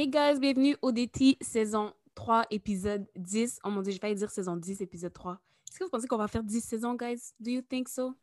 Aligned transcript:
Hey 0.00 0.06
guys, 0.06 0.38
bienvenue 0.38 0.76
au 0.80 0.92
DT 0.92 1.38
saison 1.40 1.92
3, 2.14 2.46
épisode 2.52 3.08
10. 3.16 3.58
Oh 3.64 3.70
mon 3.70 3.82
dieu, 3.82 3.90
j'ai 3.90 3.98
failli 3.98 4.14
dire 4.14 4.30
saison 4.30 4.54
10, 4.54 4.80
épisode 4.80 5.12
3. 5.12 5.32
Est-ce 5.32 5.76
que 5.76 5.82
vous 5.82 5.90
pensez 5.90 6.06
qu'on 6.06 6.16
va 6.16 6.28
faire 6.28 6.44
10 6.44 6.60
saisons, 6.60 6.94
guys? 6.94 7.32
Do 7.40 7.50
you 7.50 7.62
think 7.62 7.88
so? 7.88 8.14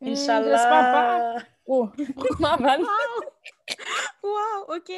Inch'Allah. 0.00 1.42
Oh, 1.66 1.88
ma 2.38 2.56
vanne. 2.56 2.84
Wow, 4.22 4.76
ok. 4.76 4.92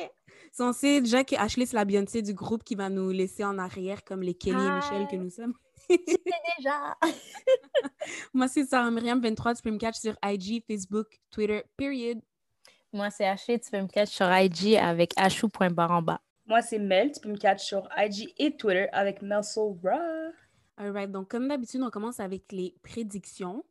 Censé 0.52 1.00
déjà 1.00 1.24
que 1.24 1.36
Ashley, 1.36 1.64
c'est 1.64 1.74
la 1.74 1.86
Beyoncé 1.86 2.20
du 2.20 2.34
groupe 2.34 2.64
qui 2.64 2.74
va 2.74 2.90
nous 2.90 3.08
laisser 3.08 3.42
en 3.42 3.56
arrière 3.56 4.04
comme 4.04 4.20
les 4.20 4.34
Kelly 4.34 4.62
et 4.62 4.70
Michel 4.72 5.08
que 5.10 5.16
nous 5.16 5.30
sommes. 5.30 5.54
C'était 5.88 6.32
déjà. 6.58 6.98
Moi, 8.34 8.46
c'est 8.48 8.66
Sarah 8.66 8.90
Myriam 8.90 9.22
23, 9.22 9.54
tu 9.54 9.62
peux 9.62 9.70
me 9.70 9.78
catch 9.78 9.96
sur 9.96 10.14
IG, 10.22 10.64
Facebook, 10.66 11.18
Twitter, 11.30 11.62
period. 11.78 12.20
Moi, 12.92 13.08
c'est 13.08 13.26
Haché. 13.26 13.58
Tu 13.58 13.70
peux 13.70 13.80
me 13.80 13.88
catch 13.88 14.10
sur 14.10 14.30
IG 14.30 14.76
avec 14.76 15.12
achou.baramba. 15.16 16.20
Moi, 16.46 16.62
c'est 16.62 16.78
Mel. 16.78 17.12
Tu 17.12 17.20
peux 17.20 17.28
me 17.28 17.36
catch 17.36 17.64
sur 17.64 17.88
IG 17.96 18.32
et 18.38 18.56
Twitter 18.56 18.86
avec 18.92 19.22
Melsoura. 19.22 19.98
Alright, 20.76 21.10
donc 21.10 21.28
comme 21.28 21.48
d'habitude, 21.48 21.82
on 21.82 21.90
commence 21.90 22.20
avec 22.20 22.52
les 22.52 22.74
prédictions. 22.82 23.64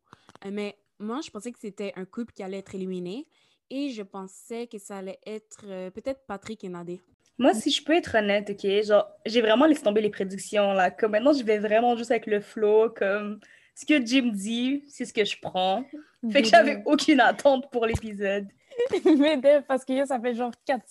Euh, 0.44 0.50
mais 0.52 0.76
moi, 0.98 1.20
je 1.24 1.30
pensais 1.30 1.52
que 1.52 1.58
c'était 1.58 1.92
un 1.96 2.04
couple 2.04 2.32
qui 2.32 2.42
allait 2.42 2.58
être 2.58 2.74
éliminé 2.74 3.26
et 3.70 3.90
je 3.90 4.02
pensais 4.02 4.66
que 4.66 4.78
ça 4.78 4.98
allait 4.98 5.18
être 5.26 5.64
euh, 5.64 5.90
peut-être 5.90 6.20
Patrick 6.26 6.64
et 6.64 6.68
Nadé. 6.68 7.00
Moi, 7.38 7.52
si 7.54 7.70
je 7.70 7.84
peux 7.84 7.94
être 7.94 8.16
honnête, 8.16 8.50
OK, 8.50 8.66
genre, 8.82 9.08
j'ai 9.26 9.42
vraiment 9.42 9.66
laissé 9.66 9.82
tomber 9.82 10.00
les 10.00 10.10
prédictions, 10.10 10.72
là. 10.72 10.90
Comme 10.90 11.12
maintenant, 11.12 11.34
je 11.34 11.44
vais 11.44 11.58
vraiment 11.58 11.96
juste 11.96 12.10
avec 12.10 12.26
le 12.26 12.40
flow, 12.40 12.90
comme 12.90 13.40
ce 13.76 13.84
que 13.84 14.04
Jim 14.04 14.30
dit, 14.32 14.84
c'est 14.88 15.04
ce 15.04 15.12
que 15.12 15.24
je 15.24 15.36
prends. 15.40 15.84
Fait 16.32 16.40
que 16.42 16.48
j'avais 16.48 16.82
aucune 16.86 17.20
attente 17.20 17.70
pour 17.70 17.84
l'épisode. 17.86 18.48
Mais 19.18 19.62
parce 19.68 19.84
que 19.84 20.04
ça 20.06 20.18
fait 20.18 20.34
genre 20.34 20.50
4, 20.64 20.82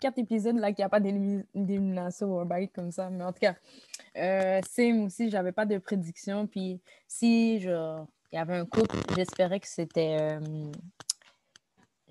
quatre 0.00 0.18
épisodes 0.18 0.56
là 0.56 0.72
qu'il 0.72 0.82
n'y 0.82 0.86
a 0.86 0.88
pas 0.88 1.00
d'élimin- 1.00 1.44
d'élimination 1.54 2.26
ou 2.34 2.38
un 2.40 2.44
bail 2.46 2.68
comme 2.70 2.90
ça. 2.90 3.10
Mais 3.10 3.22
en 3.24 3.32
tout 3.32 3.40
cas, 3.40 3.54
euh, 4.16 4.60
Sim 4.68 5.04
aussi, 5.06 5.30
j'avais 5.30 5.52
pas 5.52 5.66
de 5.66 5.76
prédiction. 5.78 6.46
Puis 6.46 6.80
si 7.06 7.60
genre, 7.60 8.06
il 8.32 8.36
y 8.36 8.38
avait 8.38 8.56
un 8.56 8.64
couple, 8.66 8.96
j'espérais 9.14 9.60
que 9.60 9.68
c'était. 9.68 10.16
euh, 10.18 10.40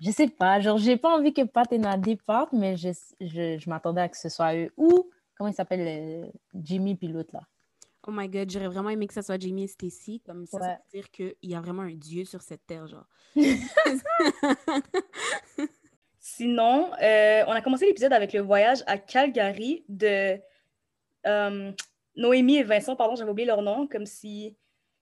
je 0.00 0.10
sais 0.12 0.28
pas, 0.28 0.60
genre, 0.60 0.78
j'ai 0.78 0.96
pas 0.96 1.14
envie 1.16 1.34
que 1.34 1.42
Pat 1.42 1.70
et 1.72 1.78
Nadé 1.78 2.16
partent, 2.16 2.52
mais 2.52 2.76
je, 2.76 2.88
je, 3.20 3.58
je 3.58 3.68
m'attendais 3.68 4.00
à 4.00 4.08
que 4.08 4.16
ce 4.16 4.28
soit 4.28 4.54
eux. 4.54 4.72
Ou, 4.76 5.10
comment 5.36 5.50
il 5.50 5.54
s'appelle, 5.54 5.86
euh, 5.86 6.26
Jimmy 6.54 6.94
puis 6.94 7.08
l'autre 7.08 7.30
là? 7.34 7.40
Oh 8.10 8.12
my 8.12 8.28
god, 8.28 8.50
j'aurais 8.50 8.66
vraiment 8.66 8.90
aimé 8.90 9.06
que 9.06 9.14
ça 9.14 9.22
soit 9.22 9.40
Jamie 9.40 9.62
et 9.62 9.66
Stacy. 9.68 10.20
Comme 10.26 10.44
ça, 10.46 10.58
ça 10.58 10.66
veut 10.72 10.76
dire 10.92 11.10
qu'il 11.12 11.36
y 11.44 11.54
a 11.54 11.60
vraiment 11.60 11.82
un 11.82 11.94
dieu 11.94 12.24
sur 12.24 12.42
cette 12.42 12.66
terre, 12.66 12.88
genre. 12.88 13.06
Sinon, 16.18 16.90
euh, 17.02 17.44
on 17.46 17.52
a 17.52 17.60
commencé 17.62 17.86
l'épisode 17.86 18.12
avec 18.12 18.32
le 18.32 18.40
voyage 18.40 18.82
à 18.86 18.98
Calgary 18.98 19.84
de 19.88 20.38
euh, 21.26 21.72
Noémie 22.16 22.56
et 22.56 22.62
Vincent, 22.62 22.96
pardon, 22.96 23.14
j'avais 23.14 23.30
oublié 23.30 23.46
leur 23.46 23.62
nom, 23.62 23.86
comme 23.86 24.06
si... 24.06 24.56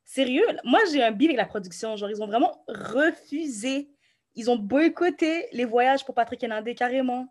Sérieux, 0.04 0.44
moi 0.64 0.78
j'ai 0.90 1.02
un 1.02 1.10
bif 1.12 1.28
avec 1.28 1.36
la 1.36 1.44
production, 1.44 1.94
genre 1.96 2.08
ils 2.08 2.22
ont 2.22 2.26
vraiment 2.26 2.64
refusé, 2.66 3.90
ils 4.34 4.48
ont 4.50 4.56
boycotté 4.56 5.48
les 5.52 5.66
voyages 5.66 6.02
pour 6.02 6.14
Patrick 6.14 6.42
et 6.42 6.48
Nadé, 6.48 6.74
carrément. 6.74 7.26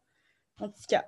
En 0.59 0.69
tout 0.69 0.83
cas. 0.87 1.03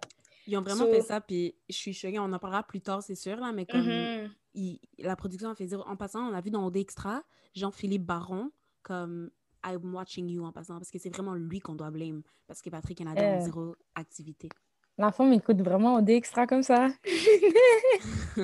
Ils 0.48 0.58
ont 0.58 0.62
vraiment 0.64 0.86
So- 0.86 0.92
fait 0.92 1.02
ça, 1.02 1.22
puis 1.22 1.56
je 1.70 1.76
suis 1.76 1.94
choquée. 1.94 2.18
On 2.18 2.34
en 2.34 2.40
parlera 2.40 2.64
plus 2.64 2.82
tard, 2.82 3.04
c'est 3.04 3.14
sûr, 3.14 3.38
là, 3.38 3.52
mais 3.52 3.68
comme 3.68 3.82
Mhm. 3.86 4.32
Il- 4.54 4.80
la 4.98 5.16
production 5.16 5.50
a 5.50 5.56
fait 5.56 5.66
dire... 5.66 5.84
En 5.88 5.96
passant, 5.96 6.30
on 6.30 6.34
a 6.34 6.42
vu 6.42 6.50
dans 6.52 6.66
OD 6.66 6.78
Extra, 6.78 7.24
Jean-Philippe 7.56 8.06
Baron, 8.06 8.52
comme 8.84 9.32
I'm 9.66 9.94
watching 9.94 10.30
you 10.30 10.46
en 10.46 10.52
passant, 10.52 10.78
parce 10.78 10.92
que 10.92 11.00
c'est 11.00 11.10
vraiment 11.10 11.34
lui 11.36 11.60
qu'on 11.60 11.76
doit 11.76 11.92
blâme, 11.92 12.22
parce 12.48 12.62
que 12.62 12.70
Patrick 12.70 13.02
ont 13.02 13.14
Euh. 13.18 13.40
zéro 13.42 13.76
activité. 13.96 14.50
La 14.98 15.12
femme 15.12 15.32
écoute 15.34 15.62
vraiment 15.62 15.96
au 15.96 16.06
extra 16.06 16.46
comme 16.48 16.64
ça. 16.64 16.90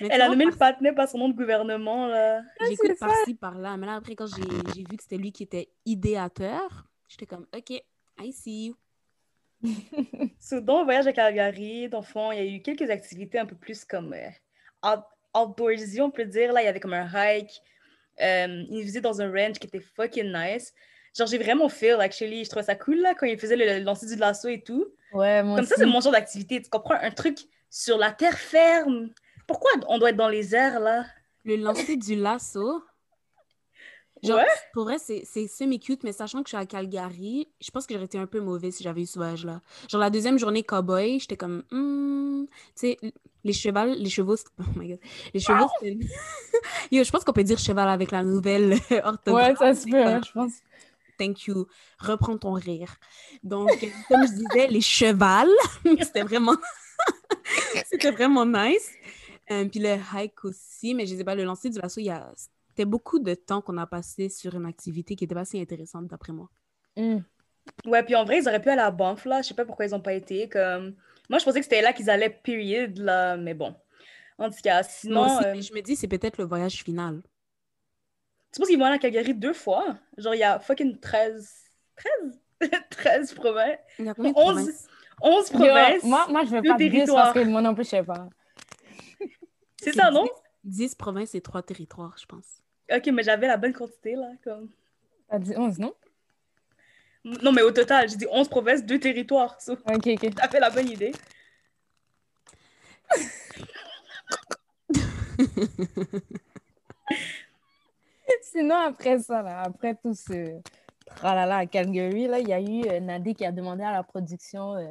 Elle 0.00 0.20
a 0.20 0.28
nommé 0.28 0.44
le 0.44 0.52
patinet 0.52 0.92
par 0.92 1.08
son 1.08 1.18
nom 1.18 1.28
de 1.28 1.34
gouvernement, 1.36 2.06
là. 2.06 2.42
J'écoute 2.68 2.98
par-ci, 2.98 3.34
par-là. 3.34 3.76
Mais 3.76 3.86
là, 3.86 3.94
après, 3.96 4.14
quand 4.14 4.26
j'ai 4.26 4.42
j'ai 4.74 4.82
vu 4.82 4.96
que 4.96 5.02
c'était 5.02 5.16
lui 5.16 5.32
qui 5.32 5.42
était 5.42 5.68
idéateur, 5.84 6.86
j'étais 7.08 7.26
comme, 7.26 7.46
OK, 7.56 7.70
I 8.20 8.32
see 8.32 8.66
you. 8.66 8.76
So, 10.38 10.60
dans 10.60 10.78
le 10.80 10.84
voyage 10.84 11.06
à 11.06 11.12
Calgary, 11.12 11.88
dans 11.88 12.00
le 12.00 12.04
fond, 12.04 12.30
il 12.32 12.36
y 12.36 12.40
a 12.40 12.44
eu 12.44 12.60
quelques 12.62 12.90
activités 12.90 13.38
un 13.38 13.46
peu 13.46 13.56
plus 13.56 13.84
comme 13.84 14.12
euh, 14.12 14.28
outdoorsy, 15.34 16.00
on 16.00 16.10
peut 16.10 16.24
dire. 16.24 16.52
Là, 16.52 16.62
il 16.62 16.64
y 16.64 16.68
avait 16.68 16.80
comme 16.80 16.94
un 16.94 17.08
hike, 17.12 17.60
euh, 18.20 18.46
une 18.46 18.80
visite 18.80 19.02
dans 19.02 19.20
un 19.20 19.30
ranch 19.30 19.58
qui 19.58 19.66
était 19.66 19.80
fucking 19.80 20.32
nice. 20.32 20.72
Genre, 21.16 21.26
j'ai 21.28 21.38
vraiment 21.38 21.68
feel, 21.68 21.96
actually. 22.00 22.44
Je 22.44 22.50
trouvais 22.50 22.64
ça 22.64 22.74
cool, 22.74 22.96
là, 22.96 23.14
quand 23.14 23.26
il 23.26 23.38
faisait 23.38 23.56
le, 23.56 23.64
le 23.64 23.84
lancer 23.84 24.06
du 24.06 24.16
lasso 24.16 24.48
et 24.48 24.62
tout. 24.62 24.86
Ouais, 25.12 25.42
moi 25.42 25.56
Comme 25.56 25.66
ça, 25.66 25.76
c'est 25.76 25.86
mon 25.86 26.00
genre 26.00 26.12
d'activité. 26.12 26.60
Tu 26.60 26.68
comprends? 26.68 26.98
Un 27.00 27.10
truc 27.10 27.38
sur 27.70 27.98
la 27.98 28.10
terre 28.10 28.38
ferme. 28.38 29.10
Pourquoi 29.46 29.70
on 29.88 29.98
doit 29.98 30.10
être 30.10 30.16
dans 30.16 30.28
les 30.28 30.54
airs, 30.54 30.80
là? 30.80 31.04
Le 31.44 31.56
lancer 31.56 31.96
du 31.96 32.16
lasso? 32.16 32.82
Genre, 34.24 34.38
Ouais. 34.38 34.46
pour 34.72 34.84
vrai, 34.84 34.96
c'est 34.98 35.24
semi-cute, 35.46 36.02
mais 36.02 36.12
sachant 36.12 36.42
que 36.42 36.48
je 36.48 36.56
suis 36.56 36.62
à 36.62 36.66
Calgary, 36.66 37.48
je 37.60 37.70
pense 37.70 37.86
que 37.86 37.94
j'aurais 37.94 38.06
été 38.06 38.18
un 38.18 38.26
peu 38.26 38.40
mauvais 38.40 38.70
si 38.70 38.82
j'avais 38.82 39.02
eu 39.02 39.06
ce 39.06 39.18
voyage-là. 39.18 39.60
Genre, 39.88 40.00
la 40.00 40.10
deuxième 40.10 40.38
journée 40.38 40.62
cowboy, 40.62 41.18
j'étais 41.20 41.36
comme, 41.36 41.62
Hmm, 41.70 42.44
tu 42.46 42.52
sais, 42.74 42.98
les 43.44 43.52
chevals, 43.52 43.92
les 43.98 44.08
chevaux, 44.10 44.36
oh 44.58 44.62
my 44.76 44.88
god, 44.88 44.98
les 45.34 45.40
chevaux, 45.40 45.68
une- 45.82 46.00
Yo, 46.90 47.04
je 47.04 47.10
pense 47.10 47.24
qu'on 47.24 47.32
peut 47.32 47.44
dire 47.44 47.58
cheval 47.58 47.88
avec 47.88 48.10
la 48.10 48.22
nouvelle 48.22 48.72
orthographe. 49.04 49.60
Ouais, 49.60 49.74
ça 49.74 49.74
se 49.74 49.86
peut, 49.88 50.02
hein, 50.02 50.20
je 50.26 50.32
pense. 50.32 50.52
Thank 51.18 51.46
you. 51.46 51.66
Reprends 52.00 52.38
ton 52.38 52.54
rire. 52.54 52.96
Donc, 53.44 53.70
euh, 53.70 53.86
comme 54.08 54.26
je 54.26 54.32
disais, 54.32 54.66
les 54.68 54.80
chevals, 54.80 55.48
c'était 56.02 56.22
vraiment... 56.22 56.56
c'était 57.86 58.10
vraiment 58.10 58.44
nice. 58.46 58.90
Euh, 59.50 59.66
puis 59.66 59.78
le 59.80 59.96
hike 60.14 60.44
aussi, 60.44 60.94
mais 60.94 61.06
je 61.06 61.14
sais 61.16 61.24
pas, 61.24 61.34
le 61.34 61.44
lancer 61.44 61.68
du 61.70 61.78
lasso, 61.78 62.00
il 62.00 62.06
y 62.06 62.10
a... 62.10 62.32
c'était 62.74 62.86
beaucoup 62.86 63.20
de 63.20 63.34
temps 63.34 63.60
qu'on 63.60 63.78
a 63.78 63.86
passé 63.86 64.28
sur 64.28 64.56
une 64.56 64.66
activité 64.66 65.14
qui 65.14 65.24
était 65.24 65.34
pas 65.34 65.44
si 65.44 65.60
intéressante 65.60 66.08
d'après 66.08 66.32
moi. 66.32 66.50
Hmm. 66.96 67.18
Ouais, 67.86 68.02
puis 68.02 68.16
en 68.16 68.24
vrai, 68.24 68.38
ils 68.38 68.48
auraient 68.48 68.60
pu 68.60 68.68
aller 68.68 68.82
à 68.82 68.90
Banff, 68.90 69.26
là. 69.26 69.42
Je 69.42 69.48
sais 69.48 69.54
pas 69.54 69.64
pourquoi 69.64 69.86
ils 69.86 69.92
n'ont 69.92 70.00
pas 70.00 70.14
été. 70.14 70.48
Comme... 70.48 70.96
Moi, 71.30 71.38
je 71.38 71.44
pensais 71.44 71.60
que 71.60 71.64
c'était 71.64 71.82
là 71.82 71.92
qu'ils 71.92 72.10
allaient, 72.10 72.30
period, 72.30 72.98
là. 72.98 73.36
Mais 73.36 73.54
bon. 73.54 73.76
En 74.38 74.50
tout 74.50 74.58
cas, 74.60 74.82
sinon... 74.82 75.24
aussi, 75.24 75.46
euh, 75.46 75.60
je 75.60 75.72
me 75.72 75.82
dis, 75.82 75.94
c'est 75.94 76.08
peut-être 76.08 76.36
le 76.38 76.44
voyage 76.44 76.82
final. 76.82 77.22
Tu 78.52 78.58
penses 78.58 78.68
qu'ils 78.68 78.78
vont 78.78 78.86
aller 78.86 78.96
à 78.96 78.98
Calgary 78.98 79.34
deux 79.34 79.54
fois? 79.54 79.96
Genre, 80.18 80.34
il 80.34 80.40
y 80.40 80.42
a 80.42 80.58
fucking 80.58 80.98
13... 80.98 81.48
13? 82.58 82.70
13 82.90 83.34
provinces? 83.34 83.78
Il 84.00 84.06
y 84.06 84.08
a 84.08 84.14
combien 84.14 84.32
de 84.32 84.36
11 84.36 84.44
provinces? 84.46 84.88
11 85.22 85.50
Yo, 85.52 85.58
provinces? 85.58 86.02
moi, 86.02 86.26
moi, 86.28 86.44
je 86.44 86.50
veux 86.50 86.62
pas 86.62 86.72
de 86.72 86.78
10 86.78 86.90
territoires. 86.90 87.32
parce 87.32 87.34
que 87.38 87.48
moi 87.48 87.62
non 87.62 87.72
plus, 87.72 87.84
je 87.84 87.90
sais 87.90 88.02
pas. 88.02 88.28
C'est 89.80 89.92
ça, 89.92 90.10
non? 90.10 90.26
10 90.64 90.96
provinces 90.96 91.34
et 91.36 91.40
3 91.40 91.62
territoires, 91.62 92.16
je 92.18 92.26
pense. 92.26 92.63
Ok, 92.92 93.06
mais 93.12 93.22
j'avais 93.22 93.46
la 93.46 93.56
bonne 93.56 93.72
quantité, 93.72 94.14
là. 94.14 94.30
Comme... 94.42 94.68
T'as 95.28 95.38
dit 95.38 95.54
11, 95.56 95.78
non? 95.78 95.94
Non, 97.24 97.52
mais 97.52 97.62
au 97.62 97.70
total, 97.70 98.08
j'ai 98.08 98.16
dit 98.16 98.26
11 98.30 98.48
provinces, 98.48 98.84
deux 98.84 99.00
territoires. 99.00 99.60
So, 99.60 99.72
Ok, 99.72 100.06
ok. 100.06 100.34
t'as 100.36 100.48
fait 100.48 100.60
la 100.60 100.70
bonne 100.70 100.90
idée. 100.90 101.12
Sinon, 108.42 108.76
après 108.76 109.18
ça, 109.20 109.42
là, 109.42 109.62
après 109.62 109.96
tout 109.96 110.14
ce 110.14 110.60
tralala 111.16 111.58
à 111.58 111.66
Calgary, 111.66 112.26
là, 112.26 112.38
il 112.38 112.48
y 112.48 112.52
a 112.52 112.60
eu 112.60 112.88
euh, 112.88 113.00
Nadé 113.00 113.34
qui 113.34 113.44
a 113.44 113.52
demandé 113.52 113.82
à 113.82 113.92
la 113.92 114.02
production 114.02 114.76
euh, 114.76 114.86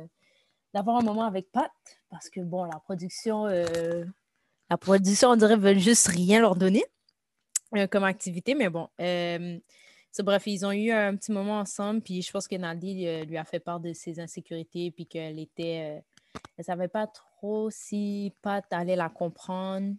d'avoir 0.73 0.97
un 0.97 1.03
moment 1.03 1.25
avec 1.25 1.51
Pat 1.51 1.71
parce 2.09 2.29
que, 2.29 2.41
bon, 2.41 2.65
la 2.65 2.79
production, 2.79 3.47
euh, 3.47 4.05
la 4.69 4.77
production, 4.77 5.29
on 5.29 5.35
dirait, 5.35 5.55
veut 5.55 5.77
juste 5.77 6.07
rien 6.07 6.41
leur 6.41 6.55
donner 6.55 6.83
euh, 7.75 7.87
comme 7.87 8.03
activité, 8.03 8.55
mais 8.55 8.69
bon. 8.69 8.89
euh, 8.99 9.59
bref, 10.19 10.43
ils 10.47 10.65
ont 10.65 10.71
eu 10.71 10.91
un 10.91 11.15
petit 11.15 11.31
moment 11.31 11.59
ensemble, 11.59 12.01
puis 12.01 12.21
je 12.21 12.31
pense 12.31 12.47
que 12.47 12.55
Nadé 12.55 13.03
euh, 13.07 13.25
lui 13.25 13.37
a 13.37 13.43
fait 13.43 13.59
part 13.59 13.79
de 13.79 13.93
ses 13.93 14.19
insécurités, 14.19 14.91
puis 14.91 15.05
qu'elle 15.05 15.39
était. 15.39 15.97
euh, 15.97 16.01
elle 16.57 16.65
savait 16.65 16.87
pas 16.87 17.07
trop 17.07 17.69
si 17.69 18.33
Pat 18.41 18.65
allait 18.71 18.95
la 18.95 19.09
comprendre 19.09 19.95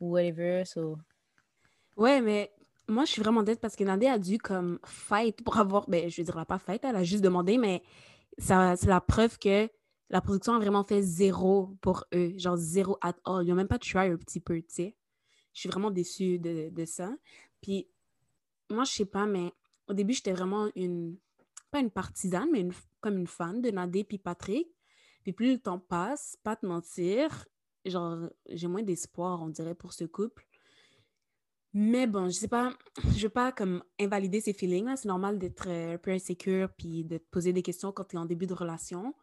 ou 0.00 0.12
whatever. 0.12 0.64
So. 0.64 0.98
Ouais, 1.96 2.20
mais 2.20 2.52
moi, 2.88 3.04
je 3.04 3.12
suis 3.12 3.22
vraiment 3.22 3.42
dette 3.42 3.60
parce 3.60 3.76
que 3.76 3.84
Nadé 3.84 4.06
a 4.06 4.18
dû 4.18 4.38
comme 4.38 4.78
fight 4.84 5.42
pour 5.42 5.58
avoir. 5.58 5.88
Ben, 5.88 6.08
je 6.08 6.20
veux 6.20 6.24
dire, 6.24 6.34
elle 6.34 6.42
a 6.42 6.46
pas 6.46 6.58
fight, 6.58 6.84
elle 6.84 6.96
a 6.96 7.04
juste 7.04 7.24
demandé, 7.24 7.58
mais 7.58 7.82
ça, 8.38 8.76
c'est 8.76 8.88
la 8.88 9.00
preuve 9.00 9.38
que 9.38 9.68
la 10.10 10.20
production 10.20 10.54
a 10.54 10.58
vraiment 10.58 10.84
fait 10.84 11.02
zéro 11.02 11.70
pour 11.80 12.04
eux. 12.14 12.32
Genre 12.36 12.56
zéro 12.56 12.96
at 13.00 13.16
all. 13.24 13.44
Ils 13.44 13.48
n'ont 13.48 13.56
même 13.56 13.68
pas 13.68 13.78
try 13.78 14.08
un 14.08 14.16
petit 14.16 14.40
peu, 14.40 14.58
tu 14.60 14.66
sais. 14.68 14.96
Je 15.56 15.60
suis 15.60 15.70
vraiment 15.70 15.90
déçue 15.90 16.38
de, 16.38 16.68
de 16.68 16.84
ça. 16.84 17.16
Puis, 17.62 17.88
moi, 18.68 18.84
je 18.84 18.92
sais 18.92 19.06
pas, 19.06 19.24
mais 19.24 19.54
au 19.88 19.94
début, 19.94 20.12
j'étais 20.12 20.34
vraiment 20.34 20.70
une. 20.76 21.16
Pas 21.70 21.80
une 21.80 21.90
partisane, 21.90 22.50
mais 22.52 22.60
une, 22.60 22.74
comme 23.00 23.16
une 23.16 23.26
fan 23.26 23.62
de 23.62 23.70
Nadé 23.70 24.04
puis 24.04 24.18
Patrick. 24.18 24.68
Puis 25.22 25.32
plus 25.32 25.52
le 25.54 25.58
temps 25.58 25.78
passe, 25.78 26.36
pas 26.42 26.56
te 26.56 26.66
mentir, 26.66 27.46
genre, 27.86 28.28
j'ai 28.50 28.68
moins 28.68 28.82
d'espoir, 28.82 29.42
on 29.42 29.48
dirait, 29.48 29.74
pour 29.74 29.94
ce 29.94 30.04
couple. 30.04 30.46
Mais 31.72 32.06
bon, 32.06 32.26
je 32.26 32.34
sais 32.34 32.48
pas, 32.48 32.74
je 33.16 33.22
veux 33.22 33.32
pas 33.32 33.50
comme 33.50 33.82
invalider 33.98 34.42
ses 34.42 34.52
feelings, 34.52 34.84
là. 34.84 34.96
C'est 34.96 35.08
normal 35.08 35.38
d'être 35.38 35.68
euh, 35.68 35.94
un 35.94 35.98
peu 35.98 36.10
insécure 36.10 36.68
puis 36.76 37.02
de 37.02 37.16
te 37.16 37.24
poser 37.30 37.54
des 37.54 37.62
questions 37.62 37.92
quand 37.92 38.04
tu 38.04 38.16
es 38.16 38.18
en 38.18 38.26
début 38.26 38.46
de 38.46 38.54
relation. 38.54 39.14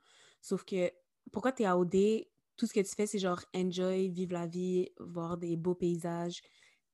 Sauf 0.42 0.64
que 0.66 0.92
pourquoi 1.32 1.52
tu 1.52 1.62
es 1.62 1.68
à 1.68 1.78
OD, 1.78 2.26
tout 2.58 2.68
ce 2.68 2.74
que 2.74 2.80
tu 2.80 2.94
fais, 2.96 3.08
c'est 3.08 3.20
genre 3.20 3.42
enjoy, 3.56 4.10
vivre 4.10 4.34
la 4.34 4.48
vie, 4.48 4.90
voir 5.00 5.38
des 5.38 5.56
beaux 5.56 5.76
paysages. 5.76 6.42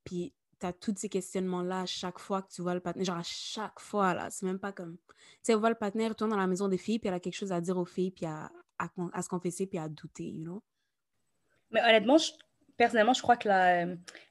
Puis 0.03 0.33
tu 0.59 0.65
as 0.65 0.73
tous 0.73 0.95
ces 0.97 1.09
questionnements-là 1.09 1.81
à 1.81 1.85
chaque 1.85 2.19
fois 2.19 2.41
que 2.41 2.51
tu 2.51 2.61
vois 2.61 2.73
le 2.73 2.79
partenaire. 2.79 3.06
Genre 3.06 3.17
à 3.17 3.23
chaque 3.23 3.79
fois, 3.79 4.13
là. 4.13 4.29
C'est 4.29 4.45
même 4.45 4.59
pas 4.59 4.71
comme. 4.71 4.97
Tu 4.97 5.15
sais, 5.44 5.56
on 5.56 5.59
voit 5.59 5.69
le 5.69 5.75
partenaire 5.75 6.09
retourne 6.09 6.31
dans 6.31 6.38
la 6.38 6.47
maison 6.47 6.67
des 6.67 6.77
filles, 6.77 7.00
puis 7.00 7.07
elle 7.07 7.15
a 7.15 7.19
quelque 7.19 7.35
chose 7.35 7.51
à 7.51 7.61
dire 7.61 7.77
aux 7.77 7.85
filles, 7.85 8.11
puis 8.11 8.25
à, 8.25 8.51
à, 8.77 9.21
se 9.21 9.29
confesser, 9.29 9.67
puis 9.67 9.77
à 9.77 9.88
douter, 9.88 10.25
you 10.25 10.44
know? 10.44 10.63
Mais 11.71 11.81
honnêtement, 11.81 12.17
personnellement, 12.77 13.13
je 13.13 13.21
crois 13.21 13.38
que 13.38 13.47
la, 13.47 13.85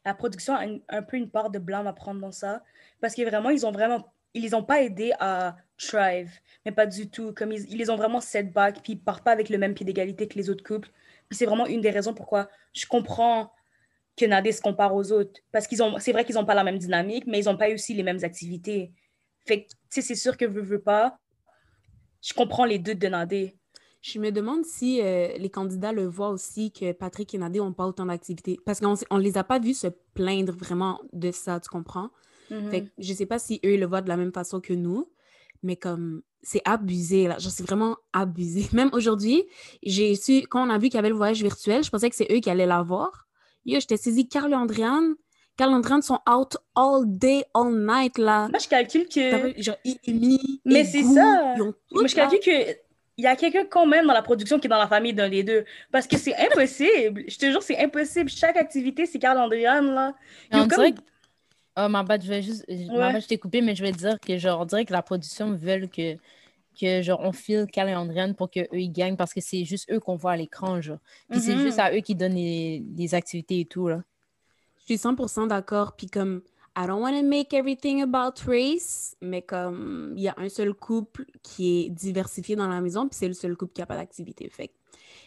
la 0.05 0.15
production 0.15 0.55
a 0.55 0.65
un 0.89 1.03
peu 1.03 1.17
une 1.17 1.31
part 1.31 1.51
de 1.51 1.59
blâme 1.59 1.87
à 1.87 1.93
prendre 1.93 2.21
dans 2.21 2.33
ça. 2.33 2.63
Parce 3.01 3.15
que 3.15 3.23
vraiment, 3.23 3.51
ils 3.51 3.67
ont 3.67 3.73
vraiment. 3.73 4.13
Ils 4.35 4.43
les 4.43 4.55
ont 4.55 4.63
pas 4.63 4.83
aidés 4.83 5.13
à 5.21 5.57
thrive, 5.79 6.31
mais 6.65 6.73
pas 6.73 6.87
du 6.87 7.11
tout. 7.11 7.33
Comme 7.33 7.53
ils, 7.53 7.65
ils 7.71 7.79
les 7.79 7.89
ont 7.89 7.97
vraiment 7.97 8.21
setback, 8.21 8.83
puis 8.83 8.93
ils 8.95 9.01
partent 9.01 9.25
pas 9.25 9.33
avec 9.33 9.49
le 9.49 9.57
même 9.57 9.75
pied 9.75 9.87
d'égalité 9.87 10.29
que 10.29 10.35
les 10.35 10.51
autres 10.51 10.65
couples. 10.65 10.91
C'est 11.31 11.47
vraiment 11.47 11.67
une 11.67 11.81
des 11.81 11.91
raisons 11.91 12.15
pourquoi 12.15 12.49
je 12.73 12.87
comprends 12.87 13.53
que 14.17 14.27
Nadé 14.27 14.53
se 14.53 14.61
compare 14.61 14.95
aux 14.95 15.13
autres. 15.13 15.41
Parce 15.53 15.67
qu'ils 15.67 15.83
ont, 15.83 15.99
c'est 15.99 16.13
vrai 16.13 16.25
qu'ils 16.25 16.35
n'ont 16.35 16.45
pas 16.45 16.55
la 16.55 16.65
même 16.65 16.79
dynamique, 16.79 17.25
mais 17.27 17.41
ils 17.41 17.45
n'ont 17.45 17.57
pas 17.57 17.73
aussi 17.73 17.95
les 17.95 18.03
mêmes 18.03 18.23
activités. 18.23 18.93
Fait 19.47 19.65
que, 19.65 19.69
tu 19.69 19.77
sais, 19.91 20.03
c'est 20.03 20.15
sûr 20.15 20.37
que 20.37 20.45
veux, 20.45 20.63
veux 20.63 20.83
pas, 20.83 21.19
je 22.21 22.35
comprends 22.35 22.65
les 22.65 22.79
doutes 22.79 22.99
de 22.99 23.09
Nadé. 23.09 23.57
Je 24.01 24.19
me 24.19 24.31
demande 24.31 24.65
si 24.65 25.01
euh, 25.01 25.37
les 25.39 25.51
candidats 25.51 25.93
le 25.93 26.07
voient 26.07 26.31
aussi 26.31 26.71
que 26.73 26.93
Patrick 26.93 27.35
et 27.35 27.39
Nadé 27.39 27.59
n'ont 27.59 27.73
pas 27.73 27.87
autant 27.87 28.07
d'activités. 28.07 28.59
Parce 28.65 28.81
qu'on 28.81 28.95
ne 28.95 29.23
les 29.23 29.39
a 29.39 29.45
pas 29.45 29.59
vus 29.59 29.75
se 29.75 29.89
plaindre 30.15 30.53
vraiment 30.53 31.01
de 31.13 31.31
ça, 31.31 31.59
tu 31.61 31.69
comprends? 31.69 32.11
Mm-hmm. 32.51 32.71
Fait 32.71 32.85
que 32.85 32.91
je 32.99 33.13
sais 33.13 33.27
pas 33.27 33.39
si 33.39 33.61
eux 33.65 33.77
le 33.77 33.87
voient 33.87 34.01
de 34.01 34.09
la 34.09 34.17
même 34.17 34.33
façon 34.33 34.61
que 34.61 34.73
nous, 34.73 35.11
mais 35.63 35.77
comme 35.77 36.23
c'est 36.43 36.63
abusé, 36.65 37.29
là. 37.29 37.39
Genre, 37.39 37.53
c'est 37.53 37.63
vraiment 37.63 37.97
abusé. 38.13 38.69
Même 38.73 38.91
aujourd'hui, 38.93 39.45
j'ai 39.83 40.15
su, 40.15 40.43
quand 40.49 40.67
on 40.67 40.71
a 40.71 40.79
vu 40.79 40.89
qu'il 40.89 40.95
y 40.95 40.99
avait 40.99 41.09
le 41.09 41.15
voyage 41.15 41.43
virtuel, 41.43 41.83
je 41.85 41.91
pensais 41.91 42.11
que 42.11 42.17
c'est 42.17 42.31
eux 42.33 42.41
qui 42.41 42.51
allaient 42.51 42.67
l'avoir. 42.67 43.27
Yo, 43.65 43.81
j'étais 43.81 43.97
saisie, 43.97 44.29
Carl 44.29 44.53
et 44.53 44.57
Andréane. 44.57 45.15
Carl 45.57 45.73
et 45.73 45.75
Andréane 45.75 46.03
sont 46.03 46.21
out 46.29 46.57
all 46.75 47.03
day, 47.05 47.45
all 47.55 47.73
night, 47.73 48.17
là. 48.19 48.49
Moi, 48.49 48.59
je 48.59 48.69
calcule 48.69 49.09
que. 49.09 49.61
Genre, 49.61 49.77
Amy, 50.07 50.61
Mais 50.65 50.85
c'est 50.85 51.03
ça. 51.03 51.55
Moi, 51.91 52.07
je 52.07 52.15
calcule 52.15 52.41
que. 52.41 52.77
Il 53.19 53.25
y 53.25 53.27
a 53.27 53.35
quelqu'un 53.35 53.65
quand 53.69 53.85
même 53.85 54.07
dans 54.07 54.13
la 54.13 54.23
production 54.23 54.61
qui 54.61 54.69
est 54.69 54.71
dans 54.71 54.79
la 54.79 54.87
famille 54.87 55.13
d'un 55.13 55.29
des 55.29 55.43
deux. 55.43 55.65
Parce 55.91 56.07
que 56.07 56.17
c'est 56.17 56.37
impossible. 56.37 57.25
je 57.27 57.37
te 57.37 57.47
jure, 57.47 57.65
c'est 57.65 57.77
impossible. 57.77 58.31
Chaque 58.31 58.57
activité, 58.57 59.07
c'est 59.07 59.19
Carl 59.19 59.37
Andréane, 59.39 59.93
là. 59.93 60.15
On 60.53 60.69
comme... 60.69 60.95
Oh, 61.81 61.89
ma 61.89 62.03
bad, 62.03 62.23
je 62.23 62.29
vais 62.29 62.43
juste. 62.43 62.65
Ouais. 62.69 63.21
je 63.21 63.27
t'ai 63.27 63.39
coupé, 63.39 63.61
mais 63.63 63.75
je 63.75 63.85
vais 63.85 63.93
dire 63.93 64.19
que, 64.19 64.37
genre, 64.37 64.61
on 64.61 64.65
dirait 64.65 64.85
que 64.85 64.93
la 64.93 65.03
production 65.03 65.53
veut 65.53 65.87
que 65.87 66.17
que 66.79 67.03
genre 67.03 67.21
on 67.23 67.33
file 67.33 67.67
Cal 67.71 67.89
et 67.89 67.95
Andréane 67.95 68.35
pour 68.35 68.51
qu'eux 68.51 68.67
ils 68.73 68.93
gagnent 68.93 69.17
parce 69.17 69.35
que 69.35 69.41
c'est 69.41 69.65
juste 69.65 69.91
eux 69.91 70.01
qu'on 70.01 70.17
voit 70.17 70.33
à 70.33 70.37
l'écran 70.37 70.81
genre. 70.81 70.99
Puis 71.29 71.41
c'est 71.41 71.59
juste 71.59 71.79
mm-hmm. 71.79 71.93
à 71.93 71.97
eux 71.97 72.01
qui 72.01 72.15
donnent 72.15 72.35
les, 72.35 72.85
les, 72.97 73.15
activités 73.15 73.61
et 73.61 73.65
tout 73.65 73.89
là. 73.89 74.03
Je 74.79 74.85
suis 74.85 74.97
100% 74.97 75.49
d'accord 75.49 75.97
puis 75.97 76.07
comme 76.07 76.43
I 76.77 76.87
don't 76.87 77.03
want 77.03 77.19
to 77.19 77.27
make 77.27 77.53
everything 77.53 78.03
about 78.03 78.41
race, 78.47 79.17
mais 79.21 79.43
comme 79.43 80.15
il 80.17 80.23
y 80.23 80.29
a 80.29 80.35
un 80.37 80.49
seul 80.49 80.73
couple 80.73 81.25
qui 81.43 81.81
est 81.81 81.91
diversifié 81.91 82.55
dans 82.55 82.69
la 82.69 82.81
maison 82.81 83.09
puis 83.09 83.19
c'est 83.19 83.29
le 83.29 83.35
seul 83.35 83.57
couple 83.57 83.73
qui 83.73 83.83
a 83.83 83.87
pas 83.87 83.97
d'activité. 83.97 84.49
Fait 84.49 84.71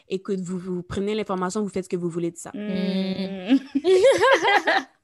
écoute, 0.08 0.40
vous, 0.40 0.58
vous 0.58 0.84
prenez 0.84 1.16
l'information, 1.16 1.62
vous 1.62 1.70
faites 1.70 1.86
ce 1.86 1.90
que 1.90 1.98
vous 1.98 2.10
voulez 2.10 2.32
de 2.32 2.38
ça. 2.38 2.52
Mm. 2.54 3.60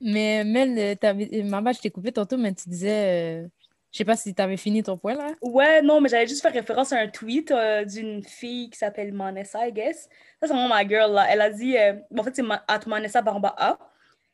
mais 0.00 0.44
Mel, 0.44 0.96
maman, 1.44 1.72
je 1.72 1.80
t'ai 1.80 1.90
coupé 1.90 2.12
tantôt, 2.12 2.36
mais 2.36 2.52
tu 2.54 2.68
disais 2.68 3.42
euh, 3.42 3.48
je 3.94 3.98
sais 3.98 4.04
pas 4.04 4.16
si 4.16 4.34
tu 4.34 4.42
avais 4.42 4.56
fini 4.56 4.82
ton 4.82 4.98
point 4.98 5.14
là. 5.14 5.28
Ouais, 5.40 5.80
non, 5.80 6.00
mais 6.00 6.08
j'allais 6.08 6.26
juste 6.26 6.42
faire 6.42 6.52
référence 6.52 6.92
à 6.92 6.98
un 6.98 7.06
tweet 7.06 7.52
euh, 7.52 7.84
d'une 7.84 8.24
fille 8.24 8.68
qui 8.68 8.76
s'appelle 8.76 9.12
Manessa, 9.12 9.68
I 9.68 9.72
guess. 9.72 10.08
Ça, 10.40 10.48
c'est 10.48 10.48
vraiment 10.48 10.68
ma 10.68 10.86
girl 10.86 11.12
là. 11.12 11.26
Elle 11.30 11.40
a 11.40 11.48
dit, 11.48 11.78
euh, 11.78 11.94
en 12.18 12.24
fait, 12.24 12.34
c'est 12.34 12.42
at 12.66 12.80
Manessa 12.88 13.22
Barba 13.22 13.54
A. 13.56 13.78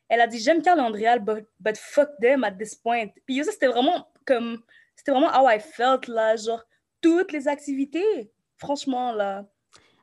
Elle 0.09 0.19
a 0.19 0.25
dit 0.25 0.39
J'aime 0.39 0.63
Carl 0.63 0.79
Andréal, 0.79 1.19
but, 1.19 1.45
but, 1.59 1.77
fuck 1.77 2.09
them 2.19 2.43
at 2.43 2.53
this 2.53 2.73
point. 2.73 3.09
Puis 3.27 3.43
ça, 3.43 3.51
c'était 3.51 3.67
vraiment 3.67 4.07
comme. 4.25 4.63
C'était 4.95 5.11
vraiment 5.11 5.29
how 5.31 5.47
I 5.47 5.59
felt 5.59 6.07
là. 6.07 6.35
Genre, 6.35 6.63
toutes 6.99 7.31
les 7.31 7.47
activités. 7.47 8.31
Franchement, 8.57 9.11
là. 9.13 9.45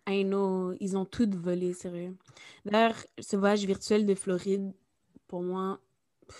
I 0.08 0.24
know, 0.24 0.74
ils 0.80 0.96
ont 0.96 1.04
toutes 1.04 1.34
volé, 1.34 1.72
sérieux. 1.74 2.16
D'ailleurs, 2.64 2.96
ce 3.18 3.36
voyage 3.36 3.64
virtuel 3.64 4.06
de 4.06 4.14
Floride, 4.14 4.72
pour 5.26 5.42
moi, 5.42 5.80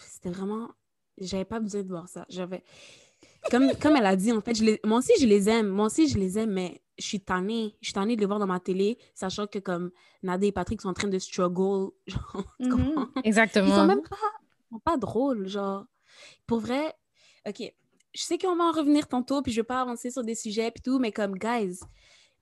c'était 0.06 0.30
vraiment. 0.30 0.70
J'avais 1.18 1.44
pas 1.44 1.60
besoin 1.60 1.82
de 1.82 1.88
voir 1.88 2.08
ça. 2.08 2.24
J'avais 2.28 2.64
comme, 3.50 3.70
comme 3.80 3.96
elle 3.96 4.06
a 4.06 4.16
dit, 4.16 4.32
en 4.32 4.40
fait, 4.40 4.54
je 4.54 4.64
les, 4.64 4.80
moi 4.84 4.98
aussi, 4.98 5.12
je 5.20 5.26
les 5.26 5.48
aime. 5.48 5.68
Moi 5.68 5.86
aussi, 5.86 6.08
je 6.08 6.18
les 6.18 6.38
aime, 6.38 6.52
mais 6.52 6.80
je 6.98 7.06
suis 7.06 7.20
tannée. 7.20 7.76
Je 7.80 7.86
suis 7.86 7.94
tannée 7.94 8.16
de 8.16 8.20
les 8.20 8.26
voir 8.26 8.38
dans 8.38 8.46
ma 8.46 8.60
télé, 8.60 8.98
sachant 9.14 9.46
que 9.46 9.58
comme 9.58 9.90
Nadé 10.22 10.48
et 10.48 10.52
Patrick 10.52 10.80
sont 10.80 10.88
en 10.88 10.94
train 10.94 11.08
de 11.08 11.18
struggle. 11.18 11.90
Genre, 12.06 12.44
mhm. 12.58 13.08
Exactement. 13.24 13.66
Ils 13.66 13.74
sont 13.74 13.86
même 13.86 14.02
pas, 14.02 14.16
sont 14.70 14.80
pas 14.80 14.96
drôles. 14.96 15.46
Genre, 15.46 15.86
pour 16.46 16.60
vrai, 16.60 16.94
OK, 17.46 17.62
je 18.14 18.22
sais 18.22 18.38
qu'on 18.38 18.56
va 18.56 18.64
en 18.64 18.72
revenir 18.72 19.06
tantôt, 19.08 19.42
puis 19.42 19.52
je 19.52 19.60
vais 19.60 19.66
pas 19.66 19.80
avancer 19.80 20.10
sur 20.10 20.24
des 20.24 20.34
sujets 20.34 20.68
et 20.68 20.80
tout, 20.82 20.98
mais 20.98 21.12
comme, 21.12 21.34
guys, 21.38 21.80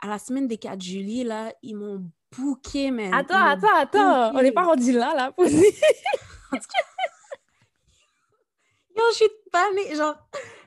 à 0.00 0.08
la 0.08 0.18
semaine 0.18 0.46
des 0.46 0.58
4 0.58 0.80
juillet, 0.80 1.24
là, 1.24 1.52
ils 1.62 1.76
m'ont 1.76 2.04
bouqué, 2.36 2.90
man. 2.90 3.12
Attends, 3.14 3.46
attends, 3.46 3.74
attends. 3.74 4.36
On 4.36 4.42
n'est 4.42 4.52
pas 4.52 4.64
rendu 4.64 4.92
là, 4.92 5.14
là. 5.14 5.32
Yo, 8.96 9.02
je 9.10 9.16
suis 9.16 9.28
tannée. 9.52 9.94
Genre, 9.94 10.16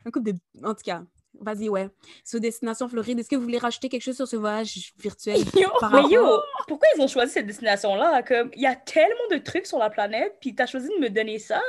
un 0.06 0.12
couple 0.12 0.34
de. 0.34 0.40
En 0.64 0.74
tout 0.74 0.84
cas, 0.84 1.04
vas-y, 1.40 1.70
ouais. 1.70 1.90
Sur 2.24 2.40
Destination 2.40 2.88
Floride, 2.88 3.20
est-ce 3.20 3.30
que 3.30 3.36
vous 3.36 3.42
voulez 3.44 3.58
rajouter 3.58 3.90
quelque 3.90 4.04
chose 4.04 4.16
sur 4.16 4.28
ce 4.28 4.36
voyage 4.36 4.94
virtuel? 4.98 5.40
Yo, 5.56 5.70
mais 5.92 6.10
yo, 6.10 6.42
pourquoi 6.68 6.88
ils 6.96 7.02
ont 7.02 7.08
choisi 7.08 7.34
cette 7.34 7.48
destination-là? 7.48 8.22
Comme, 8.24 8.52
il 8.56 8.62
y 8.62 8.68
a 8.68 8.75
tellement 8.75 9.28
de 9.32 9.38
trucs 9.38 9.66
sur 9.66 9.80
la 9.80 9.90
planète, 9.90 10.38
puis 10.40 10.56
tu 10.56 10.62
as 10.62 10.68
choisi 10.68 10.90
de 10.90 11.02
me 11.02 11.10
donner 11.10 11.40
ça? 11.40 11.62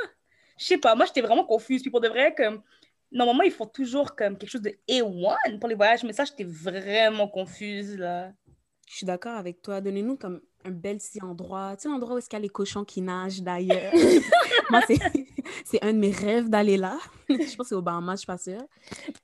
Je 0.57 0.65
sais 0.65 0.77
pas, 0.77 0.93
moi, 0.93 1.05
j'étais 1.05 1.21
vraiment 1.21 1.45
confuse. 1.45 1.81
Puis 1.81 1.89
pour 1.89 2.01
de 2.01 2.07
vrai, 2.07 2.35
comme, 2.35 2.61
normalement, 3.11 3.43
ils 3.43 3.51
font 3.51 3.67
toujours 3.67 4.15
comme 4.15 4.37
quelque 4.37 4.49
chose 4.49 4.61
de 4.61 4.75
A1 4.89 5.59
pour 5.59 5.69
les 5.69 5.75
voyages, 5.75 6.03
mais 6.03 6.13
ça, 6.13 6.25
j'étais 6.25 6.43
vraiment 6.43 7.27
confuse, 7.27 7.97
là. 7.97 8.31
Je 8.87 8.97
suis 8.97 9.05
d'accord 9.05 9.37
avec 9.37 9.61
toi. 9.61 9.79
Donnez-nous 9.79 10.17
comme 10.17 10.41
un 10.65 10.71
bel 10.71 10.99
si 10.99 11.21
endroit. 11.21 11.75
Tu 11.77 11.83
sais, 11.83 11.89
l'endroit 11.89 12.15
où 12.15 12.17
est-ce 12.17 12.29
qu'il 12.29 12.37
y 12.37 12.41
a 12.41 12.43
les 12.43 12.49
cochons 12.49 12.83
qui 12.83 13.01
nagent 13.01 13.41
d'ailleurs. 13.41 13.93
Moi, 14.69 14.81
c'est 15.65 15.81
un 15.83 15.93
de 15.93 15.97
mes 15.97 16.11
rêves 16.11 16.49
d'aller 16.49 16.77
là. 16.77 16.97
je 17.29 17.35
pense 17.35 17.55
que 17.57 17.63
c'est 17.63 17.75
au 17.75 17.81
Bahamas, 17.81 18.15
je 18.15 18.17
suis 18.19 18.25
pas 18.27 18.37
sûre. 18.37 18.63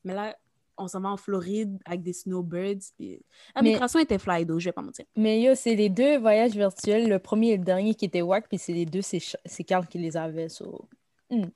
Mais 0.06 0.13
là, 0.13 0.38
on 0.78 0.88
s'en 0.88 1.01
va 1.01 1.10
en 1.10 1.18
Floride 1.18 1.78
avec 1.86 2.01
des 2.01 2.13
snowbirds. 2.13 2.94
Puis... 2.98 3.19
La 3.56 3.62
migration 3.62 4.00
était 4.00 4.19
fly, 4.19 4.45
je 4.57 4.66
vais 4.66 4.72
pas 4.72 4.81
mentir. 4.81 5.06
Mais 5.16 5.42
yo, 5.42 5.54
c'est 5.56 5.76
les 5.76 5.90
deux 5.90 6.18
voyages 6.18 6.54
virtuels, 6.54 7.09
le 7.09 7.19
premier 7.19 7.52
et 7.52 7.57
le 7.57 7.64
dernier 7.64 7.94
qui 7.95 8.06
étaient 8.06 8.21
wack, 8.21 8.47
puis 8.47 8.57
c'est 8.57 8.73
les 8.73 8.85
deux, 8.85 9.02
c'est 9.02 9.64
Carl 9.64 9.88
qui 9.88 9.97
les 9.97 10.16
avait. 10.16 10.50
So... 10.50 10.88
Hmm. 11.30 11.47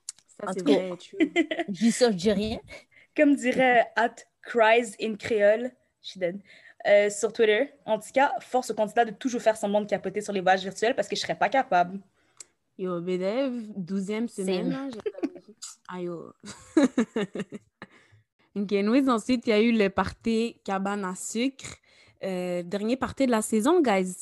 Ça, 0.45 0.53
c'est 0.53 0.63
vrai, 0.63 0.93
je 1.69 2.10
dis 2.10 2.31
rien. 2.31 2.60
Comme 3.15 3.36
dirait 3.36 3.88
At 3.95 4.15
Cries 4.41 4.95
in 5.01 5.15
Creole, 5.15 5.71
je 6.01 6.19
dead. 6.19 6.41
Euh, 6.88 7.10
sur 7.12 7.31
Twitter. 7.31 7.69
En 7.86 8.00
tout 8.00 8.10
cas, 8.12 8.33
force 8.39 8.71
au 8.71 8.74
candidat 8.74 9.05
de 9.05 9.12
toujours 9.12 9.41
faire 9.41 9.55
semblant 9.55 9.81
de 9.81 9.86
capoter 9.86 10.21
sur 10.21 10.33
les 10.33 10.41
voyages 10.41 10.63
virtuels 10.63 10.95
parce 10.95 11.07
que 11.07 11.15
je 11.15 11.21
serais 11.21 11.38
pas 11.38 11.50
capable. 11.50 12.00
Yo, 12.77 13.00
BDEV, 13.01 13.69
12e 13.77 14.27
semaine. 14.27 14.91
Aïe, 15.88 16.05
yo. 16.05 16.33
ok, 18.55 18.71
nous, 18.71 19.10
ensuite, 19.10 19.45
il 19.45 19.50
y 19.51 19.53
a 19.53 19.62
eu 19.62 19.71
le 19.71 19.89
party 19.89 20.60
cabane 20.63 21.05
à 21.05 21.13
sucre. 21.13 21.75
Euh, 22.24 22.63
dernier 22.63 22.98
party 22.98 23.27
de 23.27 23.31
la 23.31 23.43
saison, 23.43 23.81
guys. 23.81 24.15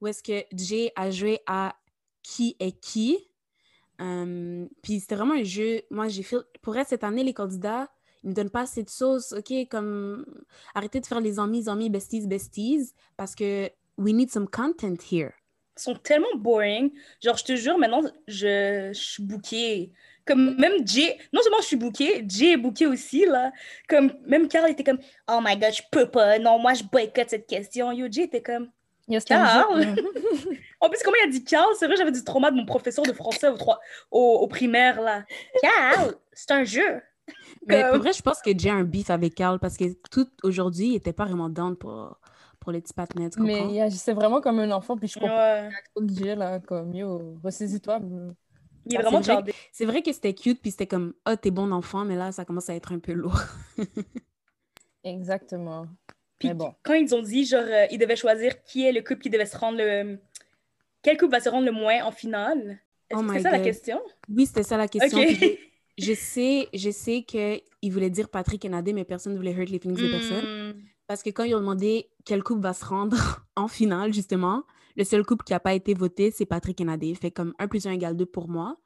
Où 0.00 0.08
est-ce 0.08 0.22
que 0.22 0.44
Jay 0.52 0.92
a 0.96 1.10
joué 1.10 1.40
à 1.46 1.76
qui 2.22 2.56
est 2.58 2.72
qui? 2.72 3.29
Euh, 4.00 4.66
puis 4.82 5.00
c'était 5.00 5.16
vraiment 5.16 5.34
un 5.34 5.44
jeu. 5.44 5.82
Moi, 5.90 6.08
j'ai 6.08 6.22
fait. 6.22 6.38
Pour 6.62 6.76
être 6.76 6.88
cette 6.88 7.04
année, 7.04 7.24
les 7.24 7.34
candidats 7.34 7.88
ils 8.22 8.30
me 8.30 8.34
donnent 8.34 8.50
pas 8.50 8.62
assez 8.62 8.82
de 8.82 8.90
sauce, 8.90 9.32
OK, 9.32 9.52
comme 9.70 10.24
arrêtez 10.74 11.00
de 11.00 11.06
faire 11.06 11.20
les 11.20 11.38
amis, 11.38 11.68
amis, 11.68 11.88
besties, 11.88 12.26
besties, 12.26 12.92
parce 13.16 13.34
que 13.34 13.70
we 13.96 14.12
need 14.12 14.30
some 14.30 14.48
content 14.48 14.96
here. 15.10 15.32
Ils 15.78 15.82
sont 15.82 15.94
tellement 15.94 16.34
boring. 16.36 16.90
Genre, 17.22 17.36
je 17.36 17.44
te 17.44 17.56
jure, 17.56 17.78
maintenant, 17.78 18.02
je, 18.26 18.90
je 18.92 19.00
suis 19.00 19.22
bookée. 19.22 19.92
Comme 20.26 20.56
même 20.56 20.86
Jay, 20.86 21.16
non 21.32 21.40
seulement 21.42 21.60
je 21.60 21.66
suis 21.66 21.76
bookée, 21.76 22.24
Jay 22.28 22.52
est 22.52 22.56
bookée 22.58 22.86
aussi, 22.86 23.24
là. 23.24 23.52
Comme 23.88 24.12
même 24.26 24.48
Carl 24.48 24.70
était 24.70 24.84
comme, 24.84 25.00
oh 25.28 25.40
my 25.42 25.56
god, 25.56 25.72
je 25.72 25.82
peux 25.90 26.10
pas, 26.10 26.38
non, 26.38 26.58
moi 26.58 26.74
je 26.74 26.84
boycotte 26.84 27.30
cette 27.30 27.46
question. 27.46 27.90
Yo, 27.90 28.06
Jay 28.10 28.24
était 28.24 28.42
comme, 28.42 28.70
Carl. 29.26 29.94
en 30.80 30.88
plus, 30.88 31.02
comment 31.02 31.16
il 31.22 31.28
a 31.28 31.30
dit 31.30 31.44
Carl, 31.44 31.72
c'est 31.78 31.86
vrai, 31.86 31.96
j'avais 31.96 32.12
du 32.12 32.24
trauma 32.24 32.50
de 32.50 32.56
mon 32.56 32.66
professeur 32.66 33.04
de 33.04 33.12
français 33.12 33.48
au, 33.48 33.56
au, 34.10 34.38
au 34.40 34.46
primaire, 34.46 35.00
là. 35.00 35.24
Carl, 35.62 36.14
c'est 36.32 36.50
un 36.52 36.64
jeu. 36.64 37.02
Mais 37.66 37.88
pour 37.88 37.98
vrai, 37.98 38.12
je 38.12 38.22
pense 38.22 38.40
que 38.40 38.50
j'ai 38.56 38.70
un 38.70 38.84
beef 38.84 39.10
avec 39.10 39.34
Carl 39.34 39.58
parce 39.58 39.76
que 39.76 39.84
tout 40.10 40.28
aujourd'hui, 40.42 40.88
il 40.88 40.94
était 40.96 41.12
pas 41.12 41.24
vraiment 41.24 41.48
down 41.48 41.76
pour, 41.76 42.18
pour 42.58 42.72
les 42.72 42.80
petits 42.80 42.94
patinets. 42.94 43.30
Mais 43.38 43.90
c'est 43.90 44.12
vraiment 44.12 44.40
comme 44.40 44.58
un 44.58 44.70
enfant, 44.70 44.96
puis 44.96 45.08
je 45.08 45.18
comprends 45.18 45.36
ouais. 45.36 46.34
là, 46.36 46.60
comme 46.60 46.94
yo, 46.94 47.38
ressaisis-toi. 47.42 48.00
Il 48.86 48.94
est 48.94 48.98
ah, 48.98 49.02
vraiment 49.02 49.20
C'est 49.72 49.84
vrai, 49.84 50.02
que 50.02 50.12
c'était 50.12 50.34
cute, 50.34 50.60
puis 50.60 50.70
c'était 50.70 50.86
comme, 50.86 51.12
ah, 51.24 51.32
oh, 51.32 51.36
t'es 51.36 51.50
bon 51.50 51.70
enfant, 51.70 52.04
mais 52.04 52.16
là, 52.16 52.32
ça 52.32 52.44
commence 52.44 52.70
à 52.70 52.74
être 52.74 52.92
un 52.92 52.98
peu 52.98 53.12
lourd. 53.12 53.40
Exactement. 55.04 55.86
Puis 56.40 56.54
bon. 56.54 56.74
quand 56.82 56.94
ils 56.94 57.14
ont 57.14 57.22
dit, 57.22 57.44
genre, 57.44 57.62
euh, 57.62 57.86
ils 57.90 57.98
devaient 57.98 58.16
choisir 58.16 58.62
qui 58.64 58.84
est 58.84 58.92
le 58.92 59.02
couple 59.02 59.20
qui 59.20 59.30
devait 59.30 59.46
se 59.46 59.56
rendre 59.56 59.78
le. 59.78 60.18
Quel 61.02 61.16
couple 61.16 61.32
va 61.32 61.40
se 61.40 61.48
rendre 61.48 61.66
le 61.66 61.72
moins 61.72 62.02
en 62.02 62.10
finale? 62.10 62.80
Est-ce 63.08 63.18
Oh 63.18 63.22
que 63.22 63.30
my 63.30 63.36
c'est 63.36 63.42
ça 63.42 63.50
la 63.50 63.60
question? 63.60 64.00
Oui, 64.28 64.46
c'était 64.46 64.62
ça 64.62 64.76
la 64.76 64.88
question. 64.88 65.18
Je, 65.98 66.14
sais, 66.14 66.68
je 66.72 66.90
sais 66.90 67.22
qu'il 67.22 67.92
voulait 67.92 68.08
dire 68.08 68.30
Patrick 68.30 68.64
et 68.64 68.70
Nadé, 68.70 68.94
mais 68.94 69.04
personne 69.04 69.34
ne 69.34 69.36
voulait 69.36 69.52
hurt 69.52 69.68
les 69.68 69.78
feelings 69.78 69.98
de 69.98 70.10
personne. 70.10 70.70
Hmm. 70.70 70.82
Parce 71.06 71.22
que 71.22 71.28
quand 71.28 71.44
ils 71.44 71.54
ont 71.54 71.60
demandé 71.60 72.08
quel 72.24 72.42
couple 72.42 72.62
va 72.62 72.72
se 72.72 72.84
rendre 72.86 73.44
en 73.56 73.68
finale, 73.68 74.14
justement, 74.14 74.64
le 74.96 75.04
seul 75.04 75.24
couple 75.26 75.44
qui 75.44 75.52
n'a 75.52 75.60
pas 75.60 75.74
été 75.74 75.92
voté, 75.92 76.30
c'est 76.30 76.46
Patrick 76.46 76.80
et 76.80 76.84
Nadé. 76.84 77.14
Fait 77.14 77.30
comme 77.30 77.52
1 77.58 77.68
plus 77.68 77.86
1 77.86 77.92
égale 77.92 78.16
2 78.16 78.24
pour 78.24 78.48
moi. 78.48 78.78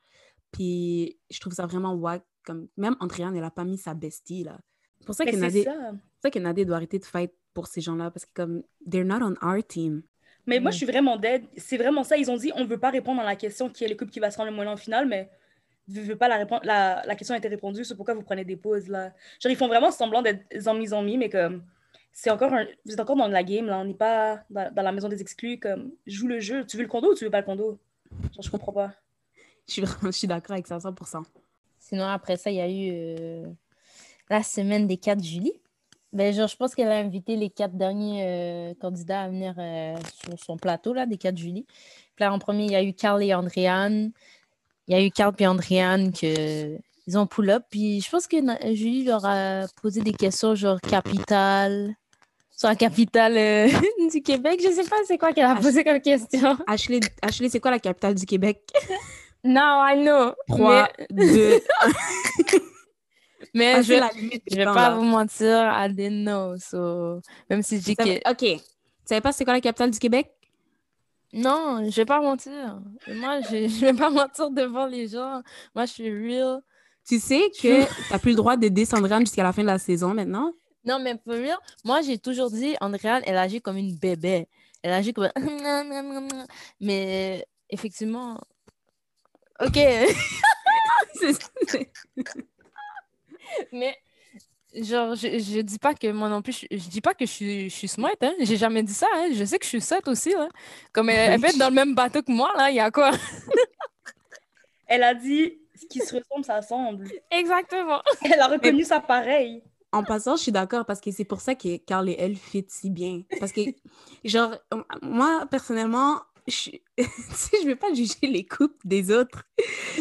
Puis 0.51 1.19
je 1.31 1.39
trouve 1.39 1.53
ça 1.53 1.67
vraiment 1.67 1.95
wack. 1.95 2.25
Comme, 2.45 2.69
même 2.77 2.97
Andréane, 3.01 3.35
elle 3.37 3.43
n'a 3.43 3.51
pas 3.51 3.65
mis 3.65 3.79
sa 3.79 3.95
bestie, 3.95 4.43
là. 4.45 4.59
C'est 4.99 5.07
pour 5.07 5.15
ça 5.15 5.25
que 5.25 5.37
Nadé, 5.37 5.65
ça. 5.65 5.93
ça 6.23 6.31
que 6.31 6.39
Nadé 6.39 6.65
doit 6.65 6.77
arrêter 6.77 6.99
de 6.99 7.05
fight 7.05 7.33
pour 7.55 7.67
ces 7.69 7.81
gens-là. 7.81 8.11
Parce 8.11 8.27
que 8.27 8.33
comme, 8.35 8.63
they're 8.89 9.05
not 9.05 9.23
on 9.23 9.35
our 9.43 9.65
team. 9.67 10.03
Mais 10.47 10.61
moi, 10.61 10.71
je 10.71 10.77
suis 10.77 10.87
vraiment 10.87 11.17
dead. 11.17 11.45
C'est 11.57 11.79
vraiment 11.79 12.05
ça. 12.05 12.17
Ils 12.17 12.31
ont 12.31 12.37
dit, 12.37 12.53
on 12.55 12.61
ne 12.61 12.67
veut 12.67 12.79
pas 12.79 12.91
répondre 12.91 13.21
à 13.21 13.25
la 13.25 13.37
question 13.37 13.71
qui 13.71 13.85
est 13.85 13.89
le 13.89 13.95
couple 13.95 14.11
qui 14.11 14.21
va 14.21 14.31
se 14.31 14.37
rendre 14.37 14.51
le 14.51 14.57
moins 14.57 14.67
en 14.67 14.77
finale, 14.77 15.07
mais 15.07 15.31
je 15.89 16.01
veux 16.01 16.17
pas 16.17 16.29
la 16.29 16.37
répondre. 16.37 16.63
La, 16.65 17.03
la 17.07 17.15
question 17.15 17.35
a 17.35 17.39
été 17.39 17.49
répondue, 17.49 17.85
c'est 17.85 17.95
pourquoi 17.95 18.15
vous 18.15 18.23
prenez 18.23 18.45
des 18.45 18.57
pauses, 18.57 18.89
là. 18.89 19.13
Genre, 19.41 19.51
ils 19.51 19.57
font 19.57 19.69
vraiment 19.69 19.91
semblant 19.91 20.21
d'être 20.21 20.45
zombies-zombies, 20.59 21.17
mais 21.17 21.31
comme, 21.31 21.63
c'est 22.13 22.31
encore 22.31 22.53
un... 22.53 22.67
Vous 22.85 22.93
êtes 22.93 23.01
encore 23.01 23.17
dans 23.17 23.29
la 23.29 23.43
game, 23.43 23.67
là. 23.67 23.79
On 23.79 23.85
n'est 23.85 23.95
pas 23.95 24.45
dans, 24.51 24.73
dans 24.73 24.83
la 24.83 24.93
maison 24.93 25.09
des 25.09 25.21
exclus, 25.21 25.59
comme, 25.59 25.93
joue 26.07 26.27
le 26.27 26.41
jeu. 26.41 26.67
Tu 26.67 26.77
veux 26.77 26.83
le 26.83 26.89
condo 26.89 27.13
ou 27.13 27.15
tu 27.15 27.25
veux 27.25 27.31
pas 27.31 27.41
le 27.41 27.47
condo? 27.47 27.79
Genre, 28.35 28.43
je 28.43 28.51
comprends 28.51 28.73
pas. 28.73 28.93
Je 29.67 29.73
suis 29.73 29.83
vraiment 29.83 30.11
je 30.11 30.19
suis 30.19 30.27
d'accord 30.27 30.53
avec 30.53 30.67
ça, 30.67 30.77
100%. 30.77 31.25
Sinon, 31.79 32.05
après 32.05 32.37
ça, 32.37 32.51
il 32.51 32.57
y 32.57 32.61
a 32.61 32.69
eu 32.69 32.91
euh, 32.93 33.47
la 34.31 34.43
semaine 34.43 34.87
des 34.87 34.97
4 34.97 35.23
juillet. 35.23 35.61
Ben, 36.15 36.33
genre, 36.33 36.47
je 36.47 36.57
pense 36.57 36.77
qu'elle 36.77 36.93
a 36.93 36.97
invité 36.97 37.35
les 37.35 37.51
quatre 37.51 37.77
derniers 37.77 38.23
euh, 38.25 38.75
candidats 38.81 39.23
à 39.23 39.29
venir 39.29 39.55
euh, 39.59 39.97
sur 40.23 40.39
son 40.39 40.57
plateau 40.57 40.95
là, 40.95 41.07
des 41.07 41.17
4 41.17 41.37
juillet. 41.37 41.65
Puis 42.15 42.25
là, 42.25 42.33
en 42.33 42.39
premier, 42.39 42.67
il 42.67 42.71
y 42.71 42.77
a 42.77 42.85
eu 42.85 42.95
Carl 42.95 43.21
et 43.21 43.35
Andréane. 43.35 44.13
Il 44.87 44.97
y 44.97 44.99
a 44.99 45.05
eu 45.05 45.11
Carl 45.11 45.35
et 45.39 45.47
Andréane 45.47 46.13
que 46.13 46.79
ils 47.07 47.19
ont 47.19 47.27
pull-up. 47.27 47.65
Puis 47.69 48.01
je 48.01 48.09
pense 48.09 48.29
que 48.29 48.37
Julie 48.75 49.05
leur 49.05 49.25
a 49.27 49.67
posé 49.83 50.03
des 50.03 50.13
questions 50.13 50.55
genre 50.55 50.81
capitale, 50.81 51.95
sur 52.57 52.69
la 52.69 52.77
capitale 52.77 53.37
euh, 53.37 53.69
du 54.13 54.23
Québec. 54.23 54.61
Je 54.63 54.71
sais 54.71 54.89
pas 54.89 54.97
c'est 55.07 55.19
quoi 55.19 55.33
qu'elle 55.33 55.47
a 55.47 55.57
posé 55.57 55.83
comme 55.83 56.01
question. 56.01 56.57
Ashley, 56.69 57.01
Ashley 57.23 57.49
c'est 57.49 57.61
quoi 57.61 57.73
la 57.73 57.81
capitale 57.81 58.15
du 58.15 58.25
Québec? 58.25 58.61
Non, 59.47 59.85
I 59.87 59.97
know. 59.97 60.33
3, 60.49 60.89
2, 61.11 61.61
Mais, 63.55 63.77
mais 63.77 63.83
je, 63.85 63.95
je 64.51 64.57
vais 64.57 64.65
pas 64.65 64.91
là. 64.91 64.97
vous 64.97 65.05
mentir, 65.05 65.73
I 65.73 65.89
didn't 65.89 66.25
know. 66.25 66.57
So, 66.59 67.21
même 67.49 67.63
si 67.63 67.79
je 67.79 67.85
dis 67.85 67.97
que... 67.97 68.31
OK. 68.31 68.39
Tu 68.41 68.61
savais 69.05 69.21
pas 69.21 69.33
c'est 69.33 69.45
quoi 69.45 69.55
la 69.55 69.61
capitale 69.61 69.91
du 69.93 69.99
Québec? 69.99 70.31
Non, 71.33 71.89
je 71.89 71.95
vais 71.95 72.05
pas 72.05 72.21
mentir. 72.21 72.81
Moi, 73.09 73.41
je, 73.43 73.69
je 73.69 73.81
vais 73.81 73.93
pas 73.93 74.11
mentir 74.11 74.51
devant 74.51 74.87
les 74.87 75.09
gens. 75.09 75.43
Moi, 75.75 75.87
je 75.87 75.93
suis 75.93 76.11
real. 76.11 76.61
Tu 77.07 77.19
sais 77.21 77.51
que 77.61 77.85
t'as 78.09 78.19
plus 78.19 78.31
le 78.31 78.37
droit 78.37 78.57
de 78.57 78.69
descendre 78.69 79.09
jusqu'à 79.21 79.43
la 79.43 79.53
fin 79.53 79.63
de 79.63 79.69
la 79.69 79.79
saison 79.79 80.15
maintenant? 80.15 80.53
Non, 80.85 80.99
mais 80.99 81.17
pour 81.17 81.35
real, 81.35 81.59
moi, 81.85 82.03
j'ai 82.03 82.19
toujours 82.19 82.51
dit, 82.51 82.77
Andréane, 82.81 83.23
elle 83.25 83.39
agit 83.39 83.61
comme 83.61 83.77
une 83.77 83.97
bébé. 83.97 84.49
Elle 84.83 84.93
agit 84.93 85.13
comme... 85.13 85.31
Mais 86.81 87.47
effectivement... 87.71 88.39
OK. 89.61 89.79
Mais... 93.73 93.97
Genre, 94.75 95.15
je, 95.15 95.39
je 95.39 95.61
dis 95.61 95.79
pas 95.79 95.95
que 95.95 96.11
moi 96.11 96.29
non 96.29 96.43
plus, 96.43 96.67
je, 96.69 96.77
je 96.77 96.89
dis 96.89 97.01
pas 97.01 97.15
que 97.15 97.25
je 97.27 97.31
suis, 97.31 97.71
je 97.71 97.75
suis 97.75 97.87
smart, 97.87 98.17
hein. 98.23 98.33
J'ai 98.41 98.57
jamais 98.57 98.83
dit 98.83 98.93
ça, 98.93 99.07
hein. 99.15 99.29
Je 99.33 99.45
sais 99.45 99.59
que 99.59 99.65
je 99.65 99.69
suis 99.69 99.81
sotte 99.81 100.09
aussi, 100.09 100.31
là. 100.31 100.49
Comme 100.93 101.11
elle, 101.11 101.35
elle 101.35 101.41
peut 101.41 101.47
être 101.47 101.59
dans 101.59 101.69
le 101.69 101.75
même 101.75 101.95
bateau 101.95 102.23
que 102.23 102.33
moi, 102.33 102.53
là, 102.57 102.71
il 102.71 102.77
y 102.77 102.81
a 102.81 102.91
quoi? 102.91 103.13
Elle 104.87 105.03
a 105.03 105.15
dit, 105.15 105.59
ce 105.75 105.87
qui 105.87 106.01
se 106.01 106.15
ressemble, 106.15 106.45
ça 106.45 106.63
semble. 106.63 107.09
Exactement. 107.31 108.01
Elle 108.23 108.41
a 108.41 108.49
reconnu 108.49 108.85
ça 108.85 109.01
pareil. 109.01 109.63
En 109.93 110.03
passant, 110.03 110.37
je 110.37 110.43
suis 110.43 110.53
d'accord 110.53 110.85
parce 110.85 111.01
que 111.01 111.11
c'est 111.11 111.25
pour 111.25 111.41
ça 111.41 111.55
que 111.55 111.77
Carl 111.77 112.09
et 112.09 112.17
elle 112.19 112.37
fit 112.37 112.67
si 112.69 112.91
bien. 112.91 113.23
Parce 113.39 113.53
que, 113.53 113.61
genre, 114.25 114.57
moi, 115.03 115.47
personnellement, 115.51 116.21
je, 116.47 116.71
je 116.99 117.67
vais 117.67 117.77
pas 117.77 117.95
juger 117.95 118.15
les 118.23 118.45
couples 118.45 118.77
des 118.85 119.11
autres, 119.11 119.45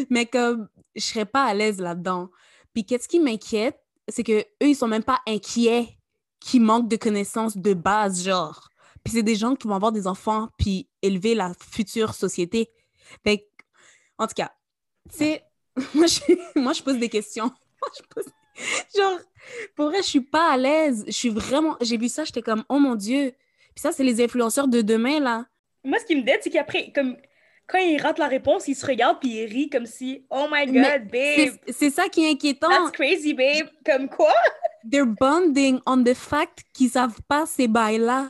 mais 0.10 0.26
comme, 0.26 0.68
je 0.96 1.02
serais 1.02 1.26
pas 1.26 1.46
à 1.46 1.54
l'aise 1.54 1.80
là-dedans. 1.80 2.30
Puis, 2.74 2.86
qu'est-ce 2.86 3.08
qui 3.08 3.20
m'inquiète, 3.20 3.80
c'est 4.08 4.24
que 4.24 4.42
eux, 4.42 4.68
ils 4.68 4.76
sont 4.76 4.88
même 4.88 5.04
pas 5.04 5.22
inquiets 5.28 5.98
qu'ils 6.40 6.62
manquent 6.62 6.90
de 6.90 6.98
connaissances 6.98 7.58
de 7.58 7.74
base, 7.74 8.24
genre. 8.24 8.70
Puis, 9.04 9.14
c'est 9.14 9.24
des 9.24 9.36
gens 9.36 9.56
qui 9.56 9.68
vont 9.68 9.76
avoir 9.76 9.92
des 9.92 10.08
enfants 10.08 10.50
puis 10.58 10.90
élever 11.02 11.36
la 11.36 11.54
future 11.60 12.14
société. 12.14 12.70
Fait 13.24 13.48
en 14.18 14.28
tout 14.28 14.36
cas, 14.36 14.52
tu 15.10 15.18
sais, 15.18 15.44
moi, 15.94 16.06
je, 16.06 16.84
pose 16.84 16.98
des 16.98 17.10
questions. 17.10 17.52
Genre, 18.96 19.20
pour 19.76 19.88
vrai, 19.88 19.98
je 19.98 20.08
suis 20.08 20.22
pas 20.22 20.52
à 20.52 20.58
l'aise. 20.58 21.04
Je 21.08 21.12
suis 21.12 21.30
vraiment. 21.30 21.76
J'ai 21.82 21.98
vu 21.98 22.08
ça, 22.08 22.24
j'étais 22.24 22.44
comme, 22.44 22.64
oh 22.70 22.80
mon 22.80 22.96
Dieu. 22.96 23.34
Puis 23.74 23.82
ça, 23.82 23.92
c'est 23.92 24.04
les 24.04 24.24
influenceurs 24.24 24.68
de 24.68 24.82
demain, 24.82 25.20
là. 25.20 25.46
Moi, 25.84 25.98
ce 26.00 26.06
qui 26.06 26.16
me 26.16 26.22
dit, 26.22 26.32
c'est 26.42 26.52
qu'après, 26.52 26.92
comme, 26.94 27.18
quand 27.68 27.80
il 27.80 28.02
rate 28.02 28.20
la 28.20 28.28
réponse, 28.28 28.68
il 28.68 28.76
se 28.76 28.86
regarde 28.86 29.20
puis 29.20 29.30
il 29.30 29.46
rit 29.46 29.70
comme 29.70 29.86
si, 29.86 30.26
oh 30.30 30.48
my 30.52 30.66
god, 30.66 31.08
Mais 31.12 31.48
babe, 31.48 31.56
C'est 31.70 31.90
ça 31.90 32.08
qui 32.10 32.26
est 32.26 32.32
inquiétant. 32.32 32.70
that's 32.70 32.92
crazy, 32.92 33.34
babe. 33.34 33.68
Comme 33.86 34.10
quoi? 34.10 34.34
They're 34.90 35.06
bonding 35.06 35.80
on 35.86 36.04
the 36.04 36.14
fact 36.14 36.64
qu'ils 36.74 36.90
savent 36.90 37.22
pas 37.28 37.46
ces 37.46 37.68
bails-là. 37.68 38.30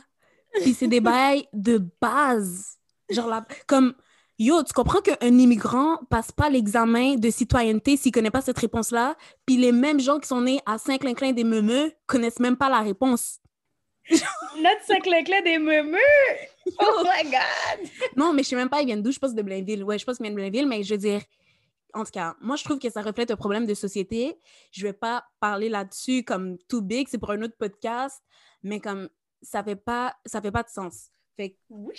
Puis 0.62 0.74
c'est 0.74 0.86
des 0.86 1.00
bails 1.00 1.46
de 1.52 1.82
base. 2.00 2.76
Genre, 3.10 3.26
là, 3.26 3.44
comme, 3.66 3.94
yo, 4.38 4.62
tu 4.62 4.72
comprends 4.72 5.00
qu'un 5.00 5.36
immigrant 5.36 5.98
passe 6.08 6.30
pas 6.30 6.48
l'examen 6.48 7.16
de 7.16 7.28
citoyenneté 7.28 7.96
s'il 7.96 8.12
connaît 8.12 8.30
pas 8.30 8.40
cette 8.40 8.58
réponse-là. 8.58 9.16
Puis 9.46 9.56
les 9.56 9.72
mêmes 9.72 9.98
gens 9.98 10.20
qui 10.20 10.28
sont 10.28 10.42
nés 10.42 10.60
à 10.64 10.78
Saint-Clinclin 10.78 11.32
des 11.32 11.42
Meumeux 11.44 11.92
connaissent 12.06 12.38
même 12.38 12.56
pas 12.56 12.68
la 12.68 12.80
réponse. 12.80 13.40
Notre 14.60 14.82
Saint-Clinclin 14.86 15.40
des 15.42 15.58
meumeux! 15.58 15.98
Oh 16.80 17.02
my 17.04 17.30
god! 17.30 17.88
Non, 18.16 18.32
mais 18.32 18.42
je 18.42 18.48
sais 18.50 18.56
même 18.56 18.68
pas, 18.68 18.80
ils 18.82 18.86
viennent 18.86 19.02
d'où? 19.02 19.12
Je 19.12 19.18
pense 19.18 19.34
de 19.34 19.42
Blainville. 19.42 19.82
Ouais, 19.84 19.98
je 19.98 20.04
pense 20.04 20.16
qu'ils 20.16 20.24
viennent 20.24 20.34
de 20.34 20.40
Blainville, 20.40 20.66
mais 20.68 20.82
je 20.82 20.94
veux 20.94 20.98
dire, 20.98 21.22
en 21.94 22.04
tout 22.04 22.10
cas, 22.12 22.34
moi, 22.40 22.56
je 22.56 22.64
trouve 22.64 22.78
que 22.78 22.90
ça 22.90 23.02
reflète 23.02 23.30
un 23.30 23.36
problème 23.36 23.66
de 23.66 23.74
société. 23.74 24.36
Je 24.72 24.82
vais 24.86 24.92
pas 24.92 25.24
parler 25.40 25.68
là-dessus 25.68 26.22
comme 26.24 26.58
too 26.68 26.80
big, 26.82 27.08
c'est 27.08 27.18
pour 27.18 27.30
un 27.30 27.40
autre 27.42 27.56
podcast, 27.58 28.22
mais 28.62 28.80
comme 28.80 29.08
ça 29.42 29.62
fait 29.64 29.76
pas, 29.76 30.14
ça 30.26 30.40
fait 30.40 30.50
pas 30.52 30.62
de 30.62 30.68
sens. 30.70 31.08
Fait 31.36 31.50
que- 31.50 31.56
Oui, 31.70 31.94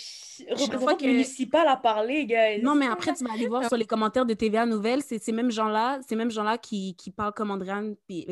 représentant 0.50 0.96
que- 0.96 1.04
municipal 1.04 1.68
à 1.68 1.76
parler, 1.76 2.24
guys. 2.24 2.62
non, 2.62 2.74
mais 2.74 2.86
après, 2.86 3.14
tu 3.14 3.22
vas 3.24 3.32
aller 3.34 3.48
voir 3.48 3.64
sur 3.68 3.76
les 3.76 3.84
commentaires 3.84 4.24
de 4.26 4.32
TVA 4.34 4.64
Nouvelles, 4.64 5.02
c'est 5.02 5.18
ces 5.22 5.32
mêmes 5.32 5.50
gens-là, 5.50 6.00
ces 6.08 6.16
mêmes 6.16 6.30
gens-là 6.30 6.56
qui, 6.56 6.94
qui 6.96 7.10
parlent 7.10 7.34
comme 7.34 7.50
Andréane, 7.50 7.96
puis 8.08 8.26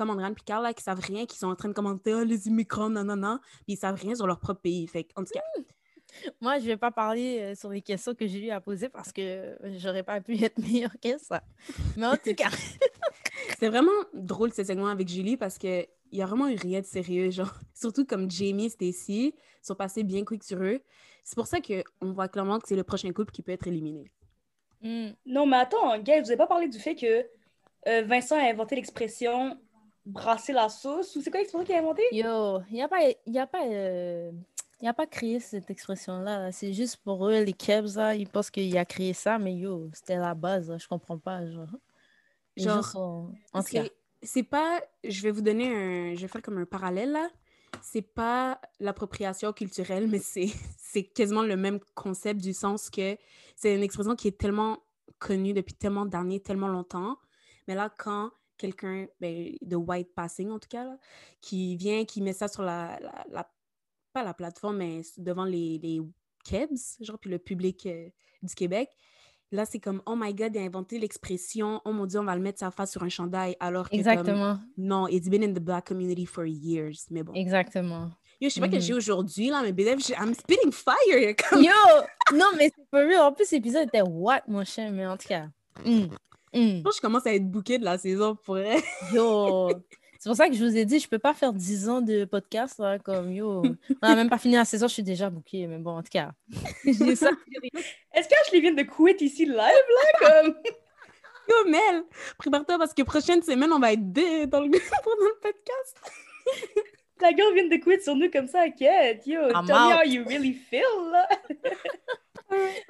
comme 0.00 0.10
Andréane 0.10 0.34
puis 0.34 0.44
Carl, 0.44 0.62
là, 0.62 0.72
qui 0.72 0.82
savent 0.82 1.00
rien, 1.00 1.26
qui 1.26 1.38
sont 1.38 1.48
en 1.48 1.56
train 1.56 1.68
de 1.68 1.74
commenter 1.74 2.14
oh, 2.14 2.24
les 2.24 2.48
immigrants, 2.48 2.90
non, 2.90 3.04
non, 3.04 3.16
non, 3.16 3.38
puis 3.66 3.74
ils 3.74 3.76
savent 3.76 4.00
rien 4.00 4.14
sur 4.14 4.26
leur 4.26 4.40
propre 4.40 4.60
pays. 4.62 4.86
Fait 4.86 5.06
en 5.14 5.24
tout 5.24 5.32
cas, 5.34 5.42
Moi, 6.40 6.58
je 6.58 6.66
vais 6.66 6.76
pas 6.76 6.90
parler 6.90 7.38
euh, 7.40 7.54
sur 7.54 7.68
les 7.70 7.82
questions 7.82 8.14
que 8.14 8.26
j'ai 8.26 8.46
eu 8.46 8.50
à 8.50 8.60
poser 8.60 8.88
parce 8.88 9.12
que 9.12 9.56
j'aurais 9.76 10.02
pas 10.02 10.20
pu 10.20 10.42
être 10.42 10.58
meilleure 10.62 10.94
que 11.02 11.18
ça. 11.18 11.42
Mais 11.96 12.06
en 12.06 12.16
tout 12.16 12.34
cas, 12.34 12.50
C'est 13.58 13.68
vraiment 13.68 13.92
drôle 14.14 14.52
ce 14.52 14.64
segment 14.64 14.88
avec 14.88 15.08
Julie 15.08 15.36
parce 15.36 15.58
que 15.58 15.86
il 16.12 16.18
y 16.18 16.22
a 16.22 16.26
vraiment 16.26 16.48
eu 16.48 16.56
rien 16.56 16.80
de 16.80 16.86
sérieux, 16.86 17.30
genre 17.30 17.52
surtout 17.74 18.04
comme 18.04 18.30
Jamie 18.30 18.66
et 18.66 18.70
Stacy 18.70 19.34
sont 19.62 19.74
passés 19.74 20.02
bien 20.02 20.24
quick 20.24 20.42
sur 20.42 20.62
eux. 20.62 20.80
C'est 21.24 21.34
pour 21.34 21.46
ça 21.46 21.58
qu'on 21.60 22.12
voit 22.12 22.28
clairement 22.28 22.58
que 22.58 22.66
c'est 22.66 22.76
le 22.76 22.84
prochain 22.84 23.12
couple 23.12 23.32
qui 23.32 23.42
peut 23.42 23.52
être 23.52 23.66
éliminé. 23.66 24.10
hmm, 24.80 25.10
Non, 25.26 25.46
mais 25.46 25.58
attends, 25.58 25.98
guys, 25.98 26.20
vous 26.20 26.30
avez 26.30 26.36
pas 26.36 26.46
parlé 26.46 26.68
du 26.68 26.78
fait 26.78 26.94
que 26.94 27.26
euh, 27.88 28.02
Vincent 28.02 28.36
a 28.36 28.48
inventé 28.50 28.76
l'expression 28.76 29.58
brasser 30.06 30.52
la 30.52 30.68
sauce, 30.68 31.14
ou 31.16 31.20
c'est 31.22 31.30
quoi 31.30 31.40
l'expression 31.40 31.64
qu'il 31.66 31.74
a 31.74 31.78
inventé? 31.78 32.02
yo, 32.12 32.60
il 32.70 32.74
n'y 32.74 32.82
a 32.82 32.88
pas, 32.88 32.98
y 33.26 33.38
a 33.38 33.46
pas, 33.46 33.64
euh, 33.66 34.32
y 34.80 34.88
a 34.88 34.94
pas 34.94 35.06
créé 35.06 35.40
cette 35.40 35.70
expression-là. 35.70 36.38
là. 36.38 36.52
C'est 36.52 36.72
juste 36.72 36.96
pour 36.98 37.26
eux, 37.28 37.42
les 37.42 37.52
Kebs, 37.52 37.96
là, 37.96 38.14
ils 38.14 38.28
pensent 38.28 38.50
qu'il 38.50 38.76
a 38.78 38.84
créé 38.84 39.12
ça, 39.12 39.38
mais 39.38 39.54
yo, 39.54 39.88
c'était 39.92 40.16
la 40.16 40.34
base. 40.34 40.70
là, 40.70 40.78
Je 40.78 40.88
comprends 40.88 41.18
pas. 41.18 41.46
Genre, 41.46 41.66
Les 42.56 42.64
Genre, 42.64 42.84
sont- 42.84 43.34
en 43.52 43.62
tout 43.62 43.72
cas, 43.72 43.84
C'est 44.22 44.42
pas, 44.42 44.82
je 45.02 45.22
vais 45.22 45.30
vous 45.30 45.40
donner 45.40 45.68
un, 45.74 46.14
je 46.14 46.20
vais 46.20 46.28
faire 46.28 46.42
comme 46.42 46.58
un 46.58 46.66
parallèle 46.66 47.12
là. 47.12 47.28
C'est 47.80 48.02
pas 48.02 48.60
l'appropriation 48.80 49.52
culturelle, 49.54 50.08
mais 50.08 50.18
c'est 50.18 50.48
c'est 50.76 51.04
quasiment 51.04 51.42
le 51.42 51.56
même 51.56 51.80
concept 51.94 52.40
du 52.42 52.52
sens 52.52 52.90
que 52.90 53.16
c'est 53.56 53.74
une 53.74 53.82
expression 53.82 54.16
qui 54.16 54.28
est 54.28 54.36
tellement 54.38 54.78
connue 55.18 55.54
depuis 55.54 55.72
tellement 55.74 56.04
d'années, 56.04 56.40
tellement 56.40 56.68
longtemps. 56.68 57.16
Mais 57.68 57.74
là, 57.74 57.88
quand 57.96 58.30
quelqu'un 58.60 59.06
ben, 59.20 59.52
de 59.62 59.76
white 59.76 60.14
passing 60.14 60.50
en 60.50 60.58
tout 60.58 60.68
cas, 60.68 60.84
là, 60.84 60.96
qui 61.40 61.76
vient, 61.76 62.04
qui 62.04 62.20
met 62.22 62.32
ça 62.32 62.46
sur 62.48 62.62
la, 62.62 62.98
la, 63.00 63.24
la- 63.30 63.50
pas 64.12 64.22
la 64.22 64.34
plateforme, 64.34 64.76
mais 64.78 65.02
devant 65.18 65.44
les, 65.44 65.78
les 65.82 66.00
Kebs, 66.44 66.96
genre, 67.00 67.18
puis 67.18 67.30
le 67.30 67.38
public 67.38 67.86
euh, 67.86 68.08
du 68.42 68.54
Québec, 68.54 68.88
là, 69.52 69.64
c'est 69.64 69.78
comme, 69.80 70.02
oh 70.06 70.14
my 70.16 70.34
God, 70.34 70.54
il 70.54 70.58
a 70.58 70.62
inventé 70.62 70.98
l'expression, 70.98 71.80
oh 71.84 71.92
mon 71.92 72.06
Dieu, 72.06 72.18
on 72.20 72.24
va 72.24 72.34
le 72.34 72.42
mettre 72.42 72.58
sa 72.58 72.70
face 72.70 72.90
sur 72.92 73.02
un 73.02 73.08
chandail, 73.08 73.56
alors 73.60 73.84
que 73.86 73.90
comme, 73.90 73.98
exactement. 74.00 74.58
non, 74.76 75.06
it's 75.08 75.28
been 75.28 75.42
in 75.44 75.52
the 75.52 75.60
black 75.62 75.86
community 75.86 76.26
for 76.26 76.44
years. 76.46 77.06
Mais 77.10 77.22
bon, 77.22 77.32
Exactement. 77.34 78.10
Yo, 78.40 78.48
je 78.48 78.54
sais 78.54 78.60
pas 78.60 78.68
que 78.68 78.76
Mhm. 78.76 78.80
j'ai 78.80 78.94
aujourd'hui, 78.94 79.48
là, 79.50 79.60
mais 79.62 79.72
BDF, 79.72 80.08
I'm 80.18 80.34
spitting 80.34 80.72
fire. 80.72 81.34
comme- 81.50 81.62
Yo! 81.62 81.70
Non, 82.34 82.46
mais 82.56 82.70
c'est 82.74 82.88
pas 82.90 83.04
real. 83.04 83.20
En 83.20 83.32
plus, 83.32 83.50
l'épisode 83.52 83.86
était 83.88 84.00
what, 84.02 84.42
mon 84.48 84.64
chien, 84.64 84.90
mais 84.90 85.06
en 85.06 85.16
tout 85.18 85.28
cas. 85.28 85.48
mm, 85.84 86.06
mm. 86.54 86.78
Je 86.78 86.82
pense 86.82 86.92
que 86.92 86.96
je 86.96 87.02
commence 87.02 87.26
à 87.26 87.34
être 87.34 87.48
bouquée 87.50 87.78
de 87.78 87.84
la 87.84 87.98
saison 87.98 88.36
pour 88.36 88.58
elle. 88.58 88.82
Yo! 89.12 89.70
C'est 90.20 90.28
pour 90.28 90.36
ça 90.36 90.50
que 90.50 90.54
je 90.54 90.62
vous 90.62 90.76
ai 90.76 90.84
dit, 90.84 90.98
je 90.98 91.08
peux 91.08 91.18
pas 91.18 91.32
faire 91.32 91.54
10 91.54 91.88
ans 91.88 92.02
de 92.02 92.26
podcast, 92.26 92.78
là, 92.78 92.98
comme 92.98 93.32
yo. 93.32 93.62
On 94.02 94.06
a 94.06 94.14
même 94.14 94.28
pas 94.28 94.36
fini 94.36 94.54
la 94.54 94.66
saison, 94.66 94.86
je 94.86 94.92
suis 94.92 95.02
déjà 95.02 95.30
bookée, 95.30 95.66
mais 95.66 95.78
bon, 95.78 95.96
en 95.96 96.02
tout 96.02 96.10
cas. 96.10 96.32
J'ai 96.84 97.16
ça. 97.16 97.30
Est-ce 98.12 98.28
qu'Ashley 98.28 98.60
vient 98.60 98.74
de 98.74 98.82
quit 98.82 99.16
ici 99.24 99.46
live, 99.46 99.56
là? 99.56 100.42
Comme... 100.42 100.56
Yo, 101.48 101.70
Mel, 101.70 102.04
prépare-toi 102.36 102.76
parce 102.76 102.92
que 102.92 103.00
prochaine 103.00 103.42
semaine, 103.42 103.72
on 103.72 103.78
va 103.78 103.94
être 103.94 104.12
deux 104.12 104.46
dans 104.46 104.60
le, 104.60 104.68
pendant 104.68 105.24
le 105.24 105.40
podcast. 105.40 105.96
La 107.22 107.30
girl 107.30 107.54
vient 107.54 107.68
de 107.68 107.76
quit 107.76 108.02
sur 108.02 108.14
nous 108.14 108.30
comme 108.30 108.46
ça, 108.46 108.68
quête. 108.68 109.26
Yo, 109.26 109.40
I'm 109.40 109.64
tell 109.64 109.74
me 109.74 109.92
out. 109.94 110.00
how 110.00 110.04
you 110.04 110.22
really 110.28 110.52
feel, 110.52 110.82
là. 111.10 111.26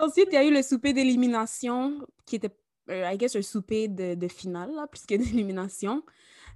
Ensuite, 0.00 0.30
il 0.32 0.34
y 0.34 0.36
a 0.36 0.44
eu 0.44 0.52
le 0.52 0.62
souper 0.62 0.92
d'élimination, 0.92 2.00
qui 2.26 2.36
était, 2.36 2.50
I 2.90 3.16
guess, 3.16 3.36
un 3.36 3.42
souper 3.42 3.88
de, 3.88 4.28
finale, 4.28 4.72
là, 4.74 4.86
plus 4.86 5.06
que 5.06 5.14
d'élimination. 5.16 6.02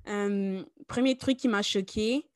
Euh, 0.08 0.62
premier 0.86 1.16
truc 1.16 1.38
qui 1.38 1.48
m'a 1.48 1.62
choqué, 1.62 2.28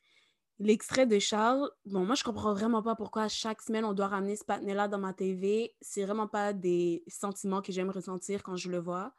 l'extrait 0.59 1.07
de 1.07 1.19
Charles. 1.19 1.71
Bon, 1.87 2.05
moi, 2.05 2.15
je 2.15 2.25
comprends 2.25 2.55
vraiment 2.55 2.83
pas 2.83 2.95
pourquoi 2.95 3.29
chaque 3.29 3.63
semaine, 3.63 3.85
on 3.85 3.93
doit 3.93 4.09
ramener 4.09 4.37
ce 4.37 4.45
patinet-là 4.45 4.89
dans 4.89 4.99
ma 4.99 5.13
TV. 5.13 5.75
C'est 5.81 6.05
vraiment 6.05 6.27
pas 6.27 6.53
des 6.53 7.03
sentiments 7.09 7.63
que 7.63 7.73
j'aime 7.73 7.91
ressentir 7.91 8.43
quand 8.43 8.57
je 8.57 8.71
le 8.71 8.79
vois. 8.79 9.13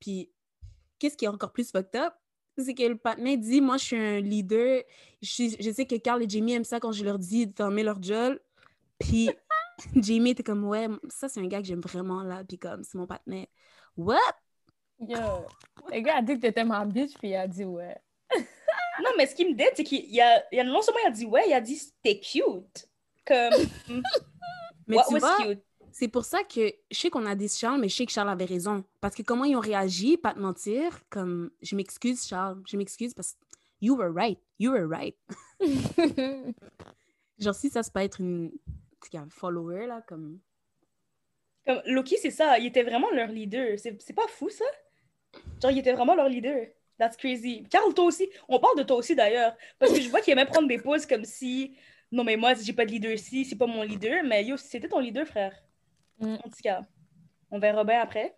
Puis, 0.00 0.30
qu'est-ce 0.98 1.16
qui 1.16 1.24
est 1.24 1.28
encore 1.28 1.52
plus 1.52 1.70
fucked 1.70 1.96
up? 1.96 2.14
C'est 2.58 2.74
que 2.74 2.84
le 2.84 2.96
patinet 2.96 3.36
dit, 3.36 3.60
moi, 3.60 3.76
je 3.76 3.84
suis 3.84 3.96
un 3.96 4.20
leader. 4.20 4.82
Je 5.20 5.72
sais 5.74 5.86
que 5.86 5.96
Carl 5.96 6.22
et 6.22 6.28
Jamie 6.28 6.54
aiment 6.54 6.64
ça 6.64 6.80
quand 6.80 6.92
je 6.92 7.04
leur 7.04 7.18
dis 7.18 7.46
de 7.46 7.54
fermer 7.54 7.82
leur 7.82 8.00
gueule. 8.00 8.40
Puis, 8.98 9.28
Jamie 9.96 10.30
était 10.30 10.42
comme, 10.42 10.64
ouais, 10.64 10.88
ça, 11.08 11.28
c'est 11.28 11.40
un 11.40 11.46
gars 11.46 11.60
que 11.60 11.66
j'aime 11.66 11.80
vraiment, 11.80 12.22
là. 12.22 12.44
Puis 12.44 12.58
comme, 12.58 12.82
c'est 12.82 12.96
mon 12.96 13.06
partenaire. 13.06 13.46
What? 13.96 14.18
Yo! 15.00 15.46
Le 15.92 16.00
gars 16.00 16.16
a 16.16 16.22
dit 16.22 16.34
que 16.34 16.40
t'étais 16.40 16.64
ma 16.64 16.84
bitch, 16.84 17.14
puis 17.18 17.30
il 17.30 17.36
a 17.36 17.46
dit 17.46 17.64
ouais. 17.64 17.96
Non, 19.02 19.10
mais 19.16 19.26
ce 19.26 19.34
qui 19.34 19.44
me 19.44 19.54
dit, 19.54 19.64
c'est 19.74 19.84
qu'il 19.84 20.06
y 20.06 20.20
a, 20.20 20.42
il 20.50 20.56
y 20.56 20.60
a 20.60 20.64
non 20.64 20.80
seulement 20.82 21.00
il 21.04 21.08
a 21.08 21.10
dit 21.10 21.26
ouais, 21.26 21.44
il 21.46 21.52
a 21.52 21.60
dit 21.60 21.76
c'était 21.76 22.18
cute. 22.18 22.88
Comme, 23.26 23.52
Mais 24.86 24.96
what 24.96 25.04
tu 25.08 25.14
was 25.14 25.20
vois, 25.20 25.36
cute? 25.36 25.62
c'est 25.92 26.08
pour 26.08 26.24
ça 26.24 26.42
que 26.44 26.72
je 26.90 26.98
sais 26.98 27.10
qu'on 27.10 27.26
a 27.26 27.34
dit 27.34 27.48
Charles, 27.48 27.80
mais 27.80 27.88
je 27.88 27.96
sais 27.96 28.06
que 28.06 28.12
Charles 28.12 28.28
avait 28.28 28.44
raison. 28.44 28.84
Parce 29.00 29.14
que 29.14 29.22
comment 29.22 29.44
ils 29.44 29.56
ont 29.56 29.60
réagi, 29.60 30.16
pas 30.16 30.34
te 30.34 30.38
mentir, 30.38 31.00
comme, 31.10 31.50
je 31.62 31.74
m'excuse, 31.74 32.26
Charles, 32.26 32.62
je 32.66 32.76
m'excuse 32.76 33.14
parce 33.14 33.32
que 33.32 33.38
you 33.80 33.96
were 33.96 34.12
right, 34.12 34.38
you 34.58 34.72
were 34.72 34.86
right. 34.88 35.16
Genre, 37.38 37.54
si 37.54 37.68
ça, 37.68 37.82
c'est 37.82 37.92
pas 37.92 38.04
être 38.04 38.20
une 38.20 38.52
cas, 39.10 39.24
follower, 39.30 39.86
là, 39.86 40.02
comme. 40.02 40.40
Comme, 41.66 41.82
Loki, 41.86 42.16
c'est 42.20 42.30
ça, 42.30 42.58
il 42.58 42.66
était 42.66 42.82
vraiment 42.84 43.10
leur 43.10 43.28
leader. 43.28 43.78
C'est 43.78 44.12
pas 44.14 44.26
fou, 44.28 44.48
ça? 44.48 44.64
Genre, 45.60 45.70
il 45.70 45.78
était 45.78 45.92
vraiment 45.92 46.14
leur 46.14 46.28
leader. 46.28 46.66
That's 46.98 47.16
crazy. 47.16 47.64
Carl, 47.70 47.92
toi 47.92 48.06
aussi. 48.06 48.28
On 48.48 48.58
parle 48.58 48.78
de 48.78 48.82
toi 48.84 48.96
aussi, 48.96 49.14
d'ailleurs. 49.14 49.54
Parce 49.78 49.92
que 49.92 50.00
je 50.00 50.08
vois 50.08 50.20
qu'il 50.20 50.32
aimait 50.32 50.46
prendre 50.46 50.68
des 50.68 50.78
pauses 50.78 51.04
comme 51.06 51.24
si... 51.24 51.76
Non, 52.12 52.22
mais 52.24 52.36
moi, 52.36 52.54
j'ai 52.54 52.72
pas 52.72 52.86
de 52.86 52.90
leader 52.92 53.12
ici, 53.12 53.44
c'est 53.44 53.56
pas 53.56 53.66
mon 53.66 53.82
leader. 53.82 54.22
Mais 54.24 54.44
yo, 54.44 54.56
c'était 54.56 54.88
ton 54.88 55.00
leader, 55.00 55.26
frère. 55.26 55.52
Mm. 56.20 56.34
En 56.34 56.48
tout 56.48 56.62
cas, 56.62 56.82
on 57.50 57.58
verra 57.58 57.82
bien 57.84 58.00
après. 58.00 58.36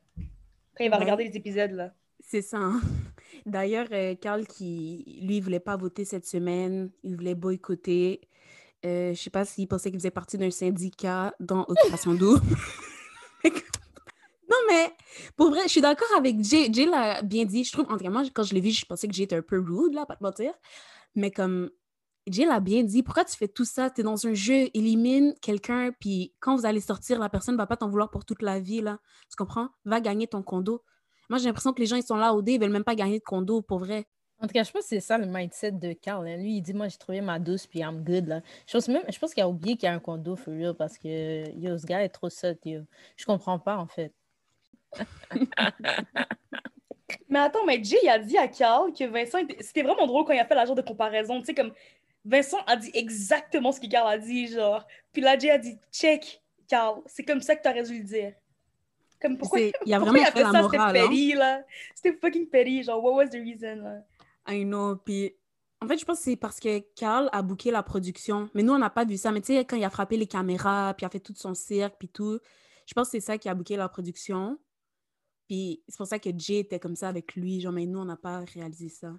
Après, 0.72 0.86
il 0.86 0.90
va 0.90 0.96
Ouais. 0.96 1.02
regarder 1.04 1.24
les 1.24 1.36
épisodes, 1.36 1.72
là. 1.72 1.92
C'est 2.20 2.42
ça. 2.42 2.56
hein. 2.58 2.80
D'ailleurs, 3.46 3.86
euh, 3.92 4.14
Carl, 4.14 4.46
qui, 4.46 5.20
lui, 5.22 5.40
voulait 5.40 5.60
pas 5.60 5.76
voter 5.76 6.04
cette 6.04 6.26
semaine, 6.26 6.90
il 7.04 7.14
voulait 7.16 7.34
boycotter. 7.34 8.22
Euh, 8.86 9.12
je 9.12 9.20
sais 9.20 9.30
pas 9.30 9.44
s'il 9.44 9.68
pensait 9.68 9.90
qu'il 9.90 9.98
faisait 10.00 10.10
partie 10.10 10.38
d'un 10.38 10.50
syndicat 10.50 11.34
dans 11.38 11.64
Occupation 11.68 12.14
Double. 12.14 12.40
non, 14.50 14.56
mais 14.68 14.92
pour 15.36 15.50
vrai, 15.50 15.62
je 15.64 15.68
suis 15.68 15.80
d'accord 15.80 16.08
avec 16.16 16.42
Jay. 16.42 16.68
Jay 16.72 16.86
l'a 16.86 17.22
bien 17.22 17.44
dit. 17.44 17.64
Je 17.64 17.72
trouve, 17.72 17.86
en 17.90 17.96
tout 17.96 18.04
cas, 18.04 18.10
moi, 18.10 18.22
quand 18.32 18.42
je 18.42 18.54
l'ai 18.54 18.60
vu, 18.60 18.70
je 18.70 18.84
pensais 18.86 19.08
que 19.08 19.14
Jay 19.14 19.24
était 19.24 19.36
un 19.36 19.42
peu 19.42 19.58
rude, 19.58 19.94
là, 19.94 20.06
pas 20.06 20.16
te 20.16 20.22
mentir. 20.22 20.52
Mais 21.14 21.30
comme 21.30 21.70
Jay 22.26 22.44
l'a 22.44 22.60
bien 22.60 22.82
dit, 22.82 23.02
pourquoi 23.02 23.24
tu 23.24 23.36
fais 23.36 23.48
tout 23.48 23.64
ça? 23.64 23.90
Tu 23.90 24.02
dans 24.02 24.26
un 24.26 24.34
jeu, 24.34 24.68
élimine 24.74 25.34
quelqu'un, 25.40 25.92
puis 25.98 26.34
quand 26.40 26.56
vous 26.56 26.66
allez 26.66 26.80
sortir, 26.80 27.18
la 27.18 27.28
personne 27.28 27.56
va 27.56 27.66
pas 27.66 27.76
t'en 27.76 27.88
vouloir 27.88 28.10
pour 28.10 28.24
toute 28.24 28.42
la 28.42 28.60
vie, 28.60 28.80
là. 28.80 28.98
Tu 29.30 29.36
comprends? 29.36 29.68
Va 29.84 30.00
gagner 30.00 30.26
ton 30.26 30.42
condo. 30.42 30.82
Moi, 31.30 31.38
j'ai 31.38 31.46
l'impression 31.46 31.72
que 31.72 31.80
les 31.80 31.86
gens, 31.86 31.96
ils 31.96 32.02
sont 32.02 32.16
là 32.16 32.34
au 32.34 32.42
dé, 32.42 32.52
ils 32.52 32.60
veulent 32.60 32.70
même 32.70 32.84
pas 32.84 32.94
gagner 32.94 33.18
de 33.18 33.24
condo, 33.24 33.62
pour 33.62 33.78
vrai. 33.78 34.06
En 34.40 34.46
tout 34.46 34.52
cas, 34.52 34.62
je 34.62 34.70
pense 34.70 34.82
que 34.82 34.88
c'est 34.88 35.00
ça 35.00 35.18
le 35.18 35.26
mindset 35.26 35.72
de 35.72 35.92
Carl. 35.92 36.26
hein. 36.28 36.36
Lui, 36.36 36.56
il 36.58 36.62
dit 36.62 36.72
Moi, 36.72 36.88
j'ai 36.88 36.96
trouvé 36.96 37.20
ma 37.20 37.38
douce, 37.38 37.66
puis 37.66 37.80
I'm 37.80 38.04
good. 38.04 38.28
Là. 38.28 38.40
Je 38.66 38.72
pense 38.72 38.88
même, 38.88 39.02
je 39.08 39.18
pense 39.18 39.34
qu'il 39.34 39.42
a 39.42 39.48
oublié 39.48 39.76
qu'il 39.76 39.88
y 39.88 39.90
a 39.90 39.94
un 39.94 39.98
condo 39.98 40.36
for 40.36 40.54
real 40.54 40.74
parce 40.74 40.96
que 40.96 41.50
yo, 41.58 41.76
ce 41.76 41.84
gars 41.86 42.02
est 42.04 42.08
trop 42.08 42.30
sotte. 42.30 42.64
Yo. 42.64 42.82
Je 43.16 43.24
comprends 43.24 43.58
pas, 43.58 43.76
en 43.76 43.86
fait. 43.86 44.12
Mais 47.28 47.38
attends, 47.38 47.64
mais 47.64 47.82
Jay, 47.82 47.98
il 48.02 48.08
a 48.08 48.18
dit 48.18 48.36
à 48.36 48.48
Carl 48.48 48.92
que 48.92 49.04
Vincent... 49.04 49.38
était- 49.38 49.62
C'était 49.62 49.82
vraiment 49.82 50.06
drôle 50.06 50.24
quand 50.24 50.32
il 50.32 50.38
a 50.40 50.44
fait 50.46 50.54
la 50.54 50.66
genre 50.66 50.74
de 50.74 50.82
comparaison. 50.82 51.38
Tu 51.40 51.46
sais, 51.46 51.54
comme... 51.54 51.72
Vincent 52.24 52.58
a 52.66 52.76
dit 52.76 52.90
exactement 52.94 53.72
ce 53.72 53.80
que 53.80 53.86
Carl 53.86 54.08
a 54.10 54.18
dit, 54.18 54.48
genre. 54.48 54.86
Puis 55.12 55.22
là, 55.22 55.38
Jay 55.38 55.50
a 55.50 55.58
dit 55.58 55.78
«Check, 55.92 56.42
Carl. 56.68 57.00
C'est 57.06 57.24
comme 57.24 57.40
ça 57.40 57.56
que 57.56 57.62
t'aurais 57.62 57.82
dû 57.84 57.98
le 57.98 58.04
dire.» 58.04 58.32
Comme 59.20 59.38
pourquoi... 59.38 59.60
Il 59.60 59.68
a 59.68 59.72
pourquoi 59.98 59.98
vraiment 59.98 60.18
il 60.18 60.26
a 60.26 60.32
fait 60.32 60.42
la 60.42 60.52
ça? 60.52 60.62
C'était 60.62 60.76
hein. 60.78 61.38
là. 61.38 61.62
C'était 61.94 62.12
fucking 62.12 62.48
petty. 62.48 62.82
Genre, 62.82 63.02
what 63.02 63.12
was 63.14 63.28
the 63.28 63.34
reason, 63.42 63.76
là? 63.76 64.02
I 64.48 64.64
know. 64.64 64.96
Puis, 64.96 65.34
en 65.80 65.86
fait, 65.86 65.98
je 65.98 66.04
pense 66.04 66.18
que 66.18 66.24
c'est 66.24 66.36
parce 66.36 66.58
que 66.58 66.80
Carl 66.96 67.28
a 67.32 67.42
booké 67.42 67.70
la 67.70 67.82
production. 67.82 68.48
Mais 68.54 68.62
nous, 68.62 68.72
on 68.72 68.78
n'a 68.78 68.90
pas 68.90 69.04
vu 69.04 69.16
ça. 69.16 69.30
Mais 69.32 69.40
tu 69.40 69.54
sais, 69.54 69.64
quand 69.64 69.76
il 69.76 69.84
a 69.84 69.90
frappé 69.90 70.16
les 70.16 70.26
caméras, 70.26 70.94
puis 70.96 71.04
il 71.04 71.06
a 71.06 71.10
fait 71.10 71.20
tout 71.20 71.34
son 71.36 71.54
cirque, 71.54 71.96
puis 71.98 72.08
tout, 72.08 72.38
je 72.86 72.94
pense 72.94 73.08
que 73.08 73.12
c'est 73.12 73.20
ça 73.24 73.38
qui 73.38 73.48
a 73.48 73.54
booké 73.54 73.76
la 73.76 73.88
production. 73.88 74.58
Puis 75.48 75.82
c'est 75.88 75.96
pour 75.96 76.06
ça 76.06 76.18
que 76.18 76.30
Jay 76.36 76.58
était 76.58 76.78
comme 76.78 76.96
ça 76.96 77.08
avec 77.08 77.34
lui. 77.34 77.60
Genre, 77.60 77.72
mais 77.72 77.86
nous, 77.86 78.00
on 78.00 78.04
n'a 78.04 78.16
pas 78.16 78.40
réalisé 78.40 78.88
ça. 78.88 79.12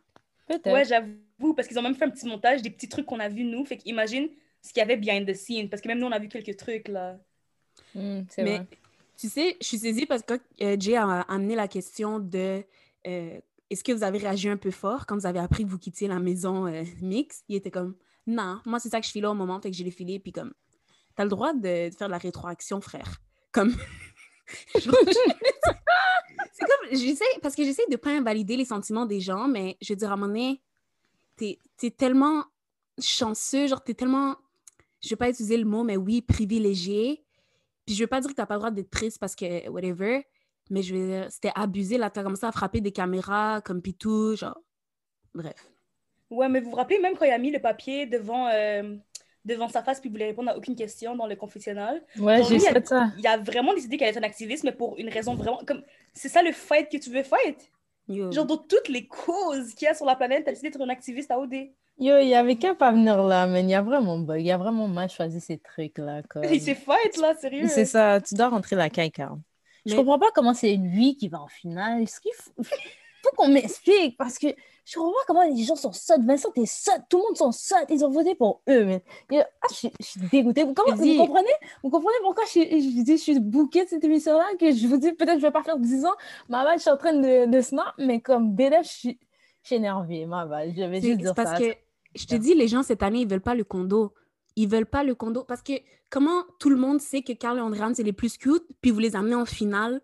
Peut-être. 0.47 0.71
Ouais, 0.71 0.85
j'avoue, 0.85 1.53
parce 1.55 1.67
qu'ils 1.67 1.77
ont 1.79 1.83
même 1.83 1.95
fait 1.95 2.05
un 2.05 2.09
petit 2.09 2.27
montage 2.27 2.61
des 2.61 2.69
petits 2.71 2.89
trucs 2.89 3.05
qu'on 3.05 3.19
a 3.19 3.29
vus, 3.29 3.43
nous. 3.43 3.65
Fait 3.65 3.77
qu'imagine 3.77 4.29
ce 4.61 4.73
qu'il 4.73 4.79
y 4.79 4.83
avait 4.83 4.97
behind 4.97 5.27
the 5.27 5.33
scenes. 5.33 5.69
Parce 5.69 5.81
que 5.81 5.87
même 5.87 5.99
nous, 5.99 6.07
on 6.07 6.11
a 6.11 6.19
vu 6.19 6.27
quelques 6.27 6.57
trucs, 6.57 6.87
là. 6.87 7.17
Hmm, 7.95 8.21
c'est 8.29 8.43
Mais 8.43 8.57
vrai. 8.57 8.67
tu 9.17 9.29
sais, 9.29 9.57
je 9.61 9.65
suis 9.65 9.77
saisie 9.79 10.05
parce 10.05 10.23
que 10.23 10.33
euh, 10.61 10.75
Jay 10.79 10.95
a 10.95 11.21
amené 11.21 11.55
la 11.55 11.67
question 11.67 12.19
de 12.19 12.63
euh, 13.07 13.39
est-ce 13.69 13.83
que 13.83 13.91
vous 13.91 14.03
avez 14.03 14.17
réagi 14.17 14.49
un 14.49 14.57
peu 14.57 14.71
fort 14.71 15.05
quand 15.05 15.17
vous 15.17 15.25
avez 15.25 15.39
appris 15.39 15.63
que 15.63 15.69
vous 15.69 15.77
quittiez 15.77 16.07
la 16.07 16.19
maison 16.19 16.67
euh, 16.67 16.83
mixte, 17.01 17.45
il 17.47 17.55
était 17.55 17.71
comme 17.71 17.95
non, 18.27 18.59
moi 18.65 18.79
c'est 18.79 18.89
ça 18.89 19.01
que 19.01 19.07
je 19.07 19.19
là 19.19 19.31
au 19.31 19.33
moment, 19.33 19.59
fait 19.59 19.71
que 19.71 19.77
j'ai 19.77 19.83
les 19.83 19.91
filé, 19.91 20.19
puis 20.19 20.31
comme 20.31 20.53
t'as 21.15 21.23
le 21.23 21.29
droit 21.29 21.53
de, 21.53 21.89
faire 21.97 22.07
de 22.07 22.11
la 22.11 22.17
rétroaction, 22.17 22.79
frère. 22.79 23.19
Comme. 23.51 23.75
C'est 26.51 26.65
comme, 26.65 26.89
j'essaie, 26.91 27.23
parce 27.41 27.55
que 27.55 27.63
j'essaie 27.63 27.85
de 27.89 27.95
pas 27.95 28.09
invalider 28.09 28.57
les 28.57 28.65
sentiments 28.65 29.05
des 29.05 29.19
gens, 29.19 29.47
mais 29.47 29.77
je 29.81 29.93
veux 29.93 29.97
dire, 29.97 30.09
à 30.09 30.13
un 30.13 30.17
moment 30.17 30.27
donné, 30.27 30.61
t'es 31.35 31.59
es 31.83 31.91
tellement 31.91 32.43
chanceux, 32.99 33.67
genre 33.67 33.83
t'es 33.83 33.93
tellement, 33.93 34.35
je 35.01 35.09
vais 35.09 35.15
pas 35.15 35.29
utiliser 35.29 35.57
le 35.57 35.65
mot, 35.65 35.83
mais 35.83 35.97
oui, 35.97 36.21
privilégié, 36.21 37.23
puis 37.85 37.95
je 37.95 38.03
veux 38.03 38.07
pas 38.07 38.21
dire 38.21 38.29
que 38.31 38.35
t'as 38.35 38.45
pas 38.45 38.55
le 38.55 38.59
droit 38.59 38.71
d'être 38.71 38.89
triste 38.89 39.19
parce 39.19 39.35
que 39.35 39.69
whatever, 39.69 40.25
mais 40.69 40.81
je 40.81 40.95
veux 40.95 41.29
c'était 41.29 41.51
abusé, 41.55 41.97
là, 41.97 42.09
t'as 42.09 42.23
commencé 42.23 42.45
à 42.45 42.51
frapper 42.51 42.81
des 42.81 42.91
caméras, 42.91 43.61
comme 43.61 43.81
pis 43.81 43.93
tout, 43.93 44.35
genre, 44.35 44.59
bref. 45.33 45.55
Ouais, 46.29 46.47
mais 46.47 46.59
vous 46.59 46.69
vous 46.69 46.75
rappelez 46.75 46.99
même 46.99 47.15
quand 47.17 47.25
il 47.25 47.31
a 47.31 47.37
mis 47.37 47.51
le 47.51 47.59
papier 47.59 48.05
devant, 48.05 48.47
euh, 48.47 48.95
devant 49.45 49.67
sa 49.67 49.81
face 49.81 49.99
puis 49.99 50.09
il 50.09 50.11
voulait 50.11 50.27
répondre 50.27 50.51
à 50.51 50.57
aucune 50.57 50.75
question 50.75 51.15
dans 51.15 51.25
le 51.25 51.35
confessionnal? 51.35 52.03
Ouais, 52.19 52.43
j'ai 52.43 52.59
fait 52.59 52.87
ça. 52.87 53.11
Il 53.17 53.25
a 53.25 53.37
vraiment 53.37 53.73
décidé 53.73 53.97
qu'elle 53.97 54.09
était 54.09 54.19
un 54.19 54.23
activiste, 54.23 54.63
mais 54.63 54.71
pour 54.71 54.97
une 54.99 55.09
raison 55.09 55.35
vraiment... 55.35 55.59
comme 55.65 55.81
C'est 56.13 56.29
ça 56.29 56.43
le 56.43 56.51
fight 56.51 56.89
que 56.91 56.97
tu 56.97 57.09
veux 57.09 57.23
fight? 57.23 57.71
Yo. 58.07 58.31
Genre, 58.31 58.45
dans 58.45 58.57
toutes 58.57 58.89
les 58.89 59.07
causes 59.07 59.73
qu'il 59.75 59.85
y 59.85 59.89
a 59.89 59.93
sur 59.93 60.05
la 60.05 60.15
planète, 60.15 60.43
t'as 60.45 60.51
décidé 60.51 60.69
d'être 60.69 60.81
un 60.81 60.89
activiste 60.89 61.31
à 61.31 61.39
OD. 61.39 61.53
Yo, 61.99 62.17
il 62.17 62.27
y 62.27 62.35
avait 62.35 62.55
qu'à 62.55 62.73
pas 62.73 62.91
venir 62.91 63.21
là, 63.23 63.45
mais 63.45 63.61
il 63.61 63.69
y 63.69 63.73
a 63.75 63.81
vraiment 63.81 64.17
bug. 64.17 64.39
Il 64.39 64.45
y 64.45 64.51
a 64.51 64.57
vraiment 64.57 64.87
mal 64.87 65.09
choisi 65.09 65.39
ces 65.39 65.57
trucs-là. 65.57 66.23
Comme... 66.29 66.43
Il 66.45 66.61
s'est 66.61 66.75
fight, 66.75 67.17
là, 67.17 67.35
sérieux. 67.35 67.67
C'est 67.67 67.85
ça, 67.85 68.19
tu 68.21 68.35
dois 68.35 68.49
rentrer 68.49 68.75
la 68.75 68.89
caille, 68.89 69.11
Carl. 69.85 69.85
Je 69.85 69.91
Mais- 69.91 69.97
comprends 69.97 70.19
pas 70.19 70.31
comment 70.33 70.53
c'est 70.53 70.75
lui 70.75 71.15
qui 71.17 71.27
va 71.27 71.41
en 71.41 71.47
finale. 71.47 72.03
Est-ce 72.03 72.19
qu'il 72.21 72.31
faut, 72.35 72.51
faut 72.63 73.35
qu'on 73.35 73.49
m'explique 73.49 74.17
parce 74.17 74.37
que 74.39 74.47
je 74.85 74.95
comprends 74.95 75.11
pas 75.11 75.23
comment 75.27 75.43
les 75.43 75.63
gens 75.63 75.75
sont 75.75 75.91
sottes. 75.91 76.21
Vincent, 76.23 76.49
t'es 76.51 76.65
sotte. 76.65 77.01
Tout 77.09 77.17
le 77.17 77.23
monde 77.23 77.37
sont 77.37 77.51
sottes. 77.51 77.85
Ils 77.89 78.03
ont 78.03 78.09
voté 78.09 78.33
pour 78.33 78.61
eux. 78.69 78.85
Mais... 78.85 79.03
Ah, 79.31 79.67
je, 79.69 79.75
suis- 79.75 79.91
je 79.99 80.05
suis 80.05 80.21
dégoûtée. 80.31 80.63
Vous, 80.63 80.73
comment- 80.73 80.95
Je 80.95 81.01
dis- 81.01 81.17
vous 81.17 81.25
comprenez? 81.27 81.47
Vous 81.83 81.89
comprenez 81.91 82.17
pourquoi 82.23 82.43
je, 82.45 82.59
dis- 83.03 83.17
je 83.17 83.21
suis 83.21 83.39
bookée 83.39 83.83
de 83.83 83.89
cette 83.89 84.03
émission-là? 84.03 84.45
Que 84.59 84.71
je 84.71 84.87
vous 84.87 84.97
dis 84.97 85.11
peut-être 85.11 85.37
je 85.37 85.45
vais 85.45 85.51
pas 85.51 85.63
faire 85.63 85.77
10 85.77 86.05
ans. 86.05 86.15
Ma 86.47 86.63
balle, 86.63 86.77
je 86.77 86.81
suis 86.83 86.89
en 86.91 86.97
train 86.97 87.13
de, 87.13 87.45
de 87.45 87.61
snap, 87.61 87.93
mais 87.99 88.19
comme 88.19 88.53
BDF, 88.55 88.83
je 88.85 88.89
suis, 88.97 89.19
je 89.61 89.67
suis 89.67 89.75
énervée. 89.75 90.25
Je 90.27 90.83
vais 90.85 91.01
juste 91.01 91.17
dire 91.19 91.35
parce 91.35 91.51
ça. 91.51 91.57
que 91.59 91.75
je 92.15 92.25
te 92.25 92.35
dis, 92.35 92.55
les 92.55 92.67
gens 92.67 92.81
cette 92.81 93.03
année, 93.03 93.19
ils 93.19 93.27
veulent 93.29 93.41
pas 93.41 93.53
le 93.55 93.63
condo. 93.63 94.13
Ils 94.59 94.67
veulent 94.67 94.85
pas 94.85 95.05
le 95.05 95.15
condo 95.15 95.45
parce 95.45 95.61
que 95.61 95.71
comment 96.09 96.43
tout 96.59 96.69
le 96.69 96.75
monde 96.75 96.99
sait 96.99 97.21
que 97.21 97.31
Carl 97.31 97.57
et 97.57 97.61
Andréane, 97.61 97.95
c'est 97.95 98.03
les 98.03 98.11
plus 98.11 98.37
cute, 98.37 98.63
puis 98.81 98.91
vous 98.91 98.99
les 98.99 99.15
amenez 99.15 99.35
en 99.35 99.45
finale? 99.45 100.01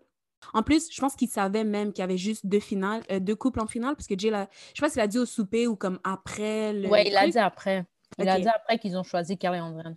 En 0.54 0.62
plus, 0.62 0.90
je 0.90 0.98
pense 0.98 1.14
qu'ils 1.14 1.28
savaient 1.28 1.62
même 1.64 1.92
qu'il 1.92 2.00
y 2.00 2.04
avait 2.04 2.16
juste 2.16 2.46
deux 2.46 2.60
finales, 2.60 3.02
euh, 3.10 3.18
deux 3.20 3.36
couples 3.36 3.60
en 3.60 3.66
finale, 3.66 3.94
parce 3.96 4.06
que 4.06 4.18
Jay, 4.18 4.30
l'a- 4.30 4.48
je 4.72 4.78
sais 4.78 4.80
pas 4.80 4.88
s'il 4.88 5.00
a 5.02 5.06
dit 5.08 5.18
au 5.18 5.26
souper 5.26 5.66
ou 5.66 5.76
comme 5.76 5.98
après 6.04 6.72
le. 6.72 6.88
Ouais, 6.88 7.04
il 7.06 7.12
l'a 7.12 7.20
truc. 7.22 7.32
dit 7.32 7.38
après. 7.38 7.84
Il 8.18 8.28
a 8.28 8.36
Ok. 8.36 8.40
dit 8.42 8.48
après 8.48 8.78
qu'ils 8.78 8.96
ont 8.96 9.02
choisi 9.02 9.36
Carl 9.36 9.56
et 9.56 9.60
Andréane. 9.60 9.96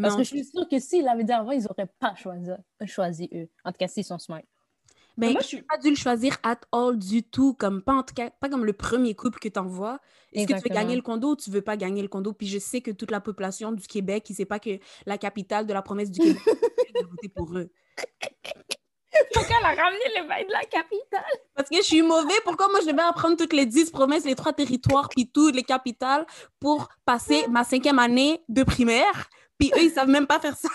Parce 0.00 0.14
Non, 0.14 0.18
que 0.18 0.24
je 0.24 0.28
suis 0.28 0.44
sûre 0.44 0.66
que 0.70 0.78
s'il 0.78 1.06
avait 1.06 1.24
dit 1.24 1.32
avant, 1.32 1.50
ils 1.50 1.64
n'auraient 1.64 1.90
pas 1.98 2.14
choisi, 2.14 2.48
choisi 2.86 3.28
eux. 3.34 3.48
En 3.64 3.72
tout 3.72 3.78
cas, 3.78 3.88
s'ils 3.88 4.04
sont 4.04 4.18
smart. 4.18 4.40
Mais 5.18 5.32
moi, 5.32 5.40
je 5.42 5.46
suis- 5.46 5.62
pas 5.62 5.76
dû 5.78 5.90
le 5.90 5.96
choisir 5.96 6.36
at 6.42 6.60
all 6.72 6.98
du 6.98 7.22
tout, 7.22 7.54
comme 7.54 7.82
pas 7.82 7.92
en 7.94 8.02
tout 8.02 8.14
cas, 8.14 8.30
pas 8.30 8.48
comme 8.48 8.64
le 8.64 8.72
premier 8.72 9.14
couple 9.14 9.38
que 9.38 9.48
t'envoies. 9.48 9.98
Est-ce 10.32 10.46
que 10.46 10.52
tu 10.54 10.68
veux 10.68 10.74
gagner 10.74 10.94
le 10.96 11.02
condo 11.02 11.30
ou 11.30 11.36
tu 11.36 11.50
veux 11.50 11.62
pas 11.62 11.76
gagner 11.76 12.02
le 12.02 12.08
condo? 12.08 12.32
Puis 12.32 12.46
je 12.46 12.58
sais 12.58 12.80
que 12.80 12.90
toute 12.90 13.10
la 13.10 13.20
population 13.20 13.72
du 13.72 13.86
Québec, 13.86 14.24
qui 14.24 14.34
sait 14.34 14.44
pas 14.44 14.58
que 14.58 14.78
la 15.06 15.18
capitale 15.18 15.66
de 15.66 15.72
la 15.72 15.82
promesse 15.82 16.10
du 16.10 16.20
Québec, 16.20 16.42
a 16.48 17.02
voté 17.08 17.28
pour 17.28 17.56
eux. 17.56 17.70
Pourquoi 19.34 19.56
elle 19.58 19.64
a 19.78 19.82
ramené 19.82 20.04
le 20.16 20.28
bail 20.28 20.46
de 20.46 20.52
la 20.52 20.64
capitale? 20.64 21.24
Parce 21.54 21.68
que 21.68 21.76
je 21.76 21.82
suis 21.82 22.02
mauvais, 22.02 22.34
pourquoi 22.44 22.68
moi 22.68 22.80
je 22.82 22.86
devais 22.90 23.02
apprendre 23.02 23.36
toutes 23.36 23.52
les 23.52 23.66
10 23.66 23.90
promesses, 23.90 24.24
les 24.24 24.34
trois 24.34 24.52
territoires, 24.52 25.08
puis 25.08 25.28
toutes 25.28 25.56
les 25.56 25.62
capitales 25.64 26.26
pour 26.60 26.88
passer 27.04 27.46
ma 27.48 27.64
cinquième 27.64 27.98
année 27.98 28.40
de 28.48 28.62
primaire, 28.62 29.28
puis 29.58 29.72
eux, 29.74 29.82
ils 29.84 29.90
savent 29.90 30.08
même 30.10 30.26
pas 30.26 30.38
faire 30.38 30.56
ça? 30.56 30.68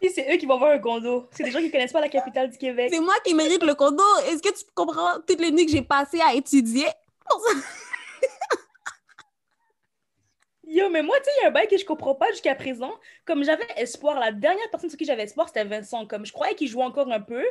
C'est 0.00 0.32
eux 0.32 0.36
qui 0.36 0.46
vont 0.46 0.54
avoir 0.54 0.70
un 0.70 0.78
condo. 0.78 1.28
C'est 1.32 1.42
des 1.44 1.50
gens 1.50 1.58
qui 1.60 1.70
connaissent 1.70 1.92
pas 1.92 2.00
la 2.00 2.08
capitale 2.08 2.50
du 2.50 2.58
Québec. 2.58 2.90
C'est 2.92 3.00
moi 3.00 3.14
qui 3.24 3.34
mérite 3.34 3.62
le 3.64 3.74
condo. 3.74 4.02
Est-ce 4.26 4.42
que 4.42 4.56
tu 4.56 4.64
comprends 4.74 5.16
toutes 5.26 5.40
les 5.40 5.50
nuits 5.50 5.66
que 5.66 5.72
j'ai 5.72 5.82
passées 5.82 6.20
à 6.20 6.34
étudier? 6.34 6.86
Yo, 10.70 10.90
mais 10.90 11.02
moi, 11.02 11.16
tu 11.18 11.24
sais, 11.24 11.30
il 11.38 11.42
y 11.42 11.44
a 11.46 11.48
un 11.48 11.50
bail 11.50 11.66
que 11.66 11.78
je 11.78 11.84
comprends 11.84 12.14
pas 12.14 12.30
jusqu'à 12.30 12.54
présent. 12.54 12.92
Comme 13.24 13.42
j'avais 13.42 13.66
espoir, 13.76 14.18
la 14.20 14.32
dernière 14.32 14.68
personne 14.70 14.90
sur 14.90 14.98
qui 14.98 15.06
j'avais 15.06 15.22
espoir, 15.22 15.48
c'était 15.48 15.64
Vincent. 15.64 16.06
Comme 16.06 16.26
je 16.26 16.32
croyais 16.32 16.54
qu'il 16.54 16.68
jouait 16.68 16.84
encore 16.84 17.10
un 17.10 17.20
peu. 17.20 17.42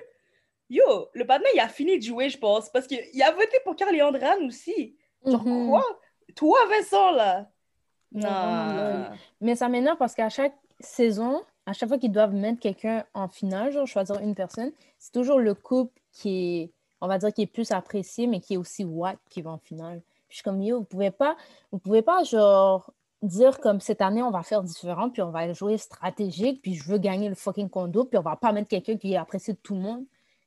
Yo, 0.69 1.09
le 1.13 1.25
partenaire, 1.25 1.51
il 1.55 1.59
a 1.59 1.67
fini 1.67 1.97
de 1.97 2.03
jouer, 2.03 2.29
je 2.29 2.37
pense. 2.37 2.69
Parce 2.69 2.85
qu'il 2.85 3.23
a 3.23 3.31
voté 3.31 3.57
pour 3.63 3.75
Carl 3.75 3.99
Andran 4.01 4.45
aussi. 4.45 4.95
Genre, 5.25 5.43
Mhm. 5.43 5.67
quoi? 5.69 5.83
Toi, 6.35 6.59
Vincent, 6.69 7.11
là? 7.11 7.49
Non, 8.11 8.29
Non. 8.29 9.05
Mais 9.41 9.55
ça 9.55 9.67
m'énerve 9.67 9.97
parce 9.97 10.13
qu'à 10.13 10.29
chaque 10.29 10.55
saison, 10.79 11.43
à 11.67 11.73
chaque 11.73 11.89
fois 11.89 11.97
qu'ils 11.97 12.13
doivent 12.13 12.33
mettre 12.33 12.61
quelqu'un 12.61 13.03
en 13.13 13.27
finale, 13.27 13.73
genre 13.73 13.85
choisir 13.85 14.19
une 14.21 14.33
personne, 14.33 14.71
c'est 14.97 15.11
toujours 15.11 15.37
le 15.37 15.53
couple 15.53 16.01
qui 16.13 16.29
est, 16.29 16.71
on 17.01 17.07
va 17.07 17.17
dire, 17.17 17.33
qui 17.33 17.41
est 17.41 17.47
plus 17.47 17.71
apprécié, 17.71 18.25
mais 18.25 18.39
qui 18.39 18.53
est 18.53 18.57
aussi 18.57 18.85
wack 18.85 19.19
qui 19.29 19.41
va 19.41 19.51
en 19.51 19.57
finale. 19.57 20.01
Puis 20.29 20.29
je 20.29 20.35
suis 20.35 20.43
comme, 20.43 20.61
yo, 20.61 20.79
vous 20.79 20.85
pouvez 20.85 21.11
pas, 21.11 21.35
vous 21.73 21.77
pouvez 21.77 22.01
pas, 22.01 22.23
genre, 22.23 22.93
dire 23.21 23.59
comme 23.59 23.81
cette 23.81 24.01
année, 24.01 24.23
on 24.23 24.31
va 24.31 24.43
faire 24.43 24.63
différent, 24.63 25.09
puis 25.09 25.21
on 25.21 25.29
va 25.29 25.51
jouer 25.51 25.77
stratégique, 25.77 26.61
puis 26.61 26.73
je 26.73 26.89
veux 26.89 26.99
gagner 26.99 27.27
le 27.27 27.35
fucking 27.35 27.69
condo, 27.69 28.05
puis 28.05 28.17
on 28.17 28.21
va 28.23 28.37
pas 28.37 28.53
mettre 28.53 28.69
quelqu'un 28.69 28.95
qui 28.95 29.13
est 29.13 29.17
apprécié 29.17 29.53
de 29.53 29.59
tout 29.61 29.75
le 29.75 29.81
monde. 29.81 30.05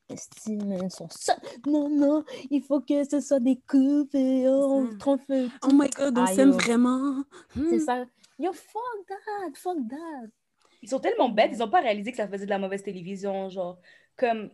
Ils 0.09 0.91
sont 0.91 1.09
seuls. 1.11 1.37
Non, 1.67 1.89
non, 1.91 2.25
il 2.51 2.63
faut 2.63 2.81
que 2.81 3.05
ce 3.05 3.21
soit 3.21 3.39
des 3.39 3.61
couples 3.69 4.17
et 4.17 4.49
oh, 4.49 4.87
on 4.91 4.99
trompe 4.99 5.21
Oh 5.31 5.69
my 5.73 5.89
god, 5.91 6.19
on 6.19 6.27
s'aime 6.27 6.51
vraiment. 6.51 7.23
Hmm. 7.55 7.67
C'est 7.69 7.81
ça. 7.81 8.05
Yo, 8.39 8.53
fuck 8.53 9.07
that, 9.07 9.55
fuck 9.55 9.77
that. 9.89 10.31
Ils 10.83 10.89
sont 10.89 11.01
tellement 11.01 11.29
bêtes, 11.29 11.51
ils 11.53 11.59
n'ont 11.59 11.69
pas 11.69 11.81
réalisé 11.81 12.11
que 12.11 12.17
ça 12.17 12.29
faisait 12.29 12.45
de 12.47 12.51
la 12.51 12.59
mauvaise 12.59 12.83
télévision. 12.83 13.49
Genre, 13.49 13.79
comme 14.17 14.51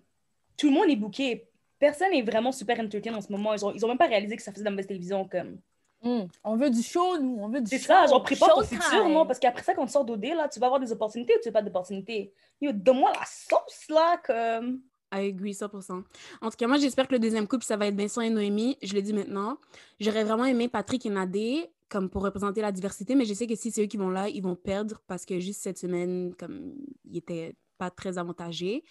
tout 0.56 0.68
le 0.68 0.72
monde 0.74 0.88
est 0.90 0.96
booké. 0.96 1.48
Personne 1.78 2.10
n'est 2.10 2.22
vraiment 2.22 2.52
super 2.52 2.80
entertain 2.80 3.14
en 3.14 3.20
ce 3.20 3.30
moment. 3.30 3.52
Ils 3.52 3.64
ont, 3.64 3.72
ils 3.74 3.84
ont 3.84 3.88
même 3.88 3.98
pas 3.98 4.06
réalisé 4.06 4.34
que 4.36 4.42
ça 4.42 4.50
faisait 4.50 4.62
de 4.62 4.64
la 4.64 4.70
mauvaise 4.70 4.86
télévision. 4.86 5.28
Comme. 5.28 5.58
Hmm, 6.02 6.24
On 6.44 6.56
veut 6.56 6.70
du 6.70 6.82
show, 6.82 7.18
nous. 7.18 7.36
On 7.40 7.48
veut 7.48 7.60
du 7.60 7.68
C'est 7.68 7.78
show. 7.78 7.88
ça, 7.88 8.06
genre, 8.06 8.22
prépare 8.22 8.54
ton 8.54 8.62
futur, 8.62 9.08
non? 9.08 9.26
Parce 9.26 9.38
qu'après 9.38 9.62
ça, 9.62 9.74
quand 9.74 9.84
tu 9.84 9.92
sors 9.92 10.04
d'OD, 10.04 10.24
là, 10.24 10.48
tu 10.48 10.58
vas 10.58 10.66
avoir 10.66 10.80
des 10.80 10.90
opportunités 10.92 11.34
ou 11.34 11.40
tu 11.42 11.48
veux 11.48 11.52
pas 11.52 11.62
d'opportunités? 11.62 12.32
Yo, 12.60 12.72
donne-moi 12.72 13.12
la 13.12 13.24
sauce, 13.26 13.88
là, 13.90 14.16
comme. 14.24 14.80
Agree 15.10 15.54
100%. 15.54 16.04
En 16.42 16.50
tout 16.50 16.56
cas, 16.56 16.66
moi, 16.66 16.78
j'espère 16.78 17.06
que 17.08 17.12
le 17.14 17.18
deuxième 17.18 17.46
couple, 17.46 17.64
ça 17.64 17.76
va 17.76 17.86
être 17.86 17.96
Vincent 17.96 18.20
et 18.20 18.30
Noémie. 18.30 18.76
Je 18.82 18.94
le 18.94 19.02
dis 19.02 19.12
maintenant. 19.12 19.58
J'aurais 20.00 20.24
vraiment 20.24 20.44
aimé 20.44 20.68
Patrick 20.68 21.06
et 21.06 21.10
Nadé 21.10 21.70
comme 21.88 22.10
pour 22.10 22.22
représenter 22.22 22.60
la 22.62 22.72
diversité, 22.72 23.14
mais 23.14 23.24
je 23.24 23.32
sais 23.32 23.46
que 23.46 23.54
si 23.54 23.70
c'est 23.70 23.84
eux 23.84 23.86
qui 23.86 23.96
vont 23.96 24.10
là, 24.10 24.28
ils 24.28 24.42
vont 24.42 24.56
perdre 24.56 25.00
parce 25.06 25.24
que 25.24 25.38
juste 25.38 25.62
cette 25.62 25.78
semaine, 25.78 26.34
comme, 26.36 26.74
ils 27.04 27.18
étaient 27.18 27.54
pas 27.78 27.90
très 27.90 28.18
avantagés. 28.18 28.82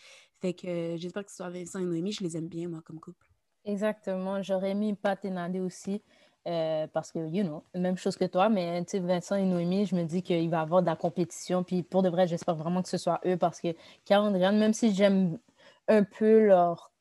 Fait 0.41 0.53
que 0.53 0.67
euh, 0.67 0.97
j'espère 0.97 1.25
que 1.25 1.31
ce 1.31 1.37
soit 1.37 1.49
Vincent 1.49 1.79
et 1.79 1.85
Noémie. 1.85 2.13
Je 2.13 2.23
les 2.23 2.37
aime 2.37 2.47
bien, 2.47 2.69
moi, 2.69 2.81
comme 2.85 2.99
couple. 3.01 3.27
Exactement. 3.65 4.41
J'aurais 4.43 4.75
mis 4.75 4.93
Pat 4.95 5.23
et 5.25 5.29
Nadé 5.31 5.59
aussi. 5.59 6.01
euh, 6.47 6.85
parce 6.93 7.11
que, 7.11 7.19
you 7.27 7.43
know, 7.43 7.63
même 7.73 7.97
chose 7.97 8.17
que 8.17 8.25
toi, 8.25 8.49
mais 8.49 8.83
tu 8.85 8.91
sais, 8.91 8.99
Vincent 8.99 9.35
et 9.35 9.45
Noémie, 9.45 9.85
je 9.87 9.95
me 9.95 10.03
dis 10.03 10.21
qu'il 10.21 10.49
va 10.49 10.57
y 10.57 10.61
avoir 10.61 10.81
de 10.81 10.87
la 10.87 10.95
compétition. 10.95 11.63
Puis 11.63 11.81
pour 11.83 12.03
de 12.03 12.09
vrai, 12.09 12.27
j'espère 12.27 12.55
vraiment 12.55 12.83
que 12.83 12.89
ce 12.89 12.97
soit 12.97 13.19
eux 13.25 13.37
parce 13.37 13.59
que 13.61 13.69
Andréane, 14.11 14.59
même 14.59 14.73
si 14.73 14.93
j'aime 14.93 15.39
un 15.87 16.03
peu 16.03 16.45
leur. 16.47 16.91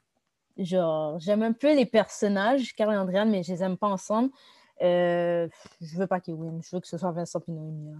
Genre, 0.56 1.18
j'aime 1.18 1.42
un 1.42 1.52
peu 1.52 1.74
les 1.74 1.86
personnages, 1.86 2.74
Carl 2.74 2.94
et 2.94 2.96
Andréane, 2.96 3.30
mais 3.30 3.42
je 3.42 3.52
les 3.52 3.62
aime 3.62 3.76
pas 3.76 3.88
ensemble. 3.88 4.30
Euh, 4.82 5.48
je 5.80 5.96
veux 5.96 6.06
pas 6.06 6.20
qu'ils 6.20 6.34
win. 6.34 6.60
Je 6.62 6.76
veux 6.76 6.80
que 6.80 6.86
ce 6.86 6.96
soit 6.98 7.10
Vincent 7.12 7.40
et 7.48 7.52
Noémie. 7.52 7.90
là. 7.92 7.98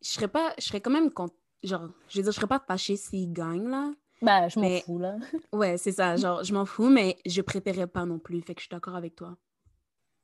Je 0.00 0.08
serais 0.10 0.28
pas, 0.28 0.54
je 0.58 0.64
serais 0.64 0.80
quand 0.80 0.90
même 0.92 1.10
contre, 1.10 1.34
genre, 1.62 1.88
je 2.08 2.18
veux 2.18 2.22
dire, 2.22 2.32
je 2.32 2.36
serais 2.36 2.46
pas 2.46 2.60
fâchée 2.66 2.96
s'ils 2.96 3.32
gagnent, 3.32 3.68
là. 3.68 3.90
Ben, 4.22 4.48
je 4.48 4.58
m'en 4.58 4.68
Mais- 4.68 4.80
fous, 4.80 4.98
là. 4.98 5.16
Ouais, 5.52 5.76
c'est 5.76 5.92
ça, 5.92 6.16
genre, 6.16 6.42
je 6.44 6.54
m'en 6.54 6.64
fous, 6.64 6.88
mais 6.88 7.18
je 7.26 7.42
préférais 7.42 7.86
pas 7.86 8.04
non 8.06 8.18
plus. 8.18 8.40
Fait 8.42 8.54
que 8.54 8.60
je 8.60 8.66
suis 8.66 8.70
d'accord 8.74 8.96
avec 8.96 9.14
toi. 9.16 9.36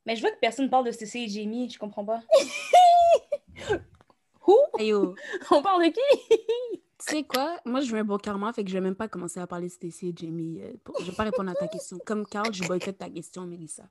Mais 0.05 0.15
je 0.15 0.21
vois 0.21 0.31
que 0.31 0.39
personne 0.39 0.69
parle 0.69 0.85
de 0.85 0.91
CC 0.91 1.19
et 1.19 1.27
Jamie, 1.27 1.69
je 1.69 1.77
comprends 1.79 2.05
pas. 2.05 2.21
Who? 4.47 4.57
Hey 4.77 4.87
yo, 4.89 5.15
On 5.51 5.61
parle 5.61 5.85
de 5.85 5.89
qui? 5.91 6.79
tu 6.99 7.05
sais 7.15 7.23
quoi? 7.23 7.59
Moi, 7.65 7.81
je 7.81 7.91
veux 7.91 7.99
un 7.99 8.03
bon 8.03 8.17
karma, 8.17 8.51
fait 8.53 8.63
que 8.63 8.69
je 8.69 8.75
vais 8.75 8.81
même 8.81 8.95
pas 8.95 9.07
commencer 9.07 9.39
à 9.39 9.47
parler 9.47 9.67
de 9.67 9.71
Stacy 9.73 10.09
et 10.09 10.13
Jamie. 10.15 10.61
euh, 10.61 10.73
pour- 10.83 10.97
Je 10.99 11.05
vais 11.05 11.15
pas 11.15 11.23
répondre 11.23 11.49
à 11.51 11.55
ta 11.55 11.67
question. 11.67 11.97
Comme 12.05 12.25
Carl, 12.25 12.53
je 12.53 12.63
boycotte 12.63 12.97
ta 12.97 13.09
question, 13.09 13.45
Mélissa. 13.45 13.83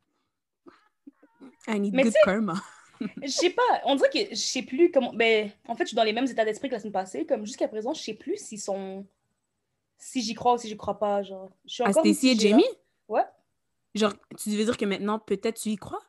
I 1.68 1.78
need 1.80 1.94
Mais 1.94 2.04
good 2.04 2.14
karma. 2.24 2.54
Je 3.22 3.28
sais 3.28 3.50
pas, 3.50 3.62
on 3.84 3.96
dirait 3.96 4.08
que 4.10 4.18
je 4.30 4.34
sais 4.40 4.62
plus 4.62 4.90
comment. 4.90 5.12
Ben, 5.12 5.50
en 5.68 5.74
fait, 5.74 5.84
je 5.84 5.88
suis 5.88 5.96
dans 5.96 6.04
les 6.04 6.12
mêmes 6.12 6.26
états 6.26 6.44
d'esprit 6.44 6.68
que 6.68 6.74
la 6.74 6.80
semaine 6.80 6.92
passée. 6.92 7.26
Comme 7.26 7.44
jusqu'à 7.44 7.68
présent, 7.68 7.92
je 7.92 8.00
sais 8.02 8.14
plus 8.14 8.36
s'ils 8.36 8.60
sont. 8.60 9.04
Si 9.98 10.22
j'y 10.22 10.34
crois 10.34 10.54
ou 10.54 10.58
si 10.58 10.68
j'y 10.68 10.76
crois 10.76 10.98
pas. 10.98 11.22
Genre, 11.22 11.50
je 11.66 11.74
suis 11.74 11.82
À 11.82 11.88
encore. 11.88 12.04
Stacy 12.04 12.30
et 12.30 12.38
Jamie? 12.38 12.64
Ouais. 13.08 13.24
Genre, 13.94 14.12
tu 14.38 14.50
veux 14.50 14.64
dire 14.64 14.76
que 14.76 14.84
maintenant, 14.84 15.18
peut-être 15.18 15.60
tu 15.60 15.70
y 15.70 15.76
crois? 15.76 16.00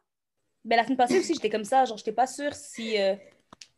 Ben, 0.63 0.75
la 0.77 0.83
semaine 0.83 0.97
passée 0.97 1.19
aussi, 1.19 1.33
j'étais 1.33 1.49
comme 1.49 1.65
ça. 1.65 1.85
Genre, 1.85 1.97
j'étais 1.97 2.11
pas 2.13 2.27
sûre 2.27 2.53
si. 2.53 2.99
euh, 3.01 3.15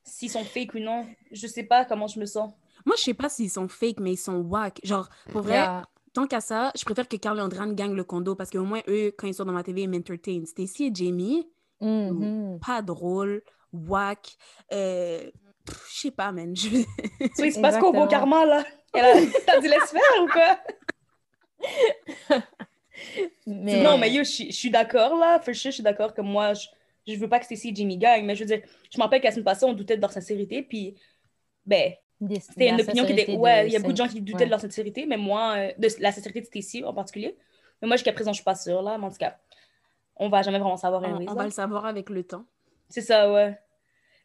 S'ils 0.03 0.29
sont 0.31 0.43
fake 0.45 0.73
ou 0.75 0.79
non. 0.79 1.05
Je 1.31 1.47
sais 1.47 1.63
pas 1.63 1.83
comment 1.85 2.07
je 2.07 2.19
me 2.19 2.25
sens. 2.25 2.53
Moi, 2.87 2.95
je 2.97 3.03
sais 3.03 3.13
pas 3.13 3.27
s'ils 3.29 3.51
sont 3.51 3.67
fake, 3.67 3.99
mais 3.99 4.13
ils 4.13 4.17
sont 4.17 4.37
whack. 4.37 4.79
Genre, 4.83 5.07
pour 5.31 5.41
vrai, 5.41 5.55
Yeah. 5.55 5.85
tant 6.13 6.25
qu'à 6.25 6.39
ça, 6.41 6.71
je 6.75 6.83
préfère 6.85 7.07
que 7.07 7.17
Carl 7.17 7.37
et 7.37 7.41
Andran 7.41 7.67
gagnent 7.73 7.93
le 7.95 8.03
condo 8.05 8.33
parce 8.33 8.49
qu'au 8.49 8.63
moins, 8.63 8.81
eux, 8.87 9.11
quand 9.17 9.27
ils 9.27 9.33
sont 9.33 9.43
dans 9.45 9.51
ma 9.51 9.61
TV, 9.63 9.81
ils 9.81 9.89
m'entertainent. 9.89 10.45
Stacy 10.45 10.85
et 10.85 10.91
Jamie, 10.95 11.47
Mhm. 11.81 12.59
pas 12.65 12.81
drôle, 12.81 13.43
whack. 13.73 14.37
Euh, 14.73 15.29
je 15.91 15.99
sais 15.99 16.11
pas, 16.11 16.31
man. 16.31 16.55
Je... 16.55 16.69
Tu 16.69 16.85
sais, 17.35 17.47
il 17.49 17.53
se 17.53 17.59
passe 17.59 17.77
quoi 17.77 17.89
au 17.89 17.93
beau 17.93 18.07
karma, 18.07 18.45
là? 18.45 18.63
Elle 18.93 19.05
a- 19.05 19.13
T'as 19.45 19.59
dit 19.59 19.67
laisse 19.67 19.91
faire 19.91 20.23
ou 20.23 20.27
quoi? 20.27 20.57
Mais... 23.45 23.83
Non, 23.83 23.97
mais 23.97 24.11
yo, 24.11 24.23
je 24.23 24.51
suis- 24.51 24.71
d'accord, 24.71 25.17
là. 25.17 25.39
For 25.39 25.53
sure, 25.53 25.71
je 25.71 25.75
suis 25.75 25.83
d'accord 25.83 26.13
que 26.13 26.21
moi, 26.21 26.53
je, 26.53 26.67
je 27.05 27.15
veux 27.19 27.29
pas 27.29 27.39
que 27.39 27.45
Stacy 27.45 27.69
et 27.69 27.75
Jamie 27.75 27.97
gagnent. 27.97 28.25
Mais 28.25 28.35
je 28.35 28.41
veux 28.43 28.47
dire, 28.47 28.61
je 28.91 28.97
me 28.97 29.03
rappelle 29.03 29.21
qu'à 29.21 29.27
la 29.27 29.33
semaine 29.33 29.45
passée, 29.45 29.65
on 29.65 29.73
doutait 29.73 29.95
de 29.97 30.01
leur 30.01 30.11
sincérité. 30.11 30.63
Puis, 30.63 30.95
ben, 31.65 31.91
C'était 32.39 32.69
une 32.69 32.81
opinion 32.81 33.05
qui 33.05 33.13
était. 33.13 33.35
Ouais, 33.35 33.67
il 33.67 33.73
y 33.73 33.75
a 33.75 33.79
beaucoup 33.79 33.91
de 33.91 33.97
gens 33.97 34.07
qui 34.07 34.21
doutaient 34.21 34.39
ouais. 34.39 34.45
de 34.45 34.49
leur 34.51 34.59
sincérité, 34.59 35.05
mais 35.05 35.17
moi, 35.17 35.53
euh, 35.57 35.71
de 35.77 35.87
la 35.99 36.11
sincérité 36.11 36.41
de 36.41 36.45
Stacy 36.45 36.83
en 36.83 36.93
particulier. 36.93 37.37
Mais 37.81 37.87
moi, 37.87 37.97
jusqu'à 37.97 38.13
présent, 38.13 38.31
je 38.31 38.37
suis 38.37 38.43
pas 38.43 38.55
sûre, 38.55 38.81
là. 38.81 38.97
Mais 38.97 39.05
en 39.05 39.11
tout 39.11 39.17
cas, 39.17 39.37
on 40.15 40.29
va 40.29 40.41
jamais 40.41 40.59
vraiment 40.59 40.77
savoir. 40.77 41.01
on, 41.03 41.27
on 41.27 41.33
va 41.33 41.43
le 41.43 41.51
savoir 41.51 41.85
avec 41.85 42.09
le 42.09 42.23
temps. 42.23 42.45
C'est 42.89 43.01
ça, 43.01 43.31
ouais. 43.31 43.57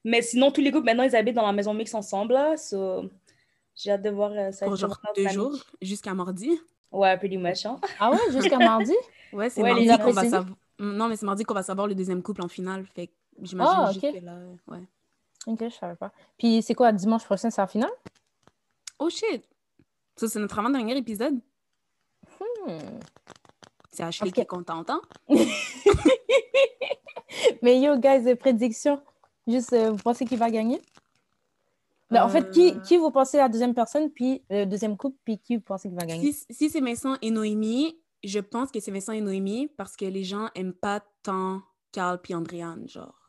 Mais 0.05 0.23
sinon, 0.23 0.51
tous 0.51 0.61
les 0.61 0.73
couples, 0.73 0.87
maintenant, 0.87 1.05
ils 1.05 1.15
habitent 1.15 1.35
dans 1.37 1.47
la 1.47 1.53
maison 1.53 1.75
mix 1.75 1.95
ensemble, 1.95 2.33
là. 2.33 2.57
So, 2.57 3.11
j'ai 3.75 3.91
hâte 3.91 4.03
de 4.03 4.11
voir 4.11 4.33
euh, 4.33 4.53
ça. 4.53 4.67
Pour 4.67 4.77
genre 4.77 4.99
deux 5.17 5.29
jours, 5.29 5.57
jusqu'à 5.81 6.15
mardi. 6.15 6.51
Ouais, 6.91 7.17
pretty 7.17 7.37
much, 7.37 7.65
hein. 7.67 7.79
Ah 8.01 8.11
ouais, 8.11 8.19
jusqu'à 8.31 8.59
mardi? 8.59 8.95
Ouais, 9.33 9.49
c'est 9.51 9.63
Ouais, 9.63 9.71
mardi 9.73 10.03
qu'on 10.03 10.13
va 10.13 10.25
savoir. 10.25 10.57
Non, 10.79 11.09
mais 11.09 11.17
c'est 11.17 11.27
mardi 11.27 11.45
qu'on 11.45 11.55
va 11.55 11.63
savoir 11.63 11.87
le 11.87 11.95
deuxième 11.95 12.23
couple 12.23 12.43
en 12.43 12.49
finale. 12.49 12.85
Fait 12.95 13.07
que 13.09 13.13
j'imagine 13.43 13.75
Ah, 13.77 13.91
juste 13.93 14.05
ok. 14.05 14.15
que 14.21 14.25
là. 14.25 14.39
Ouais. 14.67 14.83
Ok, 15.47 15.59
je 15.61 15.69
savais 15.75 15.97
pas. 15.97 16.13
Puis 16.39 16.63
c'est 16.63 16.75
quoi, 16.75 16.93
dimanche 16.93 17.25
prochain, 17.25 17.51
c'est 17.51 17.61
la 17.61 17.67
finale? 17.67 17.91
Oh 18.99 19.11
shit! 19.11 19.45
Ça, 20.17 20.29
c'est 20.29 20.39
notre 20.39 20.59
avant-dernier 20.59 20.97
épisode. 20.97 21.41
Hmm. 22.41 22.79
C'est 23.91 24.05
Ashley 24.05 24.31
qui 24.31 24.41
est 24.41 24.47
contente, 24.47 24.89
hein? 24.91 25.01
Mais 27.63 27.81
yo, 27.81 27.97
guys, 27.99 28.23
des 28.23 28.35
prédictions. 28.37 29.01
Juste, 29.47 29.73
euh, 29.73 29.91
vous 29.91 29.97
pensez 30.03 30.25
qui 30.25 30.37
va 30.37 30.51
gagner? 30.51 30.81
Ben, 32.11 32.25
En 32.25 32.29
fait, 32.29 32.51
qui, 32.51 32.73
Euh. 32.73 32.81
qui 32.81 32.97
vous 32.97 33.11
pensez 33.11 33.39
la 33.39 33.49
deuxième 33.49 33.75
personne, 33.75 34.11
puis 34.11 34.43
le 34.51 34.65
deuxième 34.67 34.97
couple, 34.97 35.17
puis 35.25 35.39
qui 35.39 35.57
vous 35.57 35.63
pensez 35.63 35.89
qui 35.89 35.95
va 35.95 36.07
gagner? 36.07 36.33
Si, 36.33 36.47
si 36.51 36.71
c'est 36.71 36.81
Vincent 36.81 37.17
et 37.23 37.31
Noémie, 37.31 37.99
je 38.23 38.39
pense 38.39 38.71
que 38.71 38.81
c'est 38.81 38.91
Vincent 38.91 39.13
et 39.13 39.21
Noémie 39.21 39.69
parce 39.77 39.97
que 39.97 40.05
les 40.05 40.23
gens 40.25 40.49
aiment 40.55 40.75
pas 40.75 41.01
tant 41.23 41.63
Carl 41.91 42.21
puis 42.21 42.35
Andréane, 42.35 42.89
genre. 42.89 43.22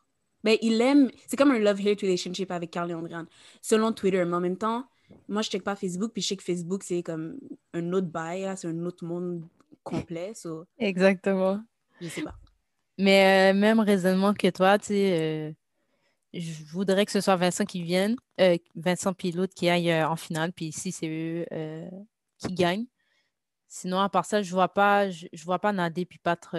Ben, 0.43 0.57
ils 0.61 0.77
l'aiment. 0.77 1.09
C'est 1.27 1.37
comme 1.37 1.51
un 1.51 1.59
love-hate 1.59 2.01
relationship 2.01 2.51
avec 2.51 2.71
Carl 2.71 2.91
et 2.91 2.93
Andréane, 2.93 3.27
selon 3.61 3.91
Twitter. 3.93 4.23
Mais 4.25 4.35
en 4.35 4.41
même 4.41 4.57
temps, 4.57 4.85
moi, 5.27 5.41
je 5.41 5.49
check 5.49 5.63
pas 5.63 5.75
Facebook, 5.75 6.11
puis 6.13 6.21
je 6.21 6.27
sais 6.27 6.35
que 6.35 6.43
Facebook, 6.43 6.83
c'est 6.83 7.03
comme 7.03 7.37
un 7.73 7.93
autre 7.93 8.07
bail, 8.07 8.51
c'est 8.57 8.67
un 8.67 8.85
autre 8.85 9.05
monde 9.05 9.47
complet. 9.83 10.33
So, 10.35 10.65
Exactement. 10.77 11.61
je 12.01 12.07
sais 12.07 12.21
pas. 12.23 12.35
Mais 12.97 13.51
euh, 13.51 13.57
même 13.57 13.79
raisonnement 13.79 14.33
que 14.33 14.49
toi, 14.49 14.77
tu 14.77 14.87
sais, 14.87 15.19
euh, 15.19 15.51
je 16.33 16.63
voudrais 16.71 17.05
que 17.05 17.11
ce 17.11 17.21
soit 17.21 17.35
Vincent 17.35 17.65
qui 17.65 17.81
vienne, 17.81 18.15
euh, 18.39 18.57
Vincent 18.75 19.13
puis 19.13 19.31
l'autre 19.31 19.53
qui 19.55 19.69
aille 19.69 20.03
en 20.03 20.15
finale, 20.15 20.53
puis 20.53 20.65
ici, 20.65 20.91
c'est 20.91 21.07
eux 21.07 21.45
qui 22.37 22.53
gagnent. 22.53 22.85
Sinon, 23.75 24.01
à 24.01 24.07
part 24.07 24.23
ça, 24.23 24.43
je 24.43 24.51
vois 24.51 24.67
pas, 24.67 25.09
je, 25.09 25.43
vois 25.43 25.57
pas 25.57 25.73
Nadé 25.73 26.05
puis 26.05 26.19
Patre 26.19 26.55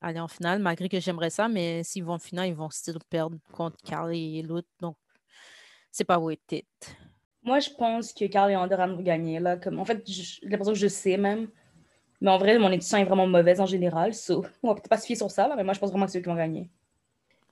aller 0.00 0.18
en 0.18 0.26
finale, 0.26 0.58
malgré 0.58 0.88
que 0.88 0.98
j'aimerais 0.98 1.30
ça, 1.30 1.46
mais 1.46 1.84
s'ils 1.84 2.02
vont 2.02 2.14
en 2.14 2.18
finale, 2.18 2.48
ils 2.48 2.54
vont 2.54 2.68
still 2.68 2.98
perdre 3.08 3.38
contre 3.52 3.76
Carly 3.84 4.40
et 4.40 4.42
l'autre. 4.42 4.66
Donc, 4.80 4.96
c'est 5.92 6.02
pas 6.02 6.18
worth 6.18 6.50
it. 6.50 6.66
Moi, 7.44 7.60
je 7.60 7.70
pense 7.78 8.12
que 8.12 8.24
Carly 8.24 8.54
et 8.54 8.56
Anderan 8.56 8.88
vont 8.96 9.02
gagner. 9.02 9.38
Là. 9.38 9.56
Comme, 9.56 9.78
en 9.78 9.84
fait, 9.84 10.02
j'ai 10.04 10.24
l'impression 10.48 10.72
que 10.72 10.78
je 10.80 10.88
sais 10.88 11.16
même. 11.16 11.46
Mais 12.20 12.30
en 12.32 12.38
vrai, 12.38 12.58
mon 12.58 12.72
édition 12.72 12.98
est 12.98 13.04
vraiment 13.04 13.28
mauvaise 13.28 13.60
en 13.60 13.66
général. 13.66 14.12
So, 14.12 14.44
on 14.64 14.68
va 14.68 14.74
peut-être 14.74 14.88
pas 14.88 14.98
se 14.98 15.06
fier 15.06 15.14
sur 15.14 15.30
ça, 15.30 15.46
là, 15.46 15.54
mais 15.54 15.62
moi, 15.62 15.74
je 15.74 15.78
pense 15.78 15.90
vraiment 15.90 16.06
que 16.06 16.10
c'est 16.10 16.18
eux 16.18 16.22
qui 16.22 16.28
vont 16.28 16.34
gagner. 16.34 16.72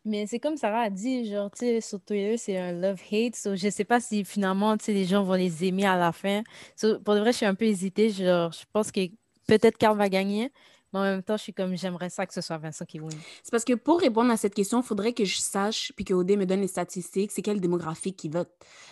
Mais 0.07 0.27
c'est 0.29 0.38
comme 0.38 0.57
Sarah 0.57 0.83
a 0.83 0.90
dit, 0.90 1.29
genre, 1.29 1.51
tu 1.51 1.59
sais, 1.59 1.81
sur 1.81 2.01
Twitter, 2.01 2.37
c'est 2.38 2.57
un 2.57 2.73
love-hate. 2.73 3.35
So, 3.35 3.57
je 3.57 3.69
sais 3.69 3.85
pas 3.85 4.01
si 4.01 4.25
finalement, 4.25 4.77
tu 4.77 4.85
sais, 4.85 4.92
les 4.92 5.05
gens 5.05 5.25
vont 5.25 5.35
les 5.35 5.64
aimer 5.64 5.85
à 5.85 5.97
la 5.97 6.12
fin. 6.12 6.45
So, 6.77 7.01
pour 7.01 7.14
de 7.14 7.21
vrai, 7.21 7.33
je 7.33 7.38
suis 7.38 7.47
un 7.47 7.57
peu 7.57 7.64
hésitée. 7.64 8.11
Genre, 8.11 8.53
je 8.53 8.64
pense 8.73 8.92
que 8.92 9.01
peut-être 9.49 9.77
Carl 9.77 9.99
va 9.99 10.09
gagner. 10.09 10.53
Mais 10.92 11.01
en 11.01 11.03
même 11.03 11.23
temps, 11.25 11.37
je 11.37 11.42
suis 11.42 11.53
comme, 11.53 11.77
j'aimerais 11.77 12.09
ça 12.09 12.25
que 12.25 12.33
ce 12.33 12.40
soit 12.40 12.57
Vincent 12.57 12.85
qui 12.85 13.01
win. 13.01 13.11
C'est 13.42 13.51
parce 13.51 13.64
que 13.64 13.73
pour 13.73 14.01
répondre 14.01 14.31
à 14.31 14.37
cette 14.37 14.55
question, 14.55 14.81
il 14.81 14.85
faudrait 14.85 15.12
que 15.12 15.25
je 15.25 15.38
sache, 15.38 15.92
puis 15.97 16.05
que 16.05 16.14
OD 16.14 16.37
me 16.37 16.47
donne 16.47 16.61
les 16.61 16.69
statistiques, 16.69 17.33
c'est 17.33 17.42
quelle 17.42 17.61
démographie 17.61 18.14
qui 18.14 18.29
vote. 18.29 18.51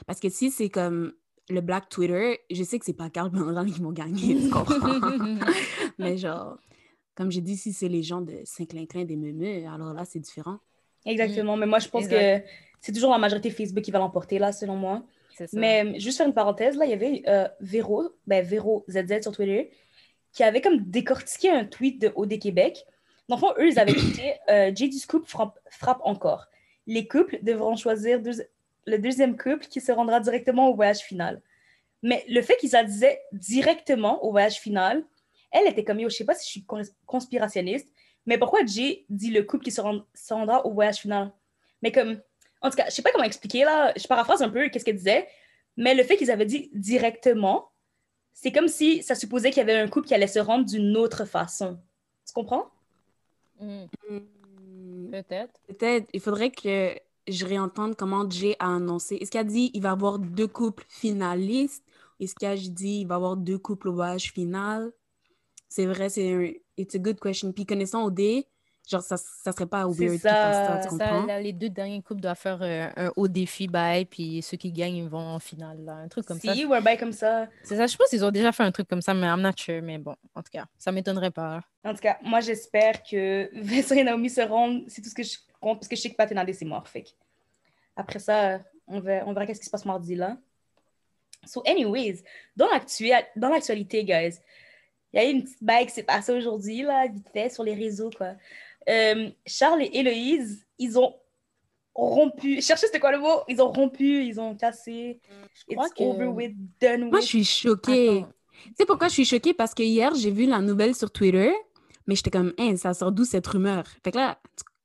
Parce 0.09 0.19
que 0.19 0.29
si 0.29 0.51
c'est 0.51 0.69
comme 0.69 1.13
le 1.49 1.61
Black 1.61 1.89
Twitter, 1.91 2.41
je 2.51 2.65
sais 2.65 2.81
que 2.81 2.85
c'est 2.85 2.93
pas 2.93 3.09
Carl 3.09 3.31
Blanc 3.31 3.65
qui 3.65 3.81
vont 3.81 3.93
gagner, 3.93 4.37
tu 4.41 4.51
comprends? 4.51 4.99
Mais 5.99 6.17
genre, 6.17 6.59
comme 7.15 7.31
j'ai 7.31 7.41
dit, 7.41 7.57
si 7.57 7.73
c'est 7.73 7.89
les 7.89 8.03
gens 8.03 8.21
de 8.21 8.41
Saint-Clinclin, 8.45 9.05
des 9.05 9.17
Meumeux, 9.17 9.65
alors 9.69 9.93
là, 9.93 10.05
c'est 10.05 10.19
différent. 10.19 10.59
Exactement, 11.05 11.57
mais 11.57 11.67
moi, 11.67 11.79
je 11.79 11.89
pense 11.89 12.09
que 12.09 12.41
c'est 12.81 12.93
toujours 12.93 13.13
la 13.13 13.19
majorité 13.19 13.51
Facebook 13.51 13.83
qui 13.83 13.91
va 13.91 13.99
l'emporter, 13.99 14.39
là, 14.39 14.53
selon 14.53 14.77
moi. 14.77 15.03
Mais 15.53 15.99
juste 15.99 16.19
faire 16.19 16.27
une 16.27 16.35
parenthèse, 16.35 16.77
là, 16.77 16.85
il 16.85 16.91
y 16.91 16.95
avait 16.95 17.23
euh, 17.27 17.49
Véro, 17.61 18.11
ben 18.27 18.45
Véro 18.45 18.85
ZZ 18.89 19.23
sur 19.23 19.33
Twitter, 19.33 19.71
qui 20.33 20.43
avait 20.43 20.61
comme 20.61 20.79
décortiqué 20.79 21.51
un 21.51 21.65
tweet 21.65 22.01
de 22.01 22.13
OD 22.15 22.39
Québec. 22.39 22.85
Dans 23.29 23.37
le 23.37 23.41
fond, 23.41 23.53
eux, 23.59 23.69
ils 23.69 23.79
avaient 23.79 23.93
dit 23.95 24.31
euh, 24.51 24.71
JD 24.75 24.95
Scoop 24.95 25.27
frappe, 25.27 25.59
frappe, 25.71 26.01
encore. 26.05 26.47
Les 26.87 27.07
couples 27.09 27.39
devront 27.43 27.77
choisir 27.77 28.21
deux, 28.21 28.47
le 28.87 28.99
deuxième 28.99 29.37
couple 29.37 29.67
qui 29.67 29.81
se 29.81 29.91
rendra 29.93 30.21
directement 30.21 30.69
au 30.69 30.75
voyage 30.75 31.01
final. 31.01 31.41
Mais 32.03 32.25
le 32.29 32.43
fait 32.43 32.57
qu'ils 32.57 32.71
ça 32.71 32.85
disait 32.85 33.21
directement 33.33 34.23
au 34.25 34.31
voyage 34.31 34.57
final, 34.57 35.05
elle 35.51 35.67
était 35.67 35.85
comme, 35.85 36.01
yo, 36.01 36.09
je 36.11 36.17
sais 36.17 36.25
pas 36.25 36.35
si 36.35 36.47
je 36.47 36.51
suis 36.51 36.67
conspirationniste, 37.07 37.89
mais 38.27 38.39
pourquoi 38.39 38.65
Jay 38.65 39.05
dit 39.09 39.31
le 39.31 39.43
couple 39.43 39.65
qui 39.65 39.71
se, 39.71 39.81
rendra 39.81 40.67
au 40.67 40.73
voyage 40.73 40.99
final? 40.99 41.33
Mais 41.83 41.93
comme, 41.93 42.21
en 42.63 42.71
tout 42.71 42.77
cas, 42.77 42.87
je 42.89 42.95
sais 42.95 43.03
pas 43.03 43.11
comment 43.13 43.25
expliquer 43.25 43.65
là, 43.65 43.93
je 43.97 44.07
paraphrase 44.07 44.43
un 44.43 44.49
peu 44.49 44.69
qu'est-ce 44.69 44.85
qu'elle 44.85 44.97
disait, 44.97 45.29
mais 45.77 45.95
le 45.95 46.03
fait 46.03 46.17
qu'ils 46.17 46.31
avaient 46.31 46.47
dit 46.47 46.71
directement, 46.73 47.71
c'est 48.33 48.53
comme 48.53 48.69
si 48.69 49.03
ça 49.03 49.15
supposait 49.15 49.51
qu'il 49.51 49.59
y 49.59 49.71
avait 49.71 49.79
un 49.79 49.89
couple 49.89 50.09
qui 50.09 50.15
allait 50.15 50.27
se 50.27 50.39
rendre 50.39 50.65
d'une 50.65 50.97
autre 50.97 51.25
façon. 51.25 51.79
Tu 52.27 52.33
comprends? 52.33 52.71
Hmm. 53.61 53.85
Peut-être. 55.11 55.61
Peut-être. 55.69 56.09
Il 56.13 56.21
faudrait 56.21 56.51
que 56.51 56.99
je 57.29 57.47
réentende 57.47 57.97
comment 57.97 58.29
Jay 58.29 58.57
a 58.59 58.75
annoncé. 58.75 59.17
Est-ce 59.17 59.31
qu'il 59.31 59.41
a 59.41 59.45
dit 59.45 59.71
qu'il 59.71 59.83
va 59.83 59.91
y 59.91 59.93
avoir 59.93 60.19
deux 60.19 60.49
couples 60.49 60.85
finalistes? 60.89 61.85
Est-ce 62.21 62.35
qu'il 62.35 62.49
a 62.49 62.57
dit 62.57 62.71
qu'il 62.71 63.07
va 63.07 63.15
y 63.15 63.17
avoir 63.17 63.37
deux 63.37 63.59
couples 63.59 63.89
au 63.89 63.93
voyage 63.93 64.33
final? 64.33 64.93
C'est 65.69 65.87
vrai, 65.87 66.09
c'est 66.09 66.33
un 66.33 66.51
it's 66.77 66.95
a 66.95 66.99
good 66.99 67.21
question. 67.21 67.53
Puis 67.53 67.67
connaissant 67.67 68.05
OD, 68.05 68.45
genre, 68.89 69.03
ça, 69.03 69.17
ça 69.17 69.53
serait 69.53 69.67
pas 69.67 69.87
weird 69.87 70.19
ça, 70.19 70.81
tu 70.83 70.89
comprends? 70.89 71.27
Ça, 71.27 71.41
les 71.41 71.53
deux 71.53 71.69
derniers 71.69 72.03
couples 72.03 72.21
doivent 72.21 72.39
faire 72.39 72.59
euh, 72.63 72.89
un 72.97 73.13
haut 73.17 73.29
défi 73.29 73.67
bye, 73.67 74.05
puis 74.05 74.43
ceux 74.43 74.57
qui 74.57 74.73
gagnent, 74.73 74.97
ils 74.97 75.09
vont 75.09 75.19
en 75.19 75.39
finale. 75.39 75.85
Là. 75.85 75.95
Un 75.95 76.09
truc 76.09 76.27
comme 76.27 76.39
si, 76.39 76.47
ça. 76.47 76.55
Si, 76.55 76.65
ou 76.65 76.75
un 76.75 76.81
bail 76.81 76.99
comme 76.99 77.13
ça. 77.13 77.49
C'est 77.63 77.77
ça, 77.77 77.87
je 77.87 77.97
pense 77.97 78.09
qu'ils 78.09 78.25
ont 78.25 78.31
déjà 78.31 78.53
fait 78.53 78.63
un 78.63 78.73
truc 78.73 78.89
comme 78.89 79.03
ça, 79.03 79.15
mais 79.15 79.27
I'm 79.27 79.41
not 79.41 79.53
sure. 79.57 79.83
Mais 79.83 79.99
bon, 79.99 80.17
en 80.35 80.43
tout 80.43 80.51
cas, 80.53 80.67
ça 80.79 80.93
m'étonnerait 80.93 81.31
pas. 81.31 81.63
En 81.85 81.95
tout 81.95 82.01
cas, 82.01 82.19
moi, 82.23 82.41
j'espère 82.41 83.03
que 83.03 83.51
Vincent 83.61 83.95
et 83.95 84.05
Naomi 84.05 84.31
se 84.31 84.41
rendent. 84.41 84.85
C'est 84.89 85.03
tout 85.03 85.09
ce 85.09 85.15
que 85.15 85.23
je 85.23 85.39
compte, 85.61 85.79
parce 85.79 85.89
que 85.89 85.97
je 85.97 86.03
sais 86.03 86.11
que 86.11 86.17
Pat 86.17 86.31
et 86.31 86.53
c'est 86.53 86.65
mort. 86.65 86.87
Fait. 86.89 87.07
Après 87.97 88.19
ça, 88.19 88.61
on 88.87 89.01
verra, 89.01 89.27
on 89.27 89.33
verra 89.33 89.47
qu'est-ce 89.47 89.61
qui 89.61 89.67
se 89.67 89.71
passe 89.71 89.85
mardi 89.85 90.15
là. 90.15 90.37
So, 91.47 91.63
anyways, 91.67 92.23
dans 92.57 92.69
l'actualité, 92.69 94.05
guys, 94.05 94.41
il 95.15 95.23
y 95.23 95.25
a 95.25 95.31
eu 95.31 95.33
une 95.33 95.45
petite 95.45 95.63
bague 95.63 95.87
qui 95.87 95.95
s'est 95.95 96.03
passée 96.03 96.33
aujourd'hui, 96.33 96.83
là, 96.83 97.07
vite 97.07 97.29
fait, 97.33 97.49
sur 97.49 97.63
les 97.63 97.75
réseaux, 97.75 98.11
quoi. 98.11 98.33
Euh, 98.89 99.31
Charles 99.47 99.83
et 99.83 99.91
Héloïse, 99.93 100.67
ils 100.79 100.99
ont 100.99 101.15
rompu. 101.95 102.61
Cherchez 102.61 102.87
c'était 102.87 102.99
quoi 102.99 103.13
le 103.13 103.21
mot? 103.21 103.43
Ils 103.49 103.63
ont 103.63 103.71
rompu, 103.71 104.25
ils 104.25 104.41
ont 104.41 104.57
cassé. 104.57 105.21
Je 105.55 105.75
crois 105.75 105.89
que... 105.89 106.03
over 106.03 106.27
with, 106.27 106.57
done 106.81 107.05
with. 107.05 107.13
Moi, 107.13 107.21
je 107.21 107.27
suis 107.27 107.45
choquée. 107.45 108.25
Tu 108.65 108.73
sais 108.77 108.87
pourquoi 108.87 109.07
je 109.07 109.13
suis 109.13 109.25
choquée? 109.25 109.55
Parce 109.55 109.73
que 109.73 109.85
hier, 109.85 110.13
j'ai 110.17 110.33
vu 110.33 110.47
la 110.47 110.61
nouvelle 110.61 110.97
sur 110.97 111.13
Twitter, 111.13 111.53
mais 112.09 112.17
j'étais 112.17 112.31
comme, 112.31 112.53
hein, 112.59 112.77
ça 112.77 112.93
sort 112.93 113.13
d'où 113.13 113.25
cette 113.25 113.47
rumeur? 113.47 113.85
Fait 114.03 114.11
que 114.11 114.19
là, 114.19 114.39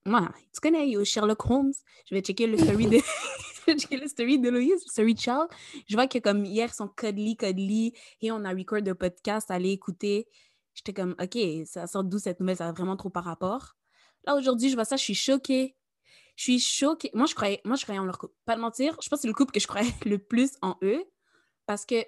moi, 0.06 0.30
tu 0.54 0.60
connais 0.62 0.88
yo, 0.90 1.04
Sherlock 1.04 1.50
Holmes, 1.50 1.74
je 2.08 2.14
vais 2.14 2.22
checker 2.22 2.46
le 2.46 2.58
story 2.58 2.86
de 2.86 2.98
checker 3.78 3.98
le 3.98 4.08
story 4.08 4.40
de 4.40 4.50
le 4.50 4.78
story 4.78 5.16
de. 5.16 5.22
Je 5.88 5.96
vois 5.96 6.08
que 6.08 6.20
comme 6.20 6.46
hier, 6.46 6.74
son 6.74 6.88
cuddly, 6.88 7.38
cuddly, 7.38 7.94
et 8.22 8.32
on 8.32 8.44
a 8.46 8.52
record 8.52 8.82
de 8.82 8.94
podcast, 8.94 9.52
aller 9.52 9.72
écouter. 9.72 10.28
J'étais 10.74 10.94
comme, 10.94 11.16
OK, 11.22 11.38
ça 11.66 11.88
sort 11.88 12.04
d'où 12.04 12.20
cette 12.20 12.40
nouvelle, 12.40 12.58
ça 12.58 12.70
a 12.70 12.72
vraiment 12.72 12.96
trop 12.96 13.10
par 13.10 13.26
rapport. 13.26 13.76
Là, 14.26 14.36
aujourd'hui, 14.36 14.70
je 14.70 14.76
vois 14.76 14.86
ça, 14.86 14.96
je 14.96 15.04
suis 15.04 15.16
choquée. 15.16 15.76
Je 16.36 16.44
suis 16.44 16.60
choquée. 16.60 17.12
Moi, 17.14 17.26
je 17.26 17.36
croyais, 17.36 17.62
moi, 17.66 17.76
je 17.76 17.84
croyais 17.84 18.00
en 18.00 18.06
leur 18.06 18.18
couple. 18.18 18.34
Pas 18.46 18.56
de 18.56 18.62
mentir, 18.62 18.96
je 19.02 19.10
pense 19.10 19.20
que 19.20 19.22
c'est 19.22 19.28
le 19.28 19.34
couple 19.34 19.52
que 19.52 19.60
je 19.60 19.68
croyais 19.68 19.92
le 20.06 20.18
plus 20.18 20.52
en 20.62 20.78
eux 20.84 21.04
parce 21.66 21.86
que 21.86 22.04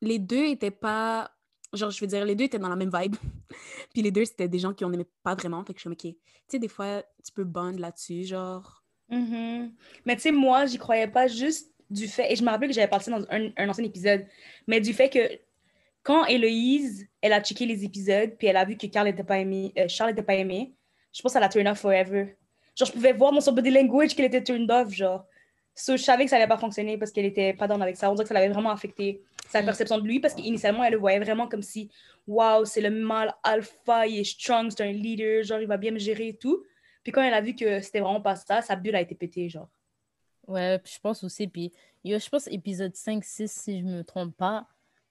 les 0.00 0.18
deux 0.18 0.44
étaient 0.44 0.70
pas 0.70 1.30
genre, 1.72 1.90
je 1.90 2.00
veux 2.00 2.06
dire, 2.06 2.24
les 2.24 2.34
deux 2.34 2.44
étaient 2.44 2.58
dans 2.58 2.68
la 2.68 2.76
même 2.76 2.90
vibe. 2.94 3.16
puis 3.92 4.02
les 4.02 4.10
deux, 4.10 4.24
c'était 4.24 4.48
des 4.48 4.58
gens 4.58 4.72
qui 4.72 4.84
on 4.84 4.90
n'aimait 4.90 5.10
pas 5.22 5.34
vraiment. 5.34 5.64
Fait 5.64 5.74
que 5.74 5.80
je 5.80 5.88
suis 5.88 5.90
OK, 5.90 6.14
tu 6.14 6.16
sais, 6.48 6.58
des 6.58 6.68
fois, 6.68 7.02
tu 7.24 7.32
peux 7.32 7.44
bond 7.44 7.76
là-dessus, 7.76 8.24
genre. 8.24 8.84
Mm-hmm. 9.10 9.70
Mais 10.04 10.16
tu 10.16 10.22
sais, 10.22 10.32
moi, 10.32 10.66
j'y 10.66 10.78
croyais 10.78 11.08
pas 11.08 11.26
juste 11.26 11.72
du 11.90 12.06
fait, 12.06 12.32
et 12.32 12.36
je 12.36 12.42
me 12.42 12.50
rappelle 12.50 12.68
que 12.68 12.74
j'avais 12.74 12.88
parlé 12.88 13.06
dans 13.06 13.24
un, 13.30 13.50
un, 13.56 13.68
ancien 13.68 13.84
épisode, 13.84 14.26
mais 14.66 14.80
du 14.80 14.92
fait 14.92 15.08
que 15.08 15.38
quand 16.02 16.26
Héloïse, 16.26 17.06
elle 17.22 17.32
a 17.32 17.42
checké 17.42 17.66
les 17.66 17.84
épisodes, 17.84 18.30
puis 18.38 18.46
elle 18.46 18.56
a 18.56 18.64
vu 18.64 18.76
que 18.76 18.86
Carl 18.86 19.08
était 19.08 19.24
pas 19.24 19.38
aimé, 19.38 19.72
euh, 19.78 19.88
Charles 19.88 20.10
était 20.10 20.22
pas 20.22 20.34
aimé, 20.34 20.74
je 21.12 21.22
pense 21.22 21.32
qu'elle 21.32 21.42
a 21.42 21.48
turn 21.48 21.66
off 21.66 21.80
forever. 21.80 22.36
Genre, 22.76 22.86
je 22.86 22.92
pouvais 22.92 23.12
voir 23.12 23.32
dans 23.32 23.40
son 23.40 23.52
body 23.52 23.70
language 23.70 24.14
qu'elle 24.14 24.26
était 24.26 24.42
turned 24.42 24.70
off, 24.70 24.92
genre. 24.92 25.24
So, 25.74 25.96
je 25.96 26.02
savais 26.02 26.24
que 26.24 26.30
ça 26.30 26.36
allait 26.36 26.46
pas 26.46 26.58
fonctionner 26.58 26.98
parce 26.98 27.10
qu'elle 27.10 27.24
était 27.24 27.52
pas 27.52 27.66
dans 27.66 27.80
avec 27.80 27.96
ça. 27.96 28.10
On 28.10 28.14
dirait 28.14 28.24
que 28.24 28.28
ça 28.28 28.34
l'avait 28.34 28.48
vraiment 28.48 28.70
affecté 28.70 29.22
sa 29.48 29.62
mm. 29.62 29.64
perception 29.64 29.98
de 29.98 30.06
lui 30.06 30.20
parce 30.20 30.34
qu'initialement, 30.34 30.84
elle 30.84 30.92
le 30.92 30.98
voyait 30.98 31.20
vraiment 31.20 31.48
comme 31.48 31.62
si, 31.62 31.90
waouh, 32.26 32.64
c'est 32.64 32.80
le 32.80 32.90
mal 32.90 33.34
alpha, 33.42 34.06
il 34.06 34.20
est 34.20 34.24
strong, 34.24 34.70
c'est 34.70 34.82
un 34.82 34.92
leader, 34.92 35.42
genre, 35.42 35.60
il 35.60 35.68
va 35.68 35.76
bien 35.76 35.92
me 35.92 35.98
gérer 35.98 36.28
et 36.28 36.36
tout. 36.36 36.62
Puis 37.08 37.12
quand 37.14 37.22
elle 37.22 37.32
a 37.32 37.40
vu 37.40 37.54
que 37.54 37.80
c'était 37.80 38.00
vraiment 38.00 38.20
pas 38.20 38.36
ça, 38.36 38.60
sa 38.60 38.76
bulle 38.76 38.94
a 38.94 39.00
été 39.00 39.14
pétée, 39.14 39.48
genre. 39.48 39.70
Ouais, 40.46 40.78
je 40.84 40.98
pense 41.00 41.24
aussi. 41.24 41.48
Puis, 41.48 41.72
yo, 42.04 42.18
je 42.18 42.28
pense 42.28 42.46
épisode 42.48 42.94
5, 42.94 43.24
6, 43.24 43.50
si 43.50 43.80
je 43.80 43.84
me 43.86 44.04
trompe 44.04 44.36
pas, 44.36 44.66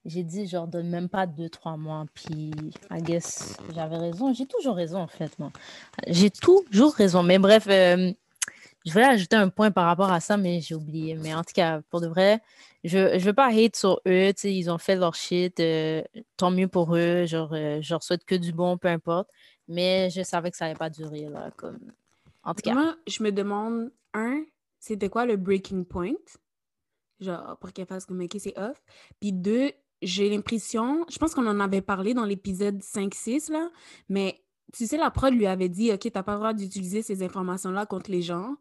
j'ai 0.05 0.21
dit, 0.21 0.45
genre, 0.45 0.67
de 0.67 0.83
même 0.83 1.09
pas 1.09 1.25
2-3 1.25 1.75
mois. 1.75 2.05
Puis, 2.13 2.51
I 2.91 3.01
guess, 3.01 3.57
j'avais 3.73 3.97
raison. 3.97 4.31
J'ai 4.31 4.45
toujours 4.45 4.75
raison, 4.75 4.99
en 4.99 5.07
fait, 5.07 5.39
moi. 5.39 5.51
J'ai 6.05 6.29
toujours 6.29 6.93
raison. 6.93 7.23
Mais 7.23 7.39
bref, 7.39 7.65
euh, 7.67 8.13
je 8.85 8.91
voulais 8.91 9.05
ajouter 9.05 9.35
un 9.35 9.49
point 9.49 9.71
par 9.71 9.87
rapport 9.87 10.11
à 10.11 10.19
ça, 10.19 10.37
mais 10.37 10.61
j'ai 10.61 10.75
oublié. 10.75 11.15
Mais 11.15 11.33
en 11.33 11.41
tout 11.41 11.53
cas, 11.55 11.81
pour 11.89 11.99
de 11.99 12.05
vrai, 12.05 12.41
je 12.83 13.15
ne 13.15 13.19
veux 13.19 13.33
pas 13.33 13.47
hate 13.47 13.75
sur 13.75 13.99
eux. 14.07 14.31
Ils 14.43 14.69
ont 14.69 14.77
fait 14.77 14.97
leur 14.97 15.15
shit. 15.15 15.59
Euh, 15.59 16.03
tant 16.37 16.51
mieux 16.51 16.67
pour 16.67 16.95
eux. 16.95 17.25
Genre, 17.25 17.49
euh, 17.53 17.79
je 17.81 17.91
leur 17.91 18.03
souhaite 18.03 18.23
que 18.23 18.35
du 18.35 18.53
bon, 18.53 18.77
peu 18.77 18.87
importe. 18.87 19.29
Mais 19.67 20.09
je 20.09 20.21
savais 20.21 20.51
que 20.51 20.57
ça 20.57 20.65
n'allait 20.65 20.77
pas 20.77 20.89
durer. 20.89 21.29
Là, 21.29 21.51
comme... 21.51 21.79
En 22.43 22.53
tout 22.53 22.61
cas. 22.61 22.73
Moi, 22.73 22.95
je 23.07 23.23
me 23.23 23.31
demande, 23.31 23.91
un, 24.13 24.43
c'était 24.79 25.09
quoi 25.09 25.25
le 25.25 25.35
breaking 25.35 25.83
point? 25.83 26.13
Genre, 27.19 27.57
pour 27.59 27.73
qu'elle 27.73 27.87
fasse 27.87 28.05
comme, 28.05 28.21
OK, 28.21 28.35
c'est 28.39 28.57
off. 28.57 28.81
Puis 29.19 29.33
deux, 29.33 29.71
j'ai 30.01 30.29
l'impression, 30.29 31.05
je 31.09 31.17
pense 31.17 31.33
qu'on 31.33 31.47
en 31.47 31.59
avait 31.59 31.81
parlé 31.81 32.13
dans 32.13 32.25
l'épisode 32.25 32.81
5-6, 32.81 33.51
là, 33.51 33.69
mais 34.09 34.41
tu 34.73 34.85
sais, 34.85 34.97
la 34.97 35.11
prod 35.11 35.33
lui 35.33 35.47
avait 35.47 35.69
dit, 35.69 35.91
OK, 35.91 36.11
t'as 36.11 36.23
pas 36.23 36.33
le 36.33 36.37
droit 36.37 36.53
d'utiliser 36.53 37.01
ces 37.01 37.23
informations-là 37.23 37.85
contre 37.85 38.11
les 38.11 38.21
gens 38.21 38.55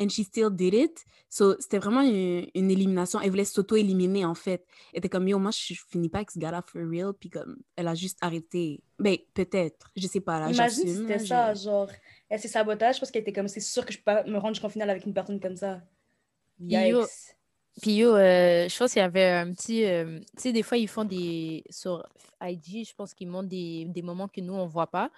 and 0.00 0.08
she 0.08 0.24
still 0.24 0.50
did 0.50 0.74
it. 0.74 1.04
So, 1.30 1.56
c'était 1.60 1.78
vraiment 1.78 2.00
une, 2.00 2.70
élimination. 2.70 3.20
Elle 3.20 3.30
voulait 3.30 3.44
s'auto-éliminer, 3.44 4.24
en 4.24 4.34
fait. 4.34 4.64
Elle 4.92 4.98
était 4.98 5.08
comme, 5.08 5.28
yo, 5.28 5.38
moi, 5.38 5.50
je 5.50 5.74
finis 5.90 6.08
pas 6.08 6.18
avec 6.18 6.30
ce 6.30 6.38
gars-là 6.38 6.62
for 6.62 6.80
real. 6.82 7.12
Puis 7.12 7.28
comme, 7.28 7.58
elle 7.76 7.88
a 7.88 7.94
juste 7.94 8.16
arrêté. 8.22 8.80
Ben, 8.98 9.16
peut-être. 9.34 9.90
Je 9.94 10.06
sais 10.06 10.20
pas, 10.20 10.40
là, 10.40 10.50
Imagine 10.50 10.86
si 10.86 10.94
c'était 10.94 11.18
ça, 11.18 11.52
genre, 11.52 11.90
elle 12.28 12.40
s'est 12.40 12.48
sabotage 12.48 12.98
parce 12.98 13.10
qu'elle 13.10 13.22
était 13.22 13.32
comme, 13.32 13.48
c'est 13.48 13.60
sûr 13.60 13.84
que 13.84 13.92
je 13.92 13.98
peux 13.98 14.04
pas 14.04 14.24
me 14.24 14.38
rendre 14.38 14.54
jusqu'en 14.54 14.70
finale 14.70 14.90
avec 14.90 15.04
une 15.04 15.12
personne 15.12 15.38
comme 15.38 15.56
ça. 15.56 15.82
Yikes. 16.60 17.36
Puis 17.80 17.94
yo, 17.94 18.16
euh, 18.16 18.68
je 18.68 18.76
pense 18.76 18.92
qu'il 18.92 19.00
y 19.00 19.04
avait 19.04 19.30
un 19.30 19.52
petit... 19.52 19.84
Euh, 19.84 20.18
tu 20.18 20.42
sais, 20.42 20.52
des 20.52 20.64
fois, 20.64 20.78
ils 20.78 20.88
font 20.88 21.04
des... 21.04 21.62
Sur 21.70 22.08
IG, 22.42 22.88
je 22.88 22.94
pense 22.94 23.14
qu'ils 23.14 23.28
montrent 23.28 23.48
des, 23.48 23.84
des 23.88 24.02
moments 24.02 24.26
que 24.26 24.40
nous, 24.40 24.54
on 24.54 24.66
voit 24.66 24.88
pas. 24.88 25.10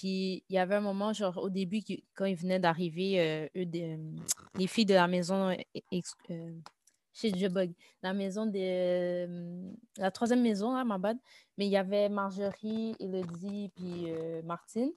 Puis 0.00 0.44
il 0.48 0.54
y 0.54 0.58
avait 0.58 0.76
un 0.76 0.80
moment, 0.80 1.12
genre 1.12 1.36
au 1.36 1.50
début, 1.50 1.82
quand 2.14 2.24
ils 2.24 2.34
venaient 2.34 2.58
d'arriver, 2.58 3.50
eux, 3.54 3.66
les 4.54 4.66
filles 4.66 4.86
de 4.86 4.94
la 4.94 5.06
maison, 5.06 5.54
chez 7.12 7.36
Jebug, 7.36 7.74
la 8.02 8.14
maison 8.14 8.46
de. 8.46 9.74
la 9.98 10.10
troisième 10.10 10.40
maison, 10.40 10.74
à 10.74 10.84
ma 10.84 10.96
bad. 10.96 11.18
Mais 11.58 11.66
il 11.66 11.70
y 11.70 11.76
avait 11.76 12.08
Marjorie, 12.08 12.96
Elodie, 12.98 13.70
puis 13.76 14.06
Martine. 14.42 14.90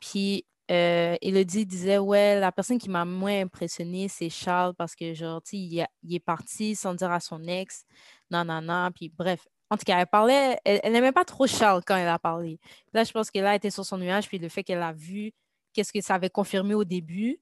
Puis 0.00 0.46
euh, 0.70 1.16
Elodie 1.20 1.66
disait 1.66 1.98
Ouais, 1.98 2.40
la 2.40 2.50
personne 2.50 2.78
qui 2.78 2.88
m'a 2.88 3.04
moins 3.04 3.42
impressionnée, 3.42 4.08
c'est 4.08 4.30
Charles 4.30 4.74
parce 4.74 4.94
que, 4.94 5.12
genre, 5.12 5.42
tu 5.42 5.56
il, 5.56 5.86
il, 6.02 6.14
est 6.14 6.20
parti 6.20 6.74
sans 6.74 6.94
dire 6.94 7.12
à 7.12 7.20
son 7.20 7.42
ex, 7.44 7.84
non. 8.30 8.90
Puis 8.94 9.10
bref, 9.10 9.46
en 9.70 9.76
tout 9.76 9.84
cas, 9.84 9.98
elle 9.98 10.06
parlait, 10.06 10.58
elle 10.64 10.92
n'aimait 10.92 11.12
pas 11.12 11.24
trop 11.24 11.46
Charles 11.46 11.82
quand 11.86 11.96
elle 11.96 12.08
a 12.08 12.18
parlé. 12.18 12.58
Là, 12.92 13.04
je 13.04 13.12
pense 13.12 13.30
qu'elle 13.30 13.46
a 13.46 13.54
été 13.54 13.70
sur 13.70 13.84
son 13.84 13.98
nuage, 13.98 14.28
puis 14.28 14.38
le 14.38 14.48
fait 14.48 14.62
qu'elle 14.62 14.82
a 14.82 14.92
vu 14.92 15.32
qu'est-ce 15.72 15.92
que 15.92 16.00
ça 16.00 16.14
avait 16.14 16.30
confirmé 16.30 16.74
au 16.74 16.84
début, 16.84 17.38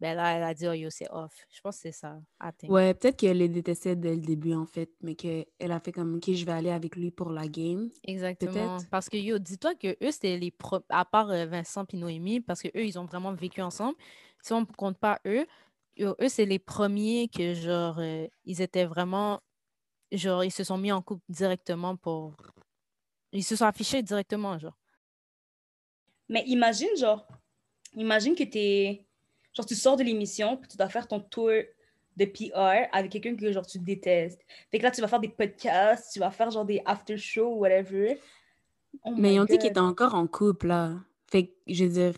ben 0.00 0.16
là, 0.16 0.32
elle 0.32 0.42
a 0.42 0.52
dit, 0.52 0.66
oh 0.66 0.72
yo, 0.72 0.90
c'est 0.90 1.08
off. 1.12 1.32
Je 1.48 1.60
pense 1.60 1.76
que 1.76 1.82
c'est 1.82 1.92
ça. 1.92 2.18
Ouais, 2.64 2.92
peut-être 2.92 3.16
qu'elle 3.16 3.38
les 3.38 3.48
détestait 3.48 3.94
dès 3.94 4.16
le 4.16 4.20
début, 4.20 4.52
en 4.52 4.66
fait, 4.66 4.90
mais 5.00 5.14
qu'elle 5.14 5.46
a 5.60 5.78
fait 5.78 5.92
comme, 5.92 6.16
OK, 6.16 6.32
je 6.32 6.44
vais 6.44 6.50
aller 6.50 6.72
avec 6.72 6.96
lui 6.96 7.12
pour 7.12 7.30
la 7.30 7.46
game. 7.46 7.88
Exactement. 8.02 8.78
Parce 8.90 9.08
que 9.08 9.16
yo, 9.16 9.38
dis-toi 9.38 9.76
que 9.76 9.96
eux, 10.02 10.10
c'était 10.10 10.38
les 10.38 10.50
pro... 10.50 10.80
à 10.88 11.04
part 11.04 11.30
euh, 11.30 11.46
Vincent 11.46 11.84
et 11.92 11.96
Noémie, 11.96 12.40
parce 12.40 12.60
que 12.60 12.68
eux, 12.76 12.84
ils 12.84 12.98
ont 12.98 13.04
vraiment 13.04 13.32
vécu 13.32 13.62
ensemble. 13.62 13.96
Si 14.42 14.52
on 14.52 14.62
ne 14.62 14.66
compte 14.66 14.98
pas 14.98 15.20
eux, 15.24 15.46
eux, 16.00 16.28
c'est 16.28 16.46
les 16.46 16.58
premiers 16.58 17.28
que, 17.28 17.54
genre, 17.54 18.00
euh, 18.00 18.26
ils 18.44 18.60
étaient 18.60 18.86
vraiment, 18.86 19.40
genre, 20.16 20.44
ils 20.44 20.50
se 20.50 20.64
sont 20.64 20.78
mis 20.78 20.92
en 20.92 21.02
couple 21.02 21.24
directement 21.28 21.96
pour. 21.96 22.36
Ils 23.32 23.44
se 23.44 23.56
sont 23.56 23.64
affichés 23.64 24.02
directement, 24.02 24.58
genre. 24.58 24.76
Mais 26.28 26.44
imagine, 26.46 26.94
genre, 26.96 27.26
imagine 27.94 28.34
que 28.34 28.44
t'es 28.44 29.06
Genre, 29.54 29.66
tu 29.66 29.74
sors 29.74 29.96
de 29.96 30.02
l'émission, 30.02 30.56
puis 30.56 30.68
tu 30.68 30.76
dois 30.76 30.88
faire 30.88 31.06
ton 31.06 31.20
tour 31.20 31.50
de 32.16 32.24
PR 32.24 32.88
avec 32.92 33.12
quelqu'un 33.12 33.36
que 33.36 33.52
genre 33.52 33.66
tu 33.66 33.78
détestes. 33.78 34.40
Fait 34.70 34.78
que 34.78 34.82
là, 34.82 34.90
tu 34.90 35.00
vas 35.00 35.08
faire 35.08 35.20
des 35.20 35.28
podcasts, 35.28 36.12
tu 36.12 36.20
vas 36.20 36.30
faire 36.30 36.50
genre 36.50 36.64
des 36.64 36.80
after 36.84 37.16
shows 37.18 37.56
ou 37.56 37.60
whatever. 37.60 38.18
Oh 39.04 39.14
Mais 39.16 39.34
ils 39.34 39.40
ont 39.40 39.44
dit 39.44 39.58
qu'ils 39.58 39.70
étaient 39.70 39.80
encore 39.80 40.14
en 40.14 40.26
couple, 40.26 40.68
là. 40.68 40.94
Fait 41.30 41.46
que, 41.46 41.52
je 41.66 41.84
veux 41.84 41.90
dire, 41.90 42.14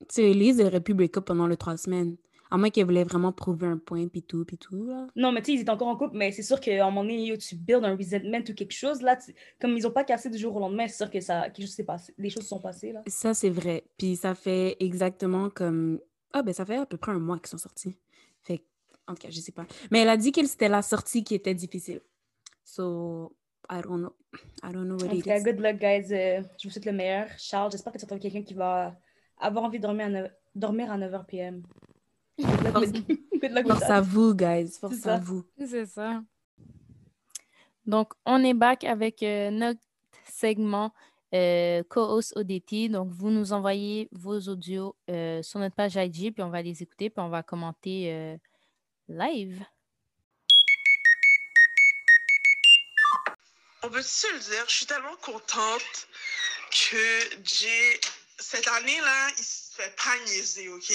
tu 0.00 0.06
sais, 0.08 0.30
Elise 0.30 0.60
aurait 0.60 0.80
pu 0.80 0.94
break 0.94 1.16
up 1.16 1.24
pendant 1.24 1.46
les 1.46 1.56
trois 1.56 1.76
semaines. 1.76 2.16
À 2.52 2.58
moins 2.58 2.70
qu'elle 2.70 2.84
voulait 2.84 3.04
vraiment 3.04 3.32
prouver 3.32 3.66
un 3.66 3.78
point, 3.78 4.08
puis 4.08 4.22
tout, 4.22 4.44
puis 4.44 4.58
tout, 4.58 4.84
là. 4.84 5.06
Non, 5.16 5.32
mais 5.32 5.40
tu 5.40 5.46
sais, 5.46 5.58
ils 5.58 5.60
étaient 5.62 5.70
encore 5.70 5.88
en 5.88 5.96
couple, 5.96 6.16
mais 6.16 6.32
c'est 6.32 6.42
sûr 6.42 6.60
qu'à 6.60 6.86
un 6.86 6.90
moment 6.90 7.02
donné, 7.02 7.36
tu 7.38 7.56
builds 7.56 7.84
un 7.84 7.96
resentment 7.96 8.44
ou 8.48 8.54
quelque 8.54 8.72
chose, 8.72 9.00
là, 9.00 9.18
comme 9.60 9.76
ils 9.76 9.86
ont 9.86 9.90
pas 9.90 10.04
cassé 10.04 10.28
du 10.28 10.38
jour 10.38 10.54
au 10.54 10.60
lendemain, 10.60 10.86
c'est 10.86 10.98
sûr 10.98 11.10
que 11.10 11.20
ça, 11.20 11.48
quelque 11.50 11.66
chose 11.66 11.74
s'est 11.74 11.84
passé, 11.84 12.14
les 12.18 12.30
choses 12.30 12.46
sont 12.46 12.60
passées, 12.60 12.92
là. 12.92 13.02
Ça, 13.06 13.34
c'est 13.34 13.50
vrai. 13.50 13.84
Puis 13.96 14.16
ça 14.16 14.34
fait 14.34 14.76
exactement 14.80 15.48
comme 15.50 15.98
ah, 16.32 16.42
ben 16.42 16.54
ça 16.54 16.64
fait 16.64 16.76
à 16.76 16.86
peu 16.86 16.96
près 16.96 17.12
un 17.12 17.18
mois 17.18 17.38
qu'ils 17.38 17.48
sont 17.48 17.58
sortis. 17.58 17.96
Fait 18.42 18.64
en 19.06 19.14
tout 19.14 19.22
cas, 19.22 19.30
je 19.30 19.40
sais 19.40 19.52
pas. 19.52 19.66
Mais 19.90 20.00
elle 20.00 20.08
a 20.08 20.16
dit 20.16 20.32
que 20.32 20.44
c'était 20.46 20.68
la 20.68 20.82
sortie 20.82 21.24
qui 21.24 21.34
était 21.34 21.54
difficile. 21.54 22.00
So, 22.64 23.36
I 23.70 23.80
don't 23.82 23.98
know. 23.98 24.14
I 24.62 24.72
don't 24.72 24.84
know 24.84 24.96
what 24.96 25.08
en 25.12 25.16
tout 25.16 25.22
cas, 25.22 25.40
good 25.40 25.60
luck, 25.60 25.78
guys. 25.78 26.12
Euh, 26.12 26.42
je 26.58 26.68
vous 26.68 26.72
souhaite 26.72 26.86
le 26.86 26.92
meilleur. 26.92 27.26
Charles, 27.38 27.70
j'espère 27.72 27.92
que 27.92 27.98
tu 27.98 28.06
trouves 28.06 28.18
quelqu'un 28.18 28.42
qui 28.42 28.54
va 28.54 28.96
avoir 29.38 29.64
envie 29.64 29.78
de 29.78 29.82
dormir 29.82 30.06
à, 30.06 30.28
dormir 30.54 30.90
à 30.90 30.98
9h 30.98 31.26
p.m. 31.26 31.62
Force 32.40 33.82
à 33.90 34.00
vous, 34.00 34.34
guys. 34.34 34.70
Force 34.80 35.06
à 35.06 35.18
vous. 35.18 35.44
C'est 35.58 35.86
ça. 35.86 36.22
Donc, 37.86 38.12
on 38.24 38.42
est 38.44 38.54
back 38.54 38.84
avec 38.84 39.22
euh, 39.22 39.50
notre 39.50 39.80
segment 40.32 40.92
euh, 41.34 41.82
co-host 41.88 42.36
ODT. 42.36 42.88
Donc, 42.88 43.10
vous 43.10 43.30
nous 43.30 43.52
envoyez 43.52 44.08
vos 44.12 44.38
audios 44.48 44.94
euh, 45.10 45.42
sur 45.42 45.60
notre 45.60 45.74
page 45.74 45.96
IG, 45.96 46.32
puis 46.34 46.42
on 46.42 46.50
va 46.50 46.60
les 46.62 46.82
écouter, 46.82 47.08
puis 47.08 47.22
on 47.24 47.30
va 47.30 47.42
commenter 47.42 48.12
euh, 48.12 48.36
live. 49.08 49.64
On 53.82 53.88
peut 53.88 54.02
se 54.02 54.32
le 54.32 54.38
dire, 54.38 54.64
je 54.68 54.74
suis 54.74 54.86
tellement 54.86 55.16
contente 55.22 56.06
que 56.70 57.40
j'ai 57.42 58.00
cette 58.38 58.68
année-là, 58.68 59.30
il 59.38 59.44
se 59.44 59.74
fait 59.76 59.94
pas 59.96 60.16
niaiser, 60.26 60.68
OK? 60.68 60.92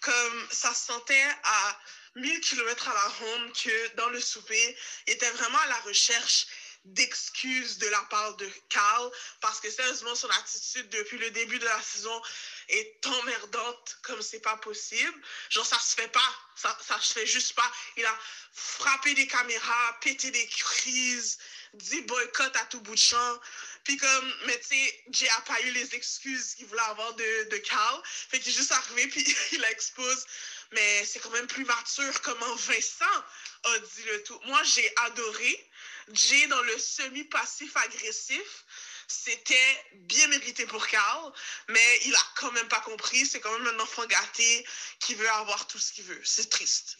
Comme 0.00 0.48
ça 0.50 0.74
se 0.74 0.86
sentait 0.86 1.28
à 1.44 1.80
1000 2.16 2.40
km 2.40 2.88
à 2.88 2.94
la 2.94 3.08
ronde 3.08 3.52
que 3.52 3.96
dans 3.96 4.08
le 4.08 4.20
souper, 4.20 4.76
il 5.06 5.14
était 5.14 5.30
vraiment 5.30 5.58
à 5.58 5.66
la 5.66 5.78
recherche 5.80 6.46
d'excuses 6.84 7.78
de 7.78 7.88
la 7.88 8.00
part 8.02 8.36
de 8.36 8.50
Carl 8.68 9.10
parce 9.40 9.60
que 9.60 9.70
sérieusement 9.70 10.14
son 10.14 10.30
attitude 10.30 10.88
depuis 10.90 11.18
le 11.18 11.30
début 11.30 11.58
de 11.58 11.64
la 11.64 11.82
saison 11.82 12.22
est 12.68 13.06
emmerdante 13.06 13.98
comme 14.02 14.22
c'est 14.22 14.40
pas 14.40 14.56
possible. 14.58 15.20
Genre 15.50 15.66
ça 15.66 15.78
se 15.78 15.94
fait 15.94 16.08
pas, 16.08 16.32
ça, 16.56 16.76
ça 16.86 16.98
se 17.00 17.12
fait 17.14 17.26
juste 17.26 17.54
pas. 17.54 17.70
Il 17.96 18.04
a 18.06 18.18
frappé 18.52 19.14
des 19.14 19.26
caméras, 19.26 19.98
pété 20.00 20.30
des 20.30 20.46
crises, 20.46 21.38
dit 21.74 22.02
boycott 22.02 22.56
à 22.56 22.64
tout 22.66 22.80
bout 22.80 22.94
de 22.94 23.00
champ. 23.00 23.40
Puis 23.88 23.96
comme, 23.96 24.34
mais 24.46 24.58
tu 24.58 24.76
sais, 24.76 25.00
Jay 25.08 25.28
a 25.38 25.40
pas 25.40 25.58
eu 25.62 25.70
les 25.70 25.94
excuses 25.94 26.54
qu'il 26.56 26.66
voulait 26.66 26.90
avoir 26.90 27.14
de, 27.14 27.48
de 27.48 27.56
Carl. 27.56 28.02
Fait 28.04 28.38
qu'il 28.38 28.52
est 28.52 28.54
juste 28.54 28.70
arrivé 28.70 29.08
puis 29.08 29.24
il 29.52 29.64
expose. 29.64 30.26
Mais 30.72 31.06
c'est 31.06 31.20
quand 31.20 31.30
même 31.30 31.46
plus 31.46 31.64
mature 31.64 32.20
comment 32.20 32.54
Vincent 32.54 33.18
a 33.64 33.78
dit 33.78 34.04
le 34.12 34.22
tout. 34.24 34.38
Moi, 34.46 34.62
j'ai 34.64 34.92
adoré. 35.06 35.70
Jay 36.12 36.46
dans 36.48 36.60
le 36.64 36.78
semi-passif 36.78 37.74
agressif, 37.78 38.66
c'était 39.06 39.54
bien 40.00 40.26
mérité 40.28 40.66
pour 40.66 40.86
Carl, 40.86 41.32
mais 41.68 41.98
il 42.04 42.14
a 42.14 42.26
quand 42.36 42.52
même 42.52 42.68
pas 42.68 42.80
compris. 42.80 43.24
C'est 43.24 43.40
quand 43.40 43.58
même 43.58 43.74
un 43.74 43.80
enfant 43.80 44.04
gâté 44.04 44.66
qui 45.00 45.14
veut 45.14 45.30
avoir 45.30 45.66
tout 45.66 45.78
ce 45.78 45.94
qu'il 45.94 46.04
veut. 46.04 46.20
C'est 46.24 46.50
triste. 46.50 46.98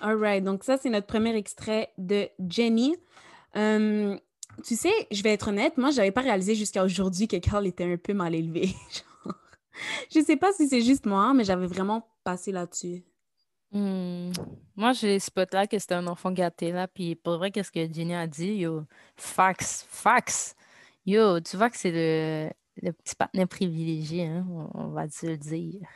All 0.00 0.16
right. 0.16 0.44
Donc, 0.44 0.62
ça, 0.62 0.78
c'est 0.80 0.90
notre 0.90 1.08
premier 1.08 1.36
extrait 1.36 1.92
de 1.98 2.28
Jenny. 2.38 2.96
Euh, 3.56 4.16
tu 4.64 4.76
sais, 4.76 4.92
je 5.10 5.22
vais 5.22 5.32
être 5.32 5.48
honnête, 5.48 5.76
moi, 5.76 5.90
j'avais 5.90 6.10
pas 6.10 6.20
réalisé 6.20 6.54
jusqu'à 6.54 6.84
aujourd'hui 6.84 7.28
que 7.28 7.36
Carl 7.36 7.66
était 7.66 7.84
un 7.84 7.96
peu 7.96 8.14
mal 8.14 8.34
élevé. 8.34 8.74
je 10.14 10.20
sais 10.20 10.36
pas 10.36 10.52
si 10.52 10.68
c'est 10.68 10.82
juste 10.82 11.06
moi, 11.06 11.32
mais 11.34 11.44
j'avais 11.44 11.66
vraiment 11.66 12.08
passé 12.24 12.52
là-dessus. 12.52 13.04
Hmm. 13.72 14.32
Moi, 14.74 14.92
j'ai 14.92 15.18
spot 15.18 15.52
là 15.54 15.66
que 15.66 15.78
c'était 15.78 15.94
un 15.94 16.06
enfant 16.06 16.32
gâté 16.32 16.72
là, 16.72 16.88
puis 16.88 17.14
pour 17.14 17.38
vrai, 17.38 17.50
qu'est-ce 17.50 17.70
que 17.70 17.92
Jenny 17.92 18.14
a 18.14 18.26
dit? 18.26 18.54
Yo, 18.54 18.84
fax, 19.16 19.86
fax. 19.88 20.54
Yo, 21.06 21.40
tu 21.40 21.56
vois 21.56 21.70
que 21.70 21.76
c'est 21.76 21.92
le, 21.92 22.50
le 22.82 22.92
petit 22.92 23.14
partenaire 23.14 23.48
privilégié, 23.48 24.26
hein, 24.26 24.46
on, 24.74 24.88
va 24.88 25.06
te 25.08 25.26
le 25.26 25.36
dire. 25.36 25.86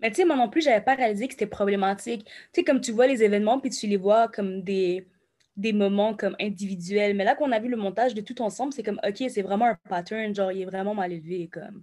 Mais 0.00 0.10
tu 0.10 0.16
sais, 0.16 0.24
moi 0.24 0.36
non 0.36 0.48
plus, 0.48 0.62
j'avais 0.62 0.84
pas 0.84 0.94
réalisé 0.94 1.26
que 1.26 1.34
c'était 1.34 1.46
problématique. 1.46 2.24
Tu 2.24 2.32
sais, 2.52 2.64
comme 2.64 2.80
tu 2.80 2.92
vois 2.92 3.06
les 3.06 3.22
événements, 3.22 3.58
puis 3.58 3.70
tu 3.70 3.86
les 3.86 3.96
vois 3.96 4.28
comme 4.28 4.62
des, 4.62 5.08
des 5.56 5.72
moments 5.72 6.14
comme 6.14 6.36
individuels. 6.40 7.16
Mais 7.16 7.24
là 7.24 7.34
qu'on 7.34 7.52
a 7.52 7.58
vu 7.58 7.68
le 7.68 7.76
montage 7.76 8.14
de 8.14 8.20
tout 8.20 8.42
ensemble, 8.42 8.72
c'est 8.72 8.82
comme, 8.82 9.00
OK, 9.06 9.24
c'est 9.28 9.42
vraiment 9.42 9.66
un 9.66 9.78
pattern, 9.88 10.34
genre, 10.34 10.52
il 10.52 10.62
est 10.62 10.66
vraiment 10.66 10.94
mal 10.94 11.12
élevé, 11.12 11.48
comme. 11.48 11.82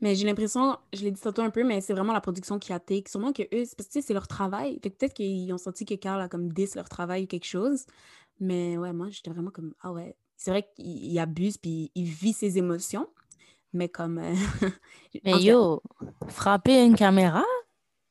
Mais 0.00 0.14
j'ai 0.14 0.26
l'impression, 0.26 0.76
je 0.92 1.02
l'ai 1.04 1.10
dit 1.10 1.20
tantôt 1.20 1.42
un 1.42 1.50
peu, 1.50 1.64
mais 1.64 1.80
c'est 1.80 1.94
vraiment 1.94 2.12
la 2.12 2.20
production 2.20 2.58
qui 2.58 2.72
a 2.72 2.78
take. 2.78 3.08
Sûrement 3.08 3.32
que 3.32 3.42
eux, 3.42 3.64
parce 3.76 3.88
que 3.88 4.00
c'est 4.02 4.12
leur 4.12 4.28
travail. 4.28 4.78
Fait 4.82 4.90
peut-être 4.90 5.14
qu'ils 5.14 5.50
ont 5.54 5.58
senti 5.58 5.86
que 5.86 5.94
Carl 5.94 6.20
a 6.20 6.28
comme 6.28 6.52
10 6.52 6.74
leur 6.74 6.88
travail 6.88 7.24
ou 7.24 7.26
quelque 7.26 7.46
chose. 7.46 7.86
Mais 8.38 8.76
ouais, 8.76 8.92
moi, 8.92 9.08
j'étais 9.10 9.30
vraiment 9.30 9.50
comme, 9.50 9.72
ah 9.80 9.92
ouais. 9.92 10.14
C'est 10.36 10.50
vrai 10.50 10.68
qu'il 10.76 11.18
abuse 11.18 11.56
puis 11.56 11.90
il 11.94 12.04
vit 12.04 12.34
ses 12.34 12.58
émotions. 12.58 13.08
Mais 13.72 13.88
comme. 13.88 14.18
Euh, 14.18 14.34
mais 15.24 15.40
yo, 15.42 15.82
frapper 16.28 16.84
une 16.84 16.94
caméra, 16.94 17.44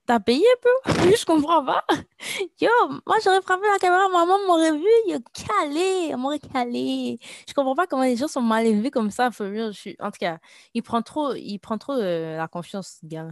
T'as 0.05 0.19
payé 0.19 0.43
un 0.43 0.61
peu? 0.61 0.91
Je 1.15 1.25
comprends 1.25 1.65
pas. 1.65 1.83
Yo, 2.61 2.69
moi 3.07 3.15
j'aurais 3.23 3.41
frappé 3.41 3.63
la 3.71 3.79
caméra, 3.79 4.07
maman 4.07 4.37
m'aurait 4.45 4.71
vu, 4.71 4.85
yo, 5.07 5.17
calé, 5.33 6.09
elle 6.11 6.17
m'aurait 6.17 6.39
calé. 6.39 7.19
Je 7.47 7.53
comprends 7.53 7.75
pas 7.75 7.87
comment 7.87 8.03
les 8.03 8.15
gens 8.15 8.27
sont 8.27 8.41
mal 8.41 8.65
élevés 8.67 8.91
comme 8.91 9.09
ça. 9.09 9.30
Je 9.32 9.71
suis... 9.71 9.95
En 9.99 10.11
tout 10.11 10.19
cas, 10.19 10.38
il 10.73 10.84
prend 10.84 11.01
trop, 11.01 11.34
il 11.34 11.57
prend 11.57 11.77
trop 11.77 11.93
euh, 11.93 12.38
la 12.38 12.47
confiance, 12.47 12.99
ce 13.01 13.07
gars. 13.07 13.32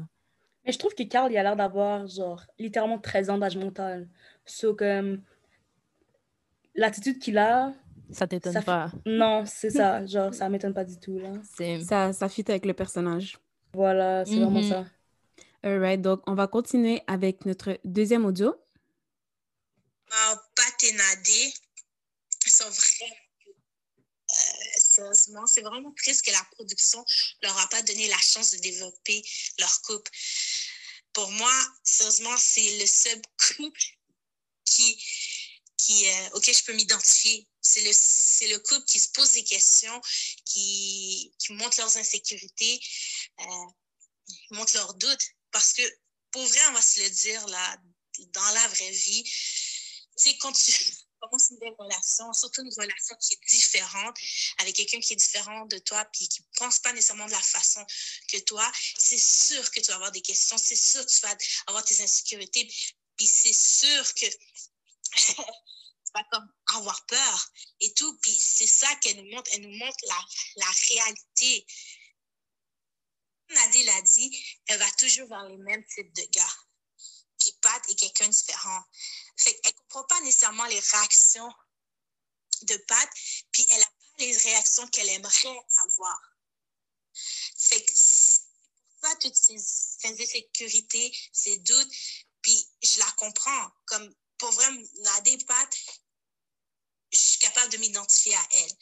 Mais 0.66 0.72
je 0.72 0.80
trouve 0.80 0.96
que 0.96 1.04
Carl, 1.04 1.32
il 1.32 1.38
a 1.38 1.44
l'air 1.44 1.56
d'avoir, 1.56 2.08
genre, 2.08 2.44
littéralement 2.58 2.98
13 2.98 3.30
ans 3.30 3.38
d'âge 3.38 3.58
mental. 3.58 4.08
So, 4.46 4.74
comme, 4.74 5.22
l'attitude 6.74 7.20
qu'il 7.20 7.38
a. 7.38 7.74
Ça 8.10 8.28
t'étonne 8.28 8.64
pas. 8.64 8.92
Non, 9.06 9.44
c'est 9.46 9.70
ça. 9.70 10.06
Genre, 10.08 10.34
ça 10.34 10.50
m'étonne 10.50 10.74
pas 10.74 10.84
du 10.84 11.00
tout, 11.00 11.18
là. 11.18 11.32
Ça, 11.82 12.14
ça 12.14 12.30
fit 12.30 12.44
avec 12.48 12.66
le 12.66 12.74
personnage. 12.74 13.38
Voilà, 13.74 14.24
c'est 14.26 14.36
vraiment 14.36 14.62
mhm. 14.62 14.70
ça. 14.70 14.86
Alright, 15.64 16.02
donc 16.02 16.22
on 16.28 16.36
va 16.36 16.48
continuer 16.48 17.02
avec 17.08 17.46
notre 17.46 17.80
deuxième 17.86 18.26
audio. 18.26 18.54
Uh, 20.12 20.36
Pat 20.56 20.84
et 20.84 20.92
Nadé 20.92 21.54
sont 22.46 22.70
vraiment 22.70 23.16
euh, 24.34 24.80
sérieusement, 24.80 25.46
c'est 25.48 25.62
vraiment 25.62 25.94
triste 25.94 26.26
que 26.26 26.32
la 26.32 26.44
production 26.52 27.04
leur 27.42 27.58
a 27.60 27.68
pas 27.68 27.82
donné 27.84 28.08
la 28.08 28.18
chance 28.18 28.52
de 28.52 28.58
développer 28.58 29.24
leur 29.60 29.82
couple. 29.82 30.12
Pour 31.14 31.30
moi, 31.32 31.54
sérieusement, 31.84 32.36
c'est 32.38 32.80
le 32.80 32.86
seul 32.86 33.22
couple 33.38 33.82
qui, 34.66 36.08
euh, 36.08 36.30
auquel 36.34 36.56
je 36.56 36.64
peux 36.64 36.74
m'identifier. 36.74 37.48
C'est 37.62 37.82
le, 37.82 38.54
le 38.54 38.60
couple 38.60 38.86
qui 38.86 39.00
se 39.00 39.10
pose 39.10 39.32
des 39.34 39.44
questions, 39.44 40.02
qui, 40.46 41.34
montre 41.52 41.80
leurs 41.80 41.98
insécurités. 41.98 42.82
Euh, 43.40 43.66
ils 44.28 44.58
montrent 44.58 44.76
leurs 44.76 44.94
doutes. 44.96 45.28
Parce 45.54 45.74
que, 45.74 45.84
pour 46.32 46.46
vrai, 46.46 46.60
on 46.70 46.74
va 46.74 46.82
se 46.82 47.00
le 47.00 47.10
dire, 47.10 47.48
là, 47.48 47.78
dans 48.34 48.50
la 48.54 48.68
vraie 48.68 48.92
vie, 48.92 49.24
sais, 50.24 50.38
quand 50.38 50.52
tu 50.52 50.72
commences 51.20 51.50
une 51.50 51.56
nouvelle 51.56 51.76
relation, 51.78 52.32
surtout 52.34 52.62
une 52.62 52.74
relation 52.76 53.16
qui 53.20 53.34
est 53.34 53.40
différente, 53.50 54.18
avec 54.60 54.76
quelqu'un 54.76 55.00
qui 55.00 55.14
est 55.14 55.18
différent 55.18 55.66
de 55.66 55.78
toi, 55.80 56.06
puis 56.14 56.28
qui 56.28 56.42
ne 56.42 56.48
pense 56.58 56.80
pas 56.80 56.92
nécessairement 56.94 57.26
de 57.26 57.32
la 57.32 57.42
façon 57.42 57.86
que 58.28 58.38
toi, 58.40 58.70
c'est 58.98 59.18
sûr 59.18 59.72
que 59.72 59.80
tu 59.80 59.88
vas 59.88 59.96
avoir 59.96 60.12
des 60.12 60.22
questions, 60.22 60.58
c'est 60.58 60.76
sûr 60.76 61.06
que 61.06 61.12
tu 61.12 61.20
vas 61.22 61.36
avoir 61.68 61.84
tes 61.86 62.02
insécurités, 62.02 62.68
puis 63.18 63.28
c'est 63.28 63.54
sûr 63.54 64.14
que 64.16 64.26
tu 65.16 66.12
vas 66.14 66.24
comme 66.32 66.48
avoir 66.76 67.06
peur 67.06 67.52
et 67.80 67.94
tout. 67.94 68.18
Puis 68.22 68.34
c'est 68.34 68.68
ça 68.68 68.94
qu'elle 68.96 69.18
nous 69.18 69.30
montre, 69.32 69.50
elle 69.54 69.62
nous 69.62 69.78
montre 69.78 69.98
la, 70.08 70.26
la 70.58 70.72
réalité. 70.90 71.66
Nadine 73.50 73.86
l'a 73.86 74.02
dit, 74.02 74.60
elle 74.68 74.80
va 74.80 74.92
toujours 74.92 75.28
vers 75.28 75.44
les 75.48 75.58
mêmes 75.58 75.86
types 75.86 76.14
de 76.14 76.24
gars. 76.32 76.56
Puis 77.40 77.52
Pat 77.62 77.90
est 77.90 77.96
quelqu'un 77.96 78.28
de 78.28 78.34
différent. 78.34 78.84
Fait 79.38 79.54
qu'elle 79.60 79.74
comprend 79.74 80.04
pas 80.06 80.22
nécessairement 80.22 80.66
les 80.66 80.80
réactions 80.80 81.54
de 82.64 82.78
Pat, 82.88 83.10
puis 83.52 83.66
elle 83.70 83.80
n'a 83.80 83.86
pas 83.86 84.26
les 84.26 84.38
réactions 84.38 84.88
qu'elle 84.88 85.10
aimerait 85.10 85.66
avoir. 85.82 86.20
Fait 87.58 87.84
que 87.84 87.92
pour 87.92 89.10
ça 89.10 89.16
toutes 89.18 89.36
ces, 89.36 89.58
insécurités, 90.06 91.18
ces 91.32 91.58
doutes, 91.58 91.92
puis 92.42 92.68
je 92.82 93.00
la 93.00 93.12
comprends. 93.14 93.72
Comme 93.86 94.16
pour 94.38 94.52
vrai, 94.52 94.68
Nadé 95.02 95.38
Pat, 95.46 95.78
je 97.12 97.18
suis 97.18 97.40
capable 97.40 97.72
de 97.72 97.78
m'identifier 97.78 98.36
à 98.36 98.48
elle. 98.56 98.78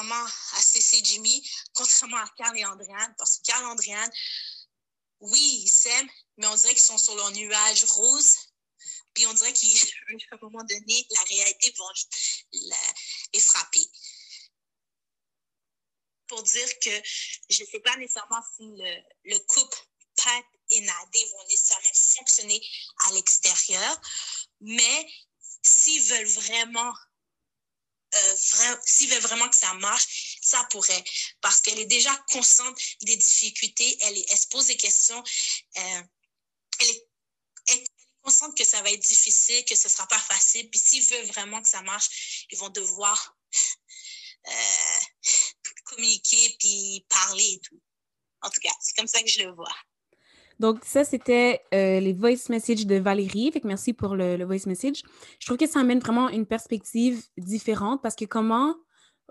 À 0.00 0.62
CC 0.62 1.00
Jimmy, 1.04 1.48
contrairement 1.74 2.16
à 2.16 2.28
Carl 2.36 2.56
et 2.56 2.64
Andréane, 2.64 3.14
parce 3.18 3.38
que 3.38 3.42
Carl 3.42 3.62
et 3.62 3.66
Andréane, 3.66 4.10
oui, 5.20 5.60
ils 5.62 5.70
s'aiment, 5.70 6.08
mais 6.38 6.46
on 6.46 6.54
dirait 6.54 6.74
qu'ils 6.74 6.82
sont 6.82 6.98
sur 6.98 7.14
leur 7.14 7.30
nuage 7.32 7.84
rose. 7.84 8.36
Puis 9.14 9.26
on 9.26 9.34
dirait 9.34 9.52
qu'à 9.52 9.66
un 10.32 10.38
moment 10.40 10.64
donné, 10.64 11.06
la 11.10 11.22
réalité 11.24 11.74
va 11.78 11.84
les 13.32 13.40
frapper. 13.40 13.86
Pour 16.28 16.42
dire 16.44 16.78
que 16.78 17.02
je 17.50 17.62
ne 17.62 17.68
sais 17.68 17.80
pas 17.80 17.96
nécessairement 17.96 18.40
si 18.56 18.62
le, 18.62 19.02
le 19.24 19.38
couple 19.40 19.78
Pat 20.16 20.44
et 20.70 20.80
Nadé 20.80 21.24
vont 21.32 21.46
nécessairement 21.48 21.88
fonctionner 21.94 22.60
à 23.06 23.12
l'extérieur, 23.12 24.00
mais 24.60 25.12
s'ils 25.62 26.02
veulent 26.04 26.26
vraiment 26.26 26.92
euh, 28.14 28.36
s'ils 28.84 29.10
veulent 29.10 29.22
vraiment 29.22 29.48
que 29.48 29.56
ça 29.56 29.72
marche, 29.74 30.38
ça 30.42 30.62
pourrait. 30.70 31.04
Parce 31.40 31.60
qu'elle 31.60 31.78
est 31.78 31.86
déjà 31.86 32.14
consciente 32.28 32.76
des 33.02 33.16
difficultés, 33.16 33.98
elle, 34.02 34.16
se 34.38 34.46
pose 34.48 34.66
des 34.66 34.76
questions, 34.76 35.22
euh, 35.78 36.02
elle, 36.80 36.88
est, 36.88 37.06
consciente 38.22 38.56
que 38.56 38.64
ça 38.64 38.82
va 38.82 38.90
être 38.90 39.00
difficile, 39.00 39.64
que 39.64 39.74
ce 39.74 39.88
ne 39.88 39.92
sera 39.92 40.06
pas 40.06 40.18
facile. 40.18 40.68
Puis 40.70 40.78
s'ils 40.78 41.04
veulent 41.04 41.26
vraiment 41.26 41.62
que 41.62 41.68
ça 41.68 41.80
marche, 41.82 42.46
ils 42.50 42.58
vont 42.58 42.68
devoir 42.68 43.36
euh, 44.46 45.00
communiquer 45.84 46.56
puis 46.58 47.06
parler 47.08 47.52
et 47.54 47.60
tout. 47.60 47.80
En 48.42 48.50
tout 48.50 48.60
cas, 48.60 48.72
c'est 48.82 48.94
comme 48.96 49.06
ça 49.06 49.22
que 49.22 49.28
je 49.28 49.42
le 49.42 49.52
vois. 49.52 49.74
Donc, 50.60 50.84
ça, 50.84 51.04
c'était 51.04 51.62
euh, 51.74 51.98
les 52.00 52.12
voice 52.12 52.48
messages 52.50 52.86
de 52.86 52.96
Valérie. 52.96 53.50
Fait 53.50 53.60
que 53.60 53.66
merci 53.66 53.94
pour 53.94 54.14
le, 54.14 54.36
le 54.36 54.44
voice 54.44 54.66
message. 54.66 55.02
Je 55.38 55.46
trouve 55.46 55.56
que 55.56 55.66
ça 55.66 55.80
amène 55.80 55.98
vraiment 55.98 56.28
une 56.28 56.46
perspective 56.46 57.24
différente 57.38 58.02
parce 58.02 58.14
que 58.14 58.26
comment 58.26 58.76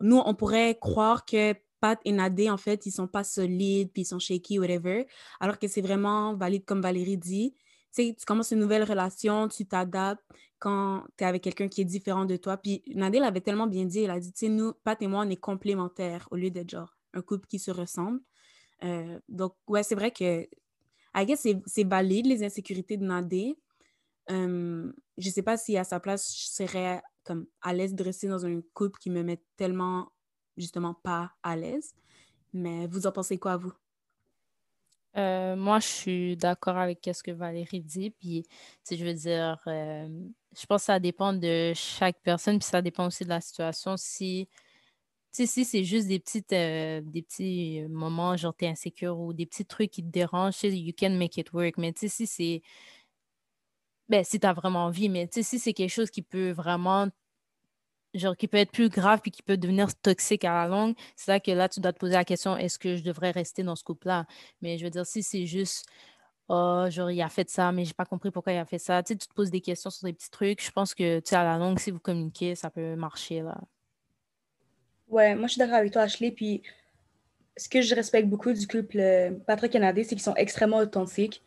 nous, 0.01 0.21
on 0.25 0.33
pourrait 0.33 0.77
croire 0.79 1.25
que 1.25 1.53
Pat 1.79 1.99
et 2.03 2.11
Nadé, 2.11 2.49
en 2.49 2.57
fait, 2.57 2.85
ils 2.87 2.91
sont 2.91 3.07
pas 3.07 3.23
solides, 3.23 3.91
puis 3.93 4.01
ils 4.01 4.05
sont 4.05 4.19
shaky, 4.19 4.59
whatever, 4.59 5.05
alors 5.39 5.59
que 5.59 5.67
c'est 5.67 5.81
vraiment 5.81 6.35
valide, 6.35 6.65
comme 6.65 6.81
Valérie 6.81 7.17
dit. 7.17 7.53
Tu 7.93 8.03
sais, 8.03 8.15
tu 8.17 8.25
commences 8.25 8.51
une 8.51 8.59
nouvelle 8.59 8.83
relation, 8.83 9.47
tu 9.47 9.65
t'adaptes 9.65 10.23
quand 10.59 11.03
tu 11.17 11.23
es 11.23 11.27
avec 11.27 11.43
quelqu'un 11.43 11.67
qui 11.67 11.81
est 11.81 11.85
différent 11.85 12.25
de 12.25 12.35
toi. 12.35 12.57
Puis 12.57 12.83
Nadé 12.87 13.19
l'avait 13.19 13.41
tellement 13.41 13.67
bien 13.67 13.85
dit, 13.85 14.01
elle 14.03 14.11
a 14.11 14.19
dit, 14.19 14.31
tu 14.31 14.45
sais, 14.45 14.49
nous, 14.49 14.73
Pat 14.83 15.01
et 15.01 15.07
moi, 15.07 15.23
on 15.25 15.29
est 15.29 15.37
complémentaires 15.37 16.27
au 16.31 16.35
lieu 16.35 16.51
d'être 16.51 16.69
genre 16.69 16.97
un 17.13 17.21
couple 17.21 17.47
qui 17.47 17.59
se 17.59 17.71
ressemble. 17.71 18.19
Euh, 18.83 19.19
donc, 19.27 19.53
ouais, 19.67 19.83
c'est 19.83 19.95
vrai 19.95 20.11
que 20.11 20.47
I 21.15 21.25
guess 21.25 21.47
c'est 21.65 21.83
valide, 21.83 22.27
les 22.27 22.43
insécurités 22.43 22.97
de 22.97 23.05
Nadé. 23.05 23.57
Euh, 24.29 24.91
je 25.17 25.29
sais 25.29 25.41
pas 25.41 25.57
si 25.57 25.77
à 25.77 25.83
sa 25.83 25.99
place, 25.99 26.35
je 26.35 26.47
serais 26.47 27.01
comme 27.23 27.47
à 27.61 27.73
l'aise 27.73 27.93
de 27.93 28.03
rester 28.03 28.27
dans 28.27 28.45
un 28.45 28.61
couple 28.73 28.99
qui 28.99 29.09
me 29.09 29.23
met 29.23 29.41
tellement, 29.57 30.11
justement, 30.57 30.93
pas 30.93 31.31
à 31.43 31.55
l'aise. 31.55 31.93
Mais 32.53 32.87
vous 32.87 33.05
en 33.07 33.11
pensez 33.11 33.37
quoi, 33.37 33.57
vous? 33.57 33.73
Euh, 35.17 35.55
moi, 35.55 35.79
je 35.79 35.87
suis 35.87 36.37
d'accord 36.37 36.77
avec 36.77 37.07
ce 37.11 37.23
que 37.23 37.31
Valérie 37.31 37.81
dit. 37.81 38.11
Puis, 38.11 38.45
je 38.89 39.03
veux 39.03 39.13
dire, 39.13 39.61
euh, 39.67 40.07
je 40.55 40.65
pense 40.65 40.81
que 40.81 40.85
ça 40.85 40.99
dépend 40.99 41.33
de 41.33 41.73
chaque 41.75 42.19
personne, 42.21 42.59
puis 42.59 42.67
ça 42.67 42.81
dépend 42.81 43.07
aussi 43.07 43.23
de 43.23 43.29
la 43.29 43.41
situation. 43.41 43.97
Si, 43.97 44.47
sais, 45.31 45.45
si 45.47 45.65
c'est 45.65 45.83
juste 45.83 46.07
des 46.07 46.19
petites, 46.19 46.53
euh, 46.53 47.01
des 47.03 47.21
petits 47.21 47.81
moments, 47.89 48.35
genre 48.37 48.53
t'es 48.55 48.67
insécure 48.67 49.19
ou 49.19 49.33
des 49.33 49.45
petits 49.45 49.65
trucs 49.65 49.91
qui 49.91 50.03
te 50.03 50.09
dérangent, 50.09 50.63
you 50.63 50.93
can 50.97 51.11
make 51.11 51.37
it 51.37 51.51
work. 51.53 51.77
Mais 51.77 51.93
tu 51.93 52.01
sais, 52.01 52.09
si 52.09 52.27
c'est, 52.27 52.61
ben, 54.09 54.23
si 54.23 54.39
t'as 54.39 54.53
vraiment 54.53 54.85
envie, 54.85 55.09
mais 55.09 55.27
tu 55.27 55.41
sais, 55.41 55.43
si 55.43 55.59
c'est 55.59 55.73
quelque 55.73 55.91
chose 55.91 56.09
qui 56.09 56.21
peut 56.23 56.51
vraiment 56.51 57.07
genre 58.13 58.35
qui 58.35 58.47
peut 58.47 58.57
être 58.57 58.71
plus 58.71 58.89
grave 58.89 59.21
puis 59.21 59.31
qui 59.31 59.43
peut 59.43 59.57
devenir 59.57 59.93
toxique 60.01 60.43
à 60.45 60.53
la 60.53 60.67
longue, 60.67 60.95
c'est 61.15 61.31
là 61.31 61.39
que 61.39 61.51
là, 61.51 61.69
tu 61.69 61.79
dois 61.79 61.93
te 61.93 61.99
poser 61.99 62.13
la 62.13 62.25
question, 62.25 62.57
est-ce 62.57 62.79
que 62.79 62.95
je 62.95 63.03
devrais 63.03 63.31
rester 63.31 63.63
dans 63.63 63.75
ce 63.75 63.83
couple-là? 63.83 64.25
Mais 64.61 64.77
je 64.77 64.83
veux 64.85 64.89
dire, 64.89 65.05
si 65.05 65.21
c'est 65.23 65.45
juste, 65.45 65.85
oh, 66.49 66.85
genre, 66.89 67.11
il 67.11 67.21
a 67.21 67.29
fait 67.29 67.49
ça, 67.49 67.71
mais 67.71 67.85
j'ai 67.85 67.93
pas 67.93 68.05
compris 68.05 68.31
pourquoi 68.31 68.53
il 68.53 68.57
a 68.57 68.65
fait 68.65 68.79
ça, 68.79 69.03
tu 69.03 69.13
sais, 69.13 69.17
tu 69.19 69.27
te 69.27 69.33
poses 69.33 69.51
des 69.51 69.61
questions 69.61 69.91
sur 69.91 70.05
des 70.05 70.13
petits 70.13 70.31
trucs, 70.31 70.63
je 70.63 70.71
pense 70.71 70.95
que, 70.95 71.19
tu 71.19 71.29
sais, 71.29 71.35
à 71.35 71.43
la 71.43 71.57
longue, 71.57 71.79
si 71.79 71.91
vous 71.91 71.99
communiquez, 71.99 72.55
ça 72.55 72.69
peut 72.71 72.95
marcher, 72.95 73.41
là. 73.41 73.59
Ouais, 75.09 75.35
moi 75.35 75.47
je 75.47 75.53
suis 75.53 75.59
d'accord 75.59 75.75
avec 75.75 75.91
toi, 75.91 76.03
Ashley. 76.03 76.31
Puis 76.31 76.61
ce 77.57 77.67
que 77.69 77.81
je 77.81 77.93
respecte 77.95 78.27
beaucoup 78.27 78.53
du 78.53 78.67
couple 78.67 78.99
euh, 78.99 79.31
Patrick 79.45 79.75
et 79.75 79.79
Nadé, 79.79 80.03
c'est 80.03 80.15
qu'ils 80.15 80.21
sont 80.21 80.35
extrêmement 80.35 80.77
authentiques, 80.77 81.41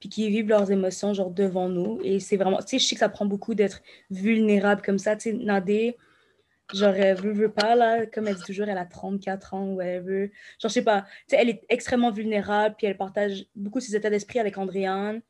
puis 0.00 0.08
qu'ils 0.08 0.30
vivent 0.30 0.48
leurs 0.48 0.70
émotions 0.70 1.14
genre 1.14 1.30
devant 1.30 1.68
nous. 1.68 2.00
Et 2.04 2.20
c'est 2.20 2.36
vraiment, 2.36 2.58
tu 2.58 2.70
sais, 2.70 2.78
je 2.78 2.86
sais 2.86 2.96
que 2.96 3.00
ça 3.00 3.08
prend 3.08 3.26
beaucoup 3.26 3.54
d'être 3.54 3.82
vulnérable 4.10 4.82
comme 4.82 4.98
ça. 4.98 5.16
Tu 5.16 5.30
sais, 5.30 5.36
Nadé, 5.36 5.96
genre, 6.72 6.94
elle 6.94 7.16
veut, 7.16 7.32
veut 7.32 7.52
pas, 7.52 7.74
là, 7.76 8.06
comme 8.06 8.26
elle 8.28 8.36
dit 8.36 8.42
toujours, 8.42 8.68
elle 8.68 8.78
a 8.78 8.86
34 8.86 9.54
ans 9.54 9.68
ou 9.68 9.76
whatever. 9.76 10.32
Genre, 10.60 10.68
je 10.68 10.68
sais 10.68 10.82
pas, 10.82 11.02
tu 11.02 11.08
sais, 11.28 11.36
elle 11.40 11.50
est 11.50 11.62
extrêmement 11.68 12.10
vulnérable, 12.10 12.74
puis 12.76 12.86
elle 12.86 12.96
partage 12.96 13.46
beaucoup 13.54 13.80
ses 13.80 13.96
états 13.96 14.10
d'esprit 14.10 14.40
avec 14.40 14.58
Andréane. 14.58 15.22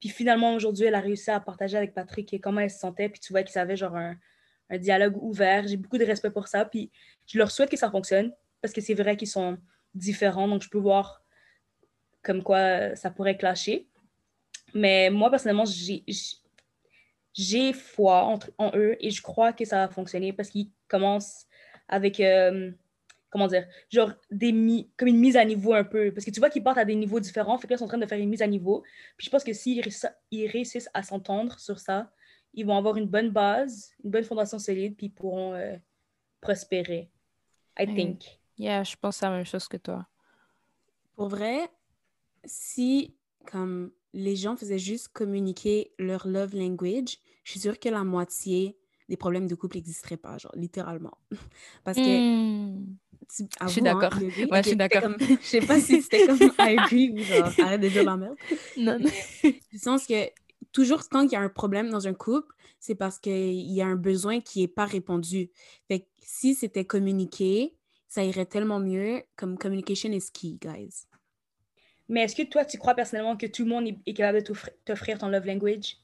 Puis 0.00 0.08
finalement, 0.10 0.54
aujourd'hui, 0.54 0.86
elle 0.86 0.94
a 0.94 1.00
réussi 1.00 1.30
à 1.30 1.40
partager 1.40 1.76
avec 1.76 1.94
Patrick 1.94 2.36
comment 2.42 2.60
elle 2.60 2.70
se 2.70 2.78
sentait, 2.78 3.08
puis 3.08 3.20
tu 3.20 3.32
vois 3.32 3.42
qu'ils 3.42 3.58
avaient 3.58 3.76
genre 3.76 3.96
un, 3.96 4.16
un 4.72 4.78
dialogue 4.78 5.22
ouvert. 5.22 5.68
J'ai 5.68 5.76
beaucoup 5.76 5.98
de 5.98 6.04
respect 6.04 6.30
pour 6.30 6.48
ça, 6.48 6.64
puis 6.64 6.90
je 7.26 7.38
leur 7.38 7.50
souhaite 7.50 7.70
que 7.70 7.76
ça 7.76 7.90
fonctionne 7.90 8.32
parce 8.60 8.72
que 8.72 8.80
c'est 8.80 8.94
vrai 8.94 9.16
qu'ils 9.16 9.28
sont 9.28 9.58
différents, 9.94 10.48
donc 10.48 10.62
je 10.62 10.70
peux 10.70 10.78
voir 10.78 11.22
comme 12.22 12.42
quoi 12.42 12.96
ça 12.96 13.10
pourrait 13.10 13.36
clasher. 13.36 13.86
Mais 14.74 15.10
moi, 15.10 15.30
personnellement, 15.30 15.64
j'ai 17.34 17.72
foi 17.72 18.38
en 18.58 18.70
eux 18.76 18.96
et 19.00 19.10
je 19.10 19.20
crois 19.20 19.52
que 19.52 19.64
ça 19.64 19.86
va 19.86 19.92
fonctionner 19.92 20.32
parce 20.32 20.48
qu'ils 20.48 20.70
commencent 20.88 21.46
avec, 21.88 22.20
euh, 22.20 22.70
comment 23.28 23.48
dire, 23.48 23.66
genre 23.90 24.12
des 24.30 24.52
mi- 24.52 24.90
comme 24.96 25.08
une 25.08 25.18
mise 25.18 25.36
à 25.36 25.44
niveau 25.44 25.74
un 25.74 25.84
peu. 25.84 26.12
Parce 26.12 26.24
que 26.24 26.30
tu 26.30 26.40
vois 26.40 26.48
qu'ils 26.48 26.62
partent 26.62 26.78
à 26.78 26.84
des 26.86 26.94
niveaux 26.94 27.20
différents, 27.20 27.58
fait 27.58 27.66
que 27.66 27.74
ils 27.74 27.78
sont 27.78 27.84
en 27.84 27.88
train 27.88 27.98
de 27.98 28.06
faire 28.06 28.18
une 28.18 28.30
mise 28.30 28.42
à 28.42 28.46
niveau. 28.46 28.82
Puis 29.18 29.26
je 29.26 29.30
pense 29.30 29.44
que 29.44 29.52
s'ils 29.52 29.82
réussissent- 29.82 30.14
ils 30.30 30.46
réussissent 30.46 30.88
à 30.94 31.02
s'entendre 31.02 31.58
sur 31.58 31.78
ça, 31.80 32.10
ils 32.54 32.66
vont 32.66 32.76
avoir 32.76 32.96
une 32.96 33.06
bonne 33.06 33.30
base, 33.30 33.92
une 34.04 34.10
bonne 34.10 34.24
fondation 34.24 34.58
solide, 34.58 34.96
puis 34.96 35.06
ils 35.06 35.10
pourront 35.14 35.54
euh, 35.54 35.76
prospérer. 36.40 37.10
I 37.78 37.86
Mhm. 37.86 37.94
think. 37.94 38.40
Yeah, 38.58 38.84
je 38.84 38.96
pense 38.96 39.22
à 39.22 39.30
la 39.30 39.36
même 39.36 39.46
chose 39.46 39.66
que 39.68 39.76
toi. 39.78 40.06
Pour 41.16 41.28
vrai, 41.28 41.68
si 42.44 43.14
comme 43.46 43.92
les 44.12 44.36
gens 44.36 44.56
faisaient 44.56 44.78
juste 44.78 45.08
communiquer 45.08 45.92
leur 45.98 46.26
love 46.28 46.54
language, 46.54 47.18
je 47.44 47.50
suis 47.52 47.60
sûre 47.60 47.78
que 47.80 47.88
la 47.88 48.04
moitié 48.04 48.76
des 49.08 49.16
problèmes 49.16 49.46
de 49.46 49.54
couple 49.54 49.76
n'existeraient 49.76 50.16
pas, 50.16 50.38
genre 50.38 50.52
littéralement. 50.54 51.16
Parce 51.84 51.98
que 51.98 52.18
Hmm. 52.20 52.96
tu- 53.34 53.44
Je 53.62 53.68
suis 53.68 53.80
hein, 53.80 53.84
d'accord. 53.84 54.18
Ouais, 54.20 54.28
Ok, 54.46 54.62
je 54.64 54.68
suis 54.68 54.76
d'accord. 54.76 55.02
comme- 55.02 55.16
Je 55.18 55.46
sais 55.46 55.60
pas 55.60 55.80
si 55.80 56.02
c'était 56.02 56.26
comme 56.26 56.38
I 56.58 56.78
agree 56.78 57.10
ou 57.10 57.22
genre 57.24 57.52
arrête 57.60 57.80
de 57.80 57.88
dire 57.88 58.04
la 58.04 58.16
merde. 58.16 58.36
Non, 58.76 58.98
non. 58.98 59.10
Du 59.70 59.78
sens 59.78 60.06
que 60.06 60.28
toujours 60.72 61.08
quand 61.08 61.22
il 61.22 61.32
y 61.32 61.36
a 61.36 61.40
un 61.40 61.48
problème 61.48 61.90
dans 61.90 62.08
un 62.08 62.14
couple, 62.14 62.54
c'est 62.80 62.94
parce 62.94 63.18
qu'il 63.18 63.70
y 63.70 63.80
a 63.80 63.86
un 63.86 63.96
besoin 63.96 64.40
qui 64.40 64.62
n'est 64.62 64.68
pas 64.68 64.86
répondu. 64.86 65.50
Fait 65.88 66.00
que 66.00 66.06
si 66.20 66.54
c'était 66.54 66.84
communiqué, 66.84 67.74
ça 68.08 68.24
irait 68.24 68.46
tellement 68.46 68.80
mieux. 68.80 69.22
Comme 69.36 69.56
communication 69.56 70.10
is 70.10 70.30
key, 70.32 70.58
guys. 70.60 71.06
Mais 72.08 72.22
est-ce 72.24 72.36
que 72.36 72.42
toi, 72.42 72.64
tu 72.64 72.78
crois 72.78 72.94
personnellement 72.94 73.36
que 73.36 73.46
tout 73.46 73.62
le 73.64 73.70
monde 73.70 73.86
est, 74.06 74.14
capable 74.14 74.42
de 74.42 74.52
t'offrir- 74.84 75.18
ton 75.18 75.28
love 75.28 75.46
language? 75.46 75.96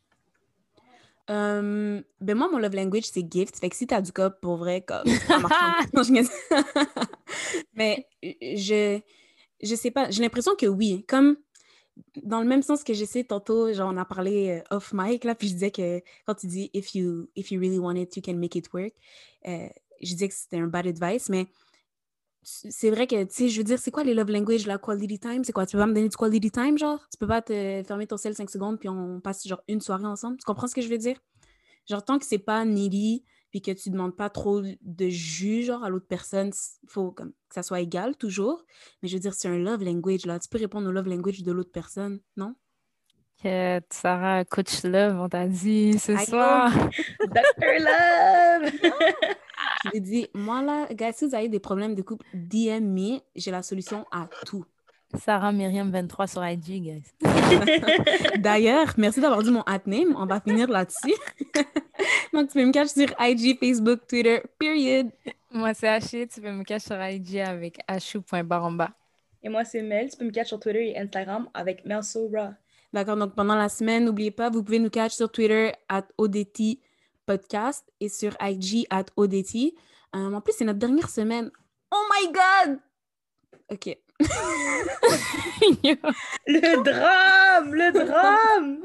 Euh, 1.28 2.00
ben 2.20 2.34
moi, 2.34 2.48
mon 2.50 2.58
love 2.58 2.74
language, 2.74 3.04
c'est 3.04 3.30
gift. 3.30 3.58
Fait 3.58 3.68
que 3.68 3.76
si 3.76 3.86
t'as 3.86 4.00
du 4.00 4.12
cop, 4.12 4.40
pour 4.40 4.56
vrai, 4.56 4.80
comme. 4.80 5.04
Non, 5.92 6.02
je. 6.02 6.26
Mais 7.74 8.06
je, 8.22 9.00
je 9.62 9.74
sais 9.74 9.90
pas, 9.90 10.10
j'ai 10.10 10.22
l'impression 10.22 10.54
que 10.56 10.66
oui. 10.66 11.04
Comme 11.06 11.36
dans 12.22 12.40
le 12.40 12.46
même 12.46 12.62
sens 12.62 12.84
que 12.84 12.92
j'essaie 12.94 13.24
tantôt, 13.24 13.72
genre 13.72 13.90
on 13.92 13.96
a 13.96 14.05
parlé 14.05 14.61
euh, 14.70 14.76
off 14.76 14.92
mic, 14.92 15.24
là, 15.24 15.34
puis 15.34 15.49
je 15.49 15.55
disais 15.55 15.70
que 15.70 16.01
quand 16.26 16.34
tu 16.34 16.46
dis 16.46 16.70
if 16.74 16.94
you, 16.94 17.28
if 17.36 17.51
you 17.51 17.61
really 17.61 17.78
want 17.78 17.96
it, 17.96 18.16
you 18.16 18.22
can 18.24 18.34
make 18.34 18.55
it 18.55 18.72
work, 18.72 18.92
euh, 19.46 19.68
je 20.01 20.12
disais 20.12 20.28
que 20.28 20.34
c'était 20.34 20.59
un 20.59 20.66
bad 20.66 20.86
advice, 20.86 21.28
mais 21.28 21.46
c'est 22.42 22.90
vrai 22.90 23.07
que, 23.07 23.24
tu 23.24 23.34
sais, 23.34 23.49
je 23.49 23.59
veux 23.59 23.64
dire, 23.64 23.78
c'est 23.78 23.90
quoi 23.90 24.05
les 24.05 24.14
love 24.14 24.30
language, 24.30 24.66
la 24.66 24.78
quality 24.78 25.18
time? 25.18 25.44
C'est 25.44 25.53
quoi? 25.53 25.66
Tu 25.66 25.72
peux 25.72 25.80
pas 25.80 25.86
me 25.86 25.92
donner 25.92 26.09
du 26.09 26.16
quality 26.16 26.51
time, 26.51 26.78
genre? 26.78 27.07
Tu 27.11 27.18
peux 27.18 27.26
pas 27.26 27.42
te 27.42 27.82
fermer 27.86 28.07
ton 28.07 28.16
sel 28.16 28.34
5 28.34 28.49
secondes 28.49 28.78
puis 28.78 28.88
on 28.88 29.20
passe 29.20 29.46
genre 29.46 29.61
une 29.68 29.80
soirée 29.80 30.07
ensemble? 30.07 30.38
Tu 30.38 30.44
comprends 30.44 30.66
ce 30.66 30.74
que 30.74 30.80
je 30.80 30.88
veux 30.88 30.99
dire? 30.99 31.18
Genre, 31.88 32.03
tant 32.03 32.18
que 32.18 32.24
c'est 32.24 32.38
pas 32.38 32.64
needy 32.64 33.24
puis 33.51 33.62
que 33.62 33.70
tu 33.70 33.90
demandes 33.90 34.16
pas 34.16 34.30
trop 34.30 34.61
de 34.62 35.09
jus, 35.09 35.64
genre, 35.64 35.82
à 35.84 35.88
l'autre 35.88 36.07
personne, 36.09 36.51
il 36.82 36.90
faut 36.90 37.11
comme, 37.11 37.30
que 37.30 37.55
ça 37.55 37.62
soit 37.62 37.80
égal, 37.80 38.16
toujours. 38.16 38.64
Mais 39.03 39.09
je 39.09 39.14
veux 39.14 39.20
dire, 39.20 39.34
c'est 39.34 39.49
un 39.49 39.59
love 39.59 39.82
language, 39.82 40.26
là. 40.26 40.38
Tu 40.38 40.49
peux 40.49 40.59
répondre 40.59 40.88
au 40.88 40.92
love 40.92 41.09
language 41.09 41.42
de 41.42 41.53
l'autre 41.53 41.72
personne, 41.72 42.20
non? 42.36 42.55
Que 43.42 43.80
Sarah, 43.90 44.44
coach 44.44 44.82
love, 44.82 45.20
on 45.20 45.28
t'a 45.28 45.46
dit 45.46 45.99
ce 45.99 46.12
I 46.12 46.26
soir. 46.26 46.72
Dr. 47.20 47.78
Love! 47.78 48.72
Je 49.84 49.90
lui 49.90 49.96
ai 49.99 50.01
dit, 50.01 50.26
moi, 50.34 50.62
là, 50.62 50.88
gars, 50.92 51.12
si 51.12 51.26
vous 51.26 51.34
avez 51.34 51.49
des 51.49 51.61
problèmes 51.61 51.94
de 51.94 52.03
couple, 52.03 52.26
DM 52.34 52.84
me, 52.84 53.20
j'ai 53.36 53.51
la 53.51 53.62
solution 53.62 54.07
à 54.11 54.28
tout. 54.44 54.64
Sarah 55.16 55.53
Myriam 55.53 55.90
23 55.90 56.26
sur 56.26 56.44
IG, 56.44 56.82
guys. 56.82 57.05
D'ailleurs, 58.38 58.92
merci 58.99 59.20
d'avoir 59.20 59.42
dit 59.42 59.51
mon 59.51 59.62
at 59.62 59.80
name. 59.86 60.14
On 60.18 60.26
va 60.26 60.40
finir 60.40 60.68
là-dessus. 60.68 61.14
Donc, 62.32 62.49
tu 62.49 62.55
peux 62.55 62.64
me 62.64 62.72
cacher 62.72 63.07
sur 63.07 63.14
IG, 63.20 63.59
Facebook, 63.59 64.01
Twitter, 64.09 64.40
period. 64.59 65.11
Moi, 65.51 65.74
c'est 65.74 65.88
Haché. 65.88 66.26
Tu 66.26 66.40
peux 66.40 66.51
me 66.51 66.64
cacher 66.64 66.86
sur 66.86 67.03
IG 67.03 67.38
avec 67.38 67.78
hachou.baramba. 67.86 68.90
Et 69.42 69.49
moi, 69.49 69.64
c'est 69.64 69.82
Mel. 69.82 70.11
Tu 70.11 70.16
peux 70.16 70.24
me 70.24 70.30
catch 70.30 70.49
sur 70.49 70.61
Twitter 70.61 70.90
et 70.90 70.99
Instagram 70.99 71.49
avec 71.55 71.84
Melsora. 71.84 72.55
D'accord, 72.92 73.16
donc 73.16 73.34
pendant 73.34 73.55
la 73.55 73.68
semaine, 73.68 74.07
n'oubliez 74.07 74.30
pas, 74.30 74.49
vous 74.49 74.62
pouvez 74.62 74.78
nous 74.78 74.88
catch 74.88 75.12
sur 75.12 75.30
Twitter 75.30 75.72
at 75.88 76.07
ODT 76.16 76.80
Podcast 77.26 77.84
et 78.01 78.09
sur 78.09 78.34
IG 78.40 78.86
at 78.88 79.05
ODT. 79.16 79.74
Euh, 80.16 80.32
en 80.32 80.40
plus, 80.40 80.55
c'est 80.57 80.64
notre 80.64 80.78
dernière 80.78 81.11
semaine. 81.11 81.51
Oh 81.92 82.03
my 82.11 82.32
God! 82.32 82.78
OK. 83.70 83.99
Le 86.46 86.82
drame! 86.82 87.74
Le 87.74 87.92
drame! 87.92 88.78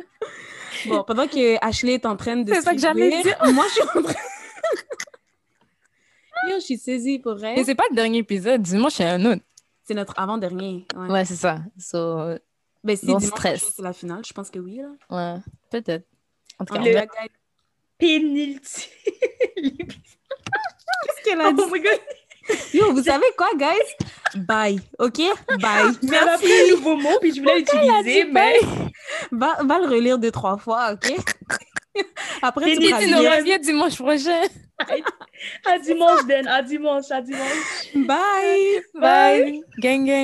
Bon, 0.88 1.04
pendant 1.04 1.28
que 1.28 1.58
Ashley 1.66 1.94
est 1.94 2.06
en 2.06 2.16
train 2.16 2.38
de 2.38 2.54
C'est 2.54 2.62
ça 2.62 2.74
que 2.74 2.80
j'allais 2.80 3.22
dire. 3.24 3.38
Moi, 3.54 3.66
je 3.68 3.74
suis 3.74 3.82
en 3.84 4.04
train... 4.04 4.14
Yo, 6.50 6.56
je 6.60 6.66
suis 6.66 6.78
saisie 6.78 7.20
pour 7.20 7.36
vrai. 7.36 7.54
Mais 7.56 7.64
c'est 7.64 7.76
pas 7.76 7.86
le 7.90 7.96
dernier 7.96 8.18
épisode. 8.20 8.62
Dimanche, 8.62 8.94
c'est 8.96 9.06
un 9.06 9.24
autre. 9.26 9.42
C'est 9.86 9.94
notre 9.94 10.14
avant-dernier. 10.20 10.86
Ouais. 10.96 11.08
Ouais, 11.10 11.26
c'est 11.26 11.36
ça. 11.36 11.60
So, 11.78 12.36
Ben, 12.84 12.96
si 12.98 13.06
Bon 13.06 13.18
dimanche 13.18 13.38
stress. 13.38 13.74
c'est 13.76 13.82
la 13.82 13.94
finale, 13.94 14.24
je 14.26 14.34
pense 14.34 14.50
que 14.50 14.60
oui. 14.60 14.82
Là. 14.82 14.90
ouais, 15.36 15.40
peut-être. 15.70 16.06
En 16.60 16.66
tout 16.66 16.74
cas, 16.74 16.80
En 16.80 16.84
on 16.84 16.86
tout 16.86 16.92
verra. 16.92 17.08
cas, 17.08 17.22
guys, 17.24 17.30
Pénulti. 17.98 18.90
Qu'est-ce 19.56 21.24
qu'elle 21.24 21.42
a 21.42 21.52
dit? 21.54 21.62
oh 21.62 21.70
my 21.72 21.80
god! 21.82 22.00
Yo, 22.74 22.92
vous 22.92 23.04
savez 23.04 23.26
quoi, 23.38 23.50
guys? 23.58 24.06
Bye, 24.36 24.80
OK? 25.00 25.22
Bye. 25.60 25.94
Elle 26.04 26.16
a 26.16 26.38
pris 26.38 26.52
un 26.52 26.76
nouveau 26.76 26.96
mot, 26.98 27.18
puis 27.22 27.34
je 27.34 27.42
voulais 27.42 27.60
l'utiliser, 27.60 28.26
mais... 28.26 28.60
Va, 29.32 29.58
va 29.64 29.80
le 29.80 29.88
relire 29.88 30.18
deux, 30.18 30.32
trois 30.32 30.58
fois, 30.58 30.94
OK? 30.94 31.14
Après, 32.42 32.74
tu 32.76 32.82
le 32.82 33.12
nous 33.12 33.30
reviens 33.30 33.60
dimanche 33.60 33.98
prochain. 33.98 34.42
À 35.66 35.78
dimanche, 35.78 36.26
Den. 36.26 36.48
À 36.48 36.62
dimanche, 36.62 37.12
à 37.12 37.22
dimanche. 37.22 37.94
Bye! 37.96 38.82
Bye. 38.94 39.62
Gang, 39.78 40.06
gang. 40.06 40.22